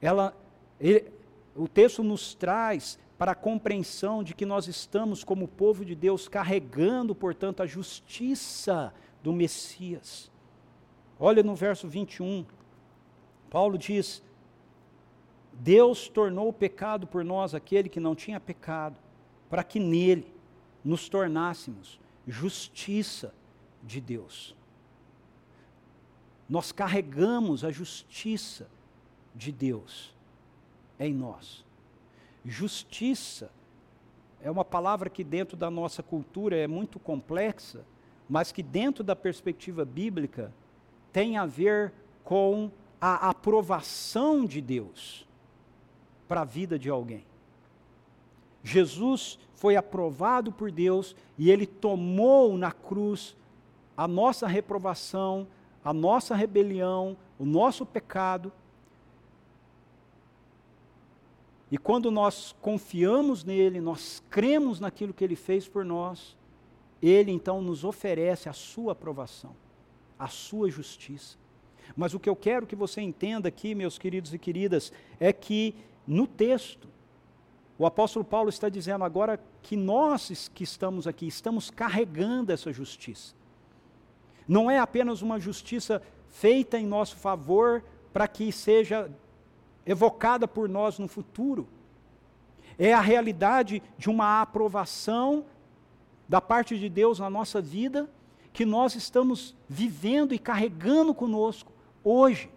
Ela, 0.01 0.35
ele, 0.81 1.11
o 1.55 1.67
texto 1.67 2.01
nos 2.01 2.33
traz 2.33 2.97
para 3.15 3.33
a 3.33 3.35
compreensão 3.35 4.23
de 4.23 4.33
que 4.33 4.43
nós 4.43 4.67
estamos, 4.67 5.23
como 5.23 5.47
povo 5.47 5.85
de 5.85 5.93
Deus, 5.93 6.27
carregando, 6.27 7.13
portanto, 7.13 7.61
a 7.61 7.67
justiça 7.67 8.91
do 9.21 9.31
Messias. 9.31 10.31
Olha 11.19 11.43
no 11.43 11.53
verso 11.53 11.87
21. 11.87 12.43
Paulo 13.49 13.77
diz: 13.77 14.23
Deus 15.53 16.07
tornou 16.07 16.49
o 16.49 16.53
pecado 16.53 17.07
por 17.07 17.23
nós 17.23 17.53
aquele 17.53 17.89
que 17.89 17.99
não 17.99 18.15
tinha 18.15 18.39
pecado, 18.39 18.97
para 19.49 19.63
que 19.63 19.79
nele 19.79 20.31
nos 20.83 21.09
tornássemos 21.09 21.99
justiça 22.27 23.33
de 23.83 24.01
Deus. 24.01 24.55
Nós 26.49 26.71
carregamos 26.71 27.63
a 27.63 27.71
justiça 27.71 28.69
de 29.35 29.51
Deus 29.51 30.15
em 30.99 31.13
nós. 31.13 31.65
Justiça 32.45 33.51
é 34.41 34.49
uma 34.49 34.63
palavra 34.63 35.09
que, 35.09 35.23
dentro 35.23 35.57
da 35.57 35.69
nossa 35.69 36.01
cultura, 36.01 36.55
é 36.55 36.67
muito 36.67 36.99
complexa, 36.99 37.85
mas 38.29 38.51
que, 38.51 38.63
dentro 38.63 39.03
da 39.03 39.15
perspectiva 39.15 39.83
bíblica, 39.83 40.53
tem 41.11 41.37
a 41.37 41.45
ver 41.45 41.93
com 42.23 42.71
a 42.99 43.29
aprovação 43.29 44.45
de 44.45 44.61
Deus 44.61 45.27
para 46.27 46.41
a 46.41 46.45
vida 46.45 46.77
de 46.77 46.89
alguém. 46.89 47.25
Jesus 48.63 49.39
foi 49.55 49.75
aprovado 49.75 50.51
por 50.51 50.71
Deus 50.71 51.15
e 51.37 51.49
ele 51.49 51.65
tomou 51.65 52.57
na 52.57 52.71
cruz 52.71 53.35
a 53.95 54.07
nossa 54.07 54.45
reprovação, 54.45 55.47
a 55.83 55.93
nossa 55.93 56.35
rebelião, 56.35 57.17
o 57.39 57.45
nosso 57.45 57.85
pecado. 57.85 58.51
E 61.71 61.77
quando 61.77 62.11
nós 62.11 62.55
confiamos 62.61 63.43
nele, 63.43 63.81
nós 63.81 64.23
cremos 64.29 64.79
naquilo 64.79 65.13
que 65.13 65.23
ele 65.23 65.35
fez 65.35 65.67
por 65.67 65.83
nós, 65.83 66.37
ele 67.01 67.31
então 67.31 67.61
nos 67.61 67.83
oferece 67.83 68.49
a 68.49 68.53
sua 68.53 68.91
aprovação, 68.93 69.55
a 70.17 70.27
sua 70.27 70.69
justiça. 70.69 71.37
Mas 71.95 72.13
o 72.13 72.19
que 72.19 72.29
eu 72.29 72.35
quero 72.35 72.67
que 72.67 72.75
você 72.75 73.01
entenda 73.01 73.47
aqui, 73.47 73.73
meus 73.73 73.97
queridos 73.97 74.33
e 74.33 74.39
queridas, 74.39 74.91
é 75.19 75.31
que 75.31 75.75
no 76.05 76.25
texto, 76.25 76.87
o 77.77 77.85
apóstolo 77.85 78.25
Paulo 78.25 78.49
está 78.49 78.69
dizendo 78.69 79.03
agora 79.03 79.39
que 79.61 79.75
nós 79.75 80.49
que 80.53 80.63
estamos 80.63 81.05
aqui, 81.05 81.27
estamos 81.27 81.69
carregando 81.69 82.51
essa 82.51 82.71
justiça. 82.71 83.35
Não 84.47 84.71
é 84.71 84.79
apenas 84.79 85.21
uma 85.21 85.39
justiça 85.39 86.01
feita 86.29 86.79
em 86.79 86.85
nosso 86.85 87.17
favor 87.17 87.83
para 88.13 88.27
que 88.27 88.51
seja 88.51 89.11
evocada 89.85 90.47
por 90.47 90.67
nós 90.67 90.97
no 90.97 91.07
futuro. 91.07 91.67
É 92.79 92.93
a 92.93 93.01
realidade 93.01 93.81
de 93.97 94.09
uma 94.09 94.41
aprovação 94.41 95.45
da 96.27 96.41
parte 96.41 96.77
de 96.77 96.89
Deus 96.89 97.19
na 97.19 97.29
nossa 97.29 97.61
vida 97.61 98.09
que 98.53 98.65
nós 98.65 98.95
estamos 98.95 99.55
vivendo 99.67 100.33
e 100.33 100.39
carregando 100.39 101.13
conosco 101.13 101.71
hoje. 102.07 102.49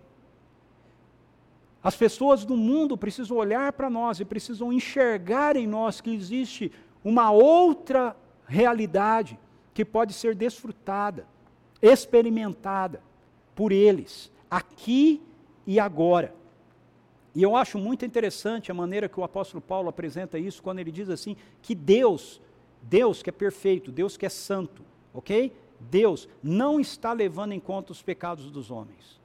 As 1.82 1.96
pessoas 1.96 2.44
do 2.44 2.56
mundo 2.56 2.96
precisam 2.96 3.36
olhar 3.36 3.72
para 3.72 3.88
nós 3.88 4.20
e 4.20 4.24
precisam 4.24 4.72
enxergar 4.72 5.56
em 5.56 5.66
nós 5.66 6.00
que 6.00 6.14
existe 6.14 6.70
uma 7.02 7.30
outra 7.30 8.14
realidade 8.46 9.38
que 9.72 9.84
pode 9.84 10.12
ser 10.12 10.34
desfrutada, 10.34 11.26
experimentada 11.80 13.02
por 13.54 13.72
eles, 13.72 14.30
aqui 14.50 15.22
e 15.66 15.80
agora. 15.80 16.34
E 17.34 17.42
eu 17.42 17.56
acho 17.56 17.78
muito 17.78 18.04
interessante 18.04 18.70
a 18.70 18.74
maneira 18.74 19.08
que 19.08 19.18
o 19.18 19.24
apóstolo 19.24 19.60
Paulo 19.60 19.88
apresenta 19.88 20.38
isso 20.38 20.62
quando 20.62 20.80
ele 20.80 20.90
diz 20.90 21.08
assim 21.08 21.36
que 21.62 21.74
Deus, 21.74 22.40
Deus 22.82 23.22
que 23.22 23.30
é 23.30 23.32
perfeito, 23.32 23.92
Deus 23.92 24.16
que 24.16 24.26
é 24.26 24.28
santo, 24.28 24.82
ok? 25.14 25.52
Deus 25.78 26.28
não 26.42 26.78
está 26.78 27.12
levando 27.12 27.52
em 27.52 27.60
conta 27.60 27.92
os 27.92 28.02
pecados 28.02 28.50
dos 28.50 28.70
homens. 28.70 29.19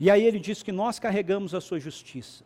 E 0.00 0.10
aí 0.10 0.24
ele 0.24 0.40
diz 0.40 0.62
que 0.62 0.72
nós 0.72 0.98
carregamos 0.98 1.54
a 1.54 1.60
sua 1.60 1.78
justiça. 1.78 2.42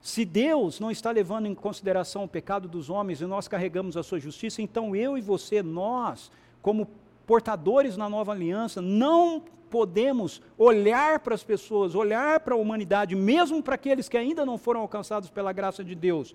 Se 0.00 0.24
Deus 0.24 0.80
não 0.80 0.90
está 0.90 1.10
levando 1.10 1.46
em 1.46 1.54
consideração 1.54 2.24
o 2.24 2.28
pecado 2.28 2.66
dos 2.66 2.88
homens 2.88 3.20
e 3.20 3.26
nós 3.26 3.46
carregamos 3.46 3.96
a 3.96 4.02
sua 4.02 4.18
justiça, 4.18 4.62
então 4.62 4.96
eu 4.96 5.16
e 5.16 5.20
você, 5.20 5.62
nós, 5.62 6.30
como 6.62 6.88
portadores 7.26 7.96
na 7.96 8.08
nova 8.08 8.32
aliança, 8.32 8.80
não 8.80 9.42
podemos 9.70 10.40
olhar 10.56 11.20
para 11.20 11.34
as 11.34 11.42
pessoas, 11.42 11.94
olhar 11.94 12.40
para 12.40 12.54
a 12.54 12.58
humanidade, 12.58 13.14
mesmo 13.14 13.62
para 13.62 13.74
aqueles 13.74 14.08
que 14.08 14.16
ainda 14.16 14.44
não 14.46 14.56
foram 14.56 14.80
alcançados 14.80 15.28
pela 15.28 15.52
graça 15.52 15.82
de 15.82 15.94
Deus, 15.94 16.34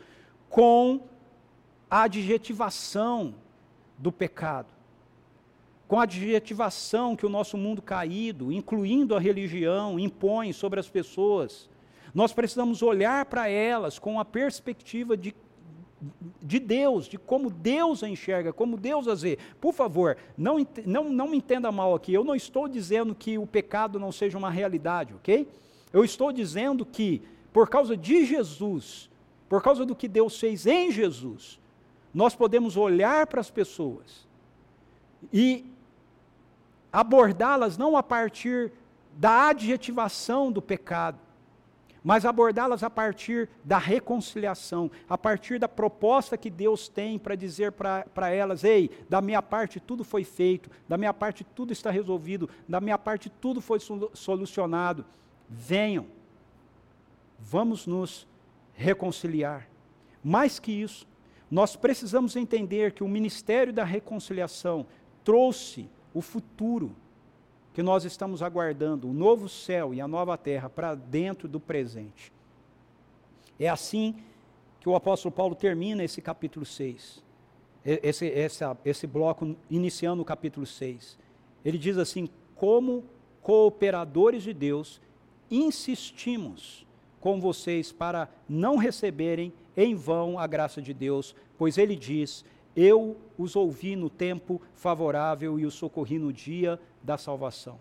com 0.50 1.02
a 1.90 2.04
adjetivação 2.04 3.34
do 3.98 4.12
pecado, 4.12 4.68
com 5.90 6.00
a 6.00 6.04
adjetivação 6.04 7.16
que 7.16 7.26
o 7.26 7.30
nosso 7.30 7.58
mundo 7.58 7.82
caído, 7.82 8.52
incluindo 8.52 9.16
a 9.16 9.20
religião, 9.20 10.00
impõe 10.00 10.54
sobre 10.54 10.80
as 10.80 10.88
pessoas. 10.88 11.68
Nós 12.14 12.32
precisamos 12.32 12.84
olhar 12.84 13.26
para 13.26 13.50
elas 13.50 13.98
com 13.98 14.20
a 14.20 14.24
perspectiva 14.24 15.18
de 15.18 15.36
de 16.42 16.60
Deus, 16.60 17.08
de 17.08 17.18
como 17.18 17.50
Deus 17.50 18.04
a 18.04 18.08
enxerga, 18.08 18.54
como 18.54 18.78
Deus 18.78 19.06
as 19.06 19.22
vê. 19.22 19.38
Por 19.60 19.74
favor, 19.74 20.16
não, 20.38 20.66
não, 20.86 21.10
não 21.10 21.28
me 21.28 21.36
entenda 21.36 21.70
mal 21.74 21.94
aqui, 21.94 22.14
eu 22.14 22.24
não 22.24 22.36
estou 22.36 22.70
dizendo 22.70 23.14
que 23.14 23.38
o 23.38 23.46
pecado 23.46 24.00
não 24.00 24.10
seja 24.10 24.38
uma 24.38 24.50
realidade, 24.50 25.14
ok? 25.14 25.46
Eu 25.92 26.06
estou 26.06 26.32
dizendo 26.32 26.86
que, 26.86 27.22
por 27.52 27.68
causa 27.68 27.98
de 27.98 28.26
Jesus, 28.26 29.10
por 29.50 29.62
causa 29.62 29.86
do 29.86 29.94
que 29.94 30.08
Deus 30.08 30.40
fez 30.40 30.66
em 30.66 30.90
Jesus, 30.90 31.60
nós 32.14 32.34
podemos 32.34 32.78
olhar 32.78 33.28
para 33.28 33.42
as 33.42 33.52
pessoas 33.52 34.26
e 35.34 35.66
abordá-las 36.92 37.78
não 37.78 37.96
a 37.96 38.04
partir 38.04 38.72
da 39.14 39.50
adjetivação 39.50 40.52
do 40.52 40.62
pecado, 40.62 41.20
mas 42.04 42.26
abordá-las 42.26 42.84
a 42.84 42.90
partir 42.90 43.50
da 43.64 43.78
reconciliação, 43.78 44.90
a 45.08 45.18
partir 45.18 45.60
da 45.60 45.68
proposta 45.68 46.38
que 46.38 46.50
Deus 46.50 46.88
tem 46.88 47.20
para 47.20 47.36
dizer 47.36 47.74
para 47.74 48.30
elas: 48.30 48.64
ei, 48.64 48.90
da 49.10 49.22
minha 49.22 49.42
parte 49.42 49.80
tudo 49.80 50.04
foi 50.04 50.24
feito, 50.24 50.70
da 50.88 50.98
minha 50.98 51.14
parte 51.14 51.44
tudo 51.44 51.74
está 51.74 51.92
resolvido, 51.92 52.50
da 52.68 52.80
minha 52.80 52.98
parte 52.98 53.30
tudo 53.30 53.60
foi 53.60 53.80
solucionado. 54.14 55.06
Venham, 55.50 56.06
vamos 57.38 57.86
nos 57.86 58.28
reconciliar. 58.74 59.68
Mais 60.24 60.60
que 60.60 60.72
isso, 60.72 61.08
nós 61.52 61.76
precisamos 61.76 62.36
entender 62.36 62.94
que 62.94 63.04
o 63.04 63.08
ministério 63.08 63.74
da 63.74 63.84
reconciliação 63.84 64.86
trouxe 65.24 65.90
o 66.14 66.22
futuro 66.22 66.96
que 67.74 67.84
nós 67.84 68.04
estamos 68.04 68.42
aguardando, 68.42 69.10
o 69.10 69.14
novo 69.14 69.48
céu 69.48 69.94
e 69.94 70.02
a 70.02 70.08
nova 70.08 70.38
terra, 70.38 70.70
para 70.70 70.96
dentro 70.96 71.48
do 71.48 71.60
presente. 71.60 72.32
É 73.60 73.70
assim 73.70 74.16
que 74.80 74.90
o 74.90 74.96
apóstolo 74.96 75.32
Paulo 75.34 75.56
termina 75.56 76.04
esse 76.04 76.22
capítulo 76.22 76.66
6. 76.66 77.24
Esse, 77.86 78.26
esse, 78.26 78.64
esse 78.84 79.08
bloco 79.08 79.56
iniciando 79.70 80.22
o 80.22 80.26
capítulo 80.26 80.66
6. 80.66 81.18
Ele 81.64 81.78
diz 81.78 81.98
assim: 81.98 82.30
como 82.56 83.06
cooperadores 83.42 84.44
de 84.44 84.54
Deus, 84.54 85.02
insistimos 85.50 86.86
com 87.20 87.40
vocês 87.40 87.92
para 87.92 88.30
não 88.48 88.78
receberem 88.78 89.54
em 89.76 89.96
vão 89.96 90.38
a 90.38 90.48
graça 90.48 90.82
de 90.82 90.94
Deus, 90.94 91.36
pois 91.58 91.78
ele 91.78 91.96
diz: 91.96 92.46
Eu 92.82 93.18
os 93.38 93.58
ouvi 93.58 93.98
no 93.98 94.10
tempo 94.10 94.62
favorável 94.74 95.60
e 95.60 95.66
os 95.66 95.74
socorri 95.74 96.18
no 96.18 96.32
dia 96.32 96.80
da 97.04 97.18
salvação. 97.18 97.78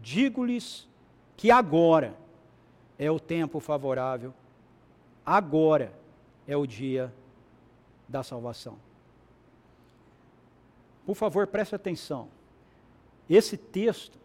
Digo-lhes 0.00 0.88
que 1.36 1.50
agora 1.50 2.16
é 2.98 3.10
o 3.10 3.20
tempo 3.20 3.60
favorável, 3.60 4.32
agora 5.24 5.92
é 6.46 6.56
o 6.56 6.66
dia 6.66 7.12
da 8.08 8.22
salvação. 8.22 8.78
Por 11.04 11.14
favor, 11.14 11.46
preste 11.46 11.74
atenção. 11.74 12.30
Esse 13.28 13.54
texto, 13.54 14.18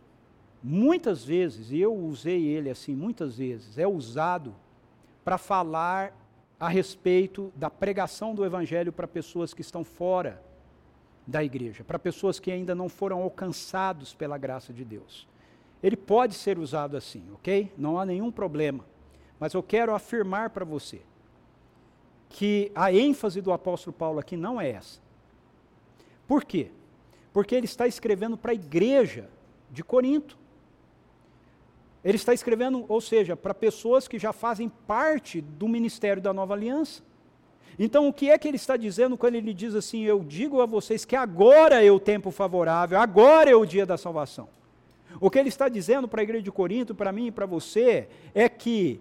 muitas 0.63 1.25
vezes, 1.25 1.69
e 1.69 1.81
eu 1.81 1.93
usei 1.93 2.45
ele 2.45 2.69
assim 2.69 2.95
muitas 2.95 3.39
vezes, 3.39 3.77
é 3.77 3.85
usado 3.85 4.55
para 5.21 5.37
falar 5.37 6.15
a 6.63 6.69
respeito 6.69 7.51
da 7.57 7.69
pregação 7.69 8.33
do 8.33 8.45
Evangelho 8.45 8.93
para 8.93 9.05
pessoas 9.05 9.53
que 9.53 9.59
estão 9.59 9.83
fora 9.83 10.41
da 11.27 11.43
igreja, 11.43 11.83
para 11.83 11.99
pessoas 11.99 12.39
que 12.39 12.49
ainda 12.49 12.73
não 12.73 12.87
foram 12.87 13.21
alcançados 13.21 14.13
pela 14.13 14.37
graça 14.37 14.71
de 14.71 14.85
Deus. 14.85 15.27
Ele 15.83 15.97
pode 15.97 16.35
ser 16.35 16.57
usado 16.57 16.95
assim, 16.95 17.25
ok? 17.33 17.69
Não 17.77 17.99
há 17.99 18.05
nenhum 18.05 18.31
problema. 18.31 18.85
Mas 19.37 19.53
eu 19.53 19.61
quero 19.61 19.93
afirmar 19.93 20.51
para 20.51 20.63
você 20.63 21.01
que 22.29 22.71
a 22.73 22.93
ênfase 22.93 23.41
do 23.41 23.51
apóstolo 23.51 23.93
Paulo 23.93 24.19
aqui 24.19 24.37
não 24.37 24.61
é 24.61 24.69
essa. 24.69 25.01
Por 26.25 26.45
quê? 26.45 26.71
Porque 27.33 27.55
ele 27.55 27.65
está 27.65 27.87
escrevendo 27.87 28.37
para 28.37 28.51
a 28.51 28.55
igreja 28.55 29.29
de 29.69 29.83
Corinto. 29.83 30.37
Ele 32.03 32.17
está 32.17 32.33
escrevendo, 32.33 32.85
ou 32.87 32.99
seja, 32.99 33.35
para 33.35 33.53
pessoas 33.53 34.07
que 34.07 34.19
já 34.19 34.33
fazem 34.33 34.67
parte 34.67 35.39
do 35.39 35.67
ministério 35.67 36.21
da 36.21 36.33
nova 36.33 36.53
aliança. 36.53 37.01
Então, 37.79 38.07
o 38.07 38.13
que 38.13 38.29
é 38.29 38.37
que 38.37 38.47
ele 38.47 38.57
está 38.57 38.77
dizendo 38.77 39.17
quando 39.17 39.35
ele 39.35 39.53
diz 39.53 39.73
assim: 39.73 40.03
Eu 40.03 40.23
digo 40.23 40.61
a 40.61 40.65
vocês 40.65 41.05
que 41.05 41.15
agora 41.15 41.83
é 41.83 41.91
o 41.91 41.99
tempo 41.99 42.29
favorável, 42.29 42.99
agora 42.99 43.49
é 43.49 43.55
o 43.55 43.65
dia 43.65 43.85
da 43.85 43.97
salvação? 43.97 44.47
O 45.19 45.29
que 45.29 45.39
ele 45.39 45.49
está 45.49 45.69
dizendo 45.69 46.07
para 46.07 46.21
a 46.21 46.23
igreja 46.23 46.43
de 46.43 46.51
Corinto, 46.51 46.93
para 46.93 47.11
mim 47.11 47.27
e 47.27 47.31
para 47.31 47.45
você, 47.45 48.07
é 48.33 48.49
que 48.49 48.99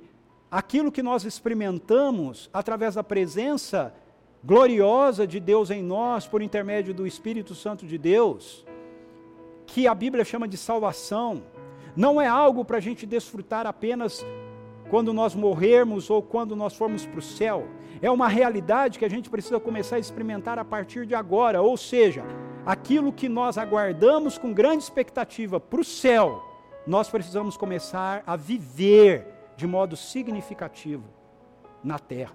aquilo 0.50 0.92
que 0.92 1.02
nós 1.02 1.24
experimentamos 1.24 2.50
através 2.52 2.94
da 2.94 3.02
presença 3.02 3.92
gloriosa 4.44 5.26
de 5.26 5.40
Deus 5.40 5.70
em 5.70 5.82
nós, 5.82 6.26
por 6.26 6.42
intermédio 6.42 6.92
do 6.92 7.06
Espírito 7.06 7.54
Santo 7.54 7.86
de 7.86 7.96
Deus, 7.96 8.64
que 9.66 9.86
a 9.86 9.94
Bíblia 9.94 10.24
chama 10.24 10.48
de 10.48 10.56
salvação, 10.56 11.42
não 11.96 12.20
é 12.20 12.26
algo 12.26 12.64
para 12.64 12.78
a 12.78 12.80
gente 12.80 13.06
desfrutar 13.06 13.66
apenas 13.66 14.24
quando 14.88 15.12
nós 15.12 15.34
morrermos 15.34 16.10
ou 16.10 16.22
quando 16.22 16.54
nós 16.54 16.74
formos 16.74 17.06
para 17.06 17.18
o 17.18 17.22
céu. 17.22 17.66
É 18.00 18.10
uma 18.10 18.28
realidade 18.28 18.98
que 18.98 19.04
a 19.04 19.10
gente 19.10 19.30
precisa 19.30 19.58
começar 19.60 19.96
a 19.96 19.98
experimentar 19.98 20.58
a 20.58 20.64
partir 20.64 21.06
de 21.06 21.14
agora. 21.14 21.62
Ou 21.62 21.76
seja, 21.76 22.24
aquilo 22.66 23.12
que 23.12 23.28
nós 23.28 23.56
aguardamos 23.56 24.36
com 24.36 24.52
grande 24.52 24.82
expectativa 24.82 25.60
para 25.60 25.80
o 25.80 25.84
céu, 25.84 26.42
nós 26.86 27.08
precisamos 27.08 27.56
começar 27.56 28.22
a 28.26 28.36
viver 28.36 29.26
de 29.56 29.66
modo 29.66 29.96
significativo 29.96 31.04
na 31.82 31.98
terra. 31.98 32.34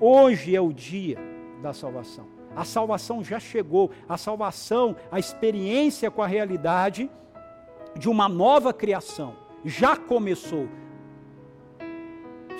Hoje 0.00 0.54
é 0.54 0.60
o 0.60 0.72
dia 0.72 1.18
da 1.62 1.72
salvação. 1.72 2.26
A 2.54 2.64
salvação 2.64 3.22
já 3.22 3.38
chegou. 3.38 3.90
A 4.08 4.16
salvação, 4.16 4.96
a 5.10 5.18
experiência 5.18 6.10
com 6.10 6.22
a 6.22 6.26
realidade 6.26 7.10
de 7.98 8.08
uma 8.08 8.28
nova 8.28 8.72
criação 8.72 9.34
já 9.64 9.96
começou. 9.96 10.68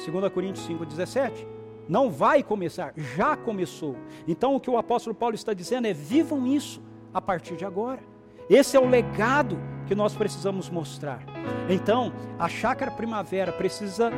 2 0.05 0.33
Coríntios 0.33 0.67
5,17. 0.69 1.47
Não 1.89 2.11
vai 2.11 2.43
começar, 2.43 2.93
já 2.97 3.37
começou. 3.37 3.97
Então 4.27 4.55
o 4.55 4.61
que 4.61 4.71
o 4.71 4.79
apóstolo 4.79 5.15
Paulo 5.15 5.35
está 5.35 5.53
dizendo 5.53 5.87
é: 5.87 5.93
vivam 5.93 6.47
isso 6.47 6.81
a 7.13 7.21
partir 7.21 7.57
de 7.57 7.65
agora. 7.65 8.01
Esse 8.49 8.77
é 8.77 8.81
o 8.81 8.89
legado 8.89 9.59
que 9.87 9.95
nós 9.95 10.15
precisamos 10.15 10.69
mostrar. 10.69 11.23
Então, 11.69 12.13
a 12.39 12.49
chácara 12.49 12.91
primavera 12.91 13.53
precisa 13.53 14.11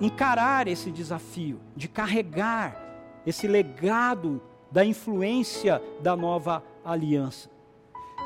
encarar 0.00 0.66
esse 0.68 0.90
desafio 0.90 1.60
de 1.76 1.88
carregar 1.88 2.82
esse 3.26 3.46
legado 3.46 4.42
da 4.70 4.84
influência 4.84 5.80
da 6.00 6.16
nova 6.16 6.62
aliança 6.84 7.53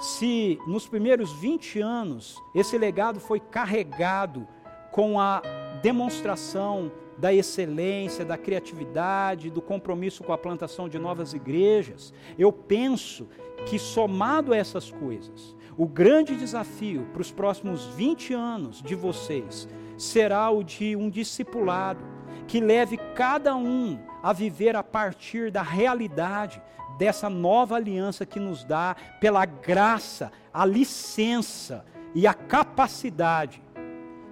se 0.01 0.59
nos 0.67 0.87
primeiros 0.87 1.33
20 1.33 1.81
anos 1.81 2.37
esse 2.55 2.79
legado 2.79 3.19
foi 3.19 3.41
carregado 3.41 4.47
com 4.91 5.21
a 5.21 5.43
demonstração 5.83 6.91
da 7.17 7.35
excelência, 7.35 8.25
da 8.25 8.39
criatividade, 8.39 9.51
do 9.51 9.61
compromisso 9.61 10.23
com 10.23 10.33
a 10.33 10.39
plantação 10.39 10.89
de 10.89 10.99
novas 10.99 11.35
igrejas, 11.35 12.13
eu 12.39 12.53
penso 12.53 13.29
que 13.67 13.79
somado 13.79 14.53
a 14.53 14.57
essas 14.57 14.91
coisas, 14.91 15.57
o 15.77 15.87
grande 15.87 16.37
desafio 16.37 17.07
para 17.13 17.23
os 17.23 17.33
próximos 17.33 17.87
20 17.87 18.35
anos 18.35 18.83
de 18.83 18.95
vocês 18.95 19.69
será 19.97 20.49
o 20.51 20.63
de 20.63 20.95
um 20.95 21.11
discipulado 21.11 22.18
que 22.49 22.61
leve 22.61 22.97
cada 23.15 23.55
um 23.55 23.99
a 24.23 24.33
viver 24.33 24.75
a 24.75 24.83
partir 24.83 25.53
da 25.53 25.63
realidade 25.63 26.61
dessa 26.99 27.31
nova 27.31 27.77
aliança 27.77 28.27
que 28.27 28.41
nos 28.41 28.65
dá, 28.65 28.97
pela 29.21 29.45
graça, 29.45 30.33
a 30.53 30.65
licença 30.65 31.85
e 32.15 32.27
a 32.27 32.35
capacidade 32.35 33.63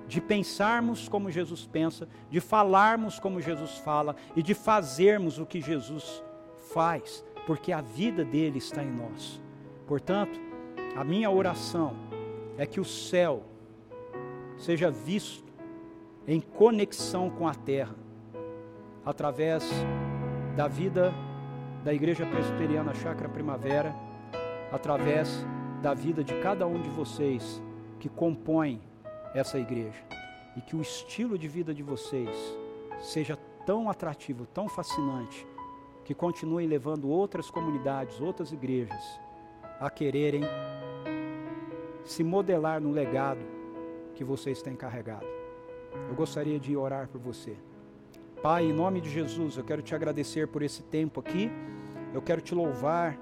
de 0.08 0.20
pensarmos 0.20 1.08
como 1.08 1.30
Jesus 1.30 1.66
pensa, 1.66 2.08
de 2.30 2.40
falarmos 2.40 3.20
como 3.20 3.40
Jesus 3.40 3.78
fala 3.78 4.16
e 4.34 4.42
de 4.42 4.54
fazermos 4.54 5.38
o 5.38 5.46
que 5.46 5.60
Jesus 5.60 6.22
faz, 6.72 7.24
porque 7.46 7.72
a 7.72 7.80
vida 7.80 8.24
dele 8.24 8.58
está 8.58 8.82
em 8.82 8.90
nós. 8.90 9.40
Portanto, 9.86 10.40
a 10.96 11.04
minha 11.04 11.30
oração 11.30 11.94
é 12.56 12.66
que 12.66 12.80
o 12.80 12.84
céu 12.84 13.44
seja 14.56 14.90
visto 14.90 15.52
em 16.26 16.40
conexão 16.40 17.30
com 17.30 17.46
a 17.46 17.54
terra, 17.54 17.94
através 19.06 19.64
da 20.56 20.66
vida 20.66 21.14
da 21.84 21.94
Igreja 21.94 22.26
Presbiteriana 22.26 22.92
Chácara 22.92 23.28
Primavera 23.28 23.94
através 24.72 25.46
da 25.80 25.94
vida 25.94 26.24
de 26.24 26.34
cada 26.40 26.66
um 26.66 26.82
de 26.82 26.90
vocês 26.90 27.62
que 28.00 28.08
compõem 28.08 28.82
essa 29.32 29.58
igreja. 29.58 30.02
E 30.56 30.60
que 30.60 30.74
o 30.74 30.80
estilo 30.80 31.38
de 31.38 31.46
vida 31.46 31.72
de 31.72 31.82
vocês 31.82 32.36
seja 32.98 33.38
tão 33.64 33.88
atrativo, 33.88 34.46
tão 34.46 34.68
fascinante, 34.68 35.46
que 36.04 36.14
continue 36.14 36.66
levando 36.66 37.08
outras 37.08 37.50
comunidades, 37.50 38.20
outras 38.20 38.50
igrejas 38.52 39.20
a 39.78 39.90
quererem 39.90 40.42
se 42.04 42.24
modelar 42.24 42.80
no 42.80 42.90
legado 42.90 43.40
que 44.14 44.24
vocês 44.24 44.62
têm 44.62 44.74
carregado. 44.74 45.26
Eu 46.08 46.14
gostaria 46.14 46.58
de 46.58 46.76
orar 46.76 47.08
por 47.08 47.20
você. 47.20 47.56
Pai, 48.48 48.66
em 48.66 48.72
nome 48.72 49.00
de 49.00 49.10
Jesus, 49.10 49.56
eu 49.56 49.64
quero 49.64 49.82
te 49.82 49.92
agradecer 49.92 50.46
por 50.46 50.62
esse 50.62 50.80
tempo 50.80 51.18
aqui. 51.18 51.50
Eu 52.14 52.22
quero 52.22 52.40
te 52.40 52.54
louvar 52.54 53.18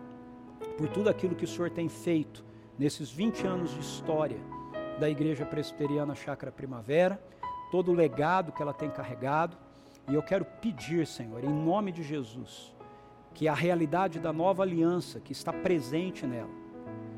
por 0.77 0.87
tudo 0.91 1.09
aquilo 1.09 1.35
que 1.35 1.47
o 1.47 1.49
Senhor 1.49 1.71
tem 1.71 1.89
feito 1.89 2.45
nesses 2.79 3.11
20 3.11 3.47
anos 3.47 3.71
de 3.73 3.81
história 3.81 4.37
da 5.01 5.09
Igreja 5.09 5.47
Presbiteriana 5.47 6.15
Chácara 6.15 6.53
Primavera, 6.53 7.19
todo 7.71 7.91
o 7.91 7.95
legado 7.95 8.53
que 8.53 8.61
ela 8.61 8.75
tem 8.75 8.91
carregado. 8.91 9.57
E 10.11 10.13
eu 10.13 10.23
quero 10.23 10.45
pedir, 10.45 11.07
Senhor, 11.07 11.43
em 11.43 11.49
nome 11.49 11.91
de 11.91 12.03
Jesus, 12.03 12.75
que 13.33 13.49
a 13.49 13.55
realidade 13.55 14.21
da 14.21 14.31
nova 14.31 14.63
aliança 14.63 15.21
que 15.21 15.33
está 15.33 15.55
presente 15.55 16.27
nela 16.27 16.51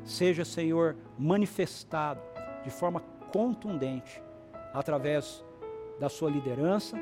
seja, 0.05 0.45
Senhor, 0.45 0.95
manifestado 1.19 2.21
de 2.63 2.69
forma 2.69 3.01
contundente 3.33 4.23
através 4.73 5.43
da 5.99 6.07
sua 6.07 6.31
liderança, 6.31 6.97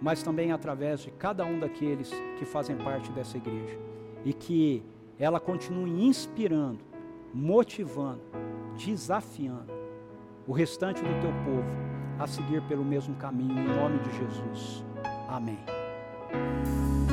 mas 0.00 0.22
também 0.22 0.52
através 0.52 1.00
de 1.00 1.10
cada 1.10 1.44
um 1.44 1.58
daqueles 1.58 2.10
que 2.38 2.44
fazem 2.44 2.76
parte 2.76 3.10
dessa 3.12 3.36
igreja. 3.36 3.78
E 4.24 4.32
que 4.32 4.82
ela 5.18 5.38
continue 5.38 6.04
inspirando, 6.04 6.80
motivando, 7.32 8.22
desafiando 8.76 9.72
o 10.46 10.52
restante 10.52 11.02
do 11.02 11.20
teu 11.20 11.32
povo 11.44 11.68
a 12.18 12.26
seguir 12.26 12.62
pelo 12.62 12.84
mesmo 12.84 13.14
caminho, 13.16 13.58
em 13.58 13.68
nome 13.68 13.98
de 13.98 14.10
Jesus. 14.18 14.84
Amém. 15.28 15.58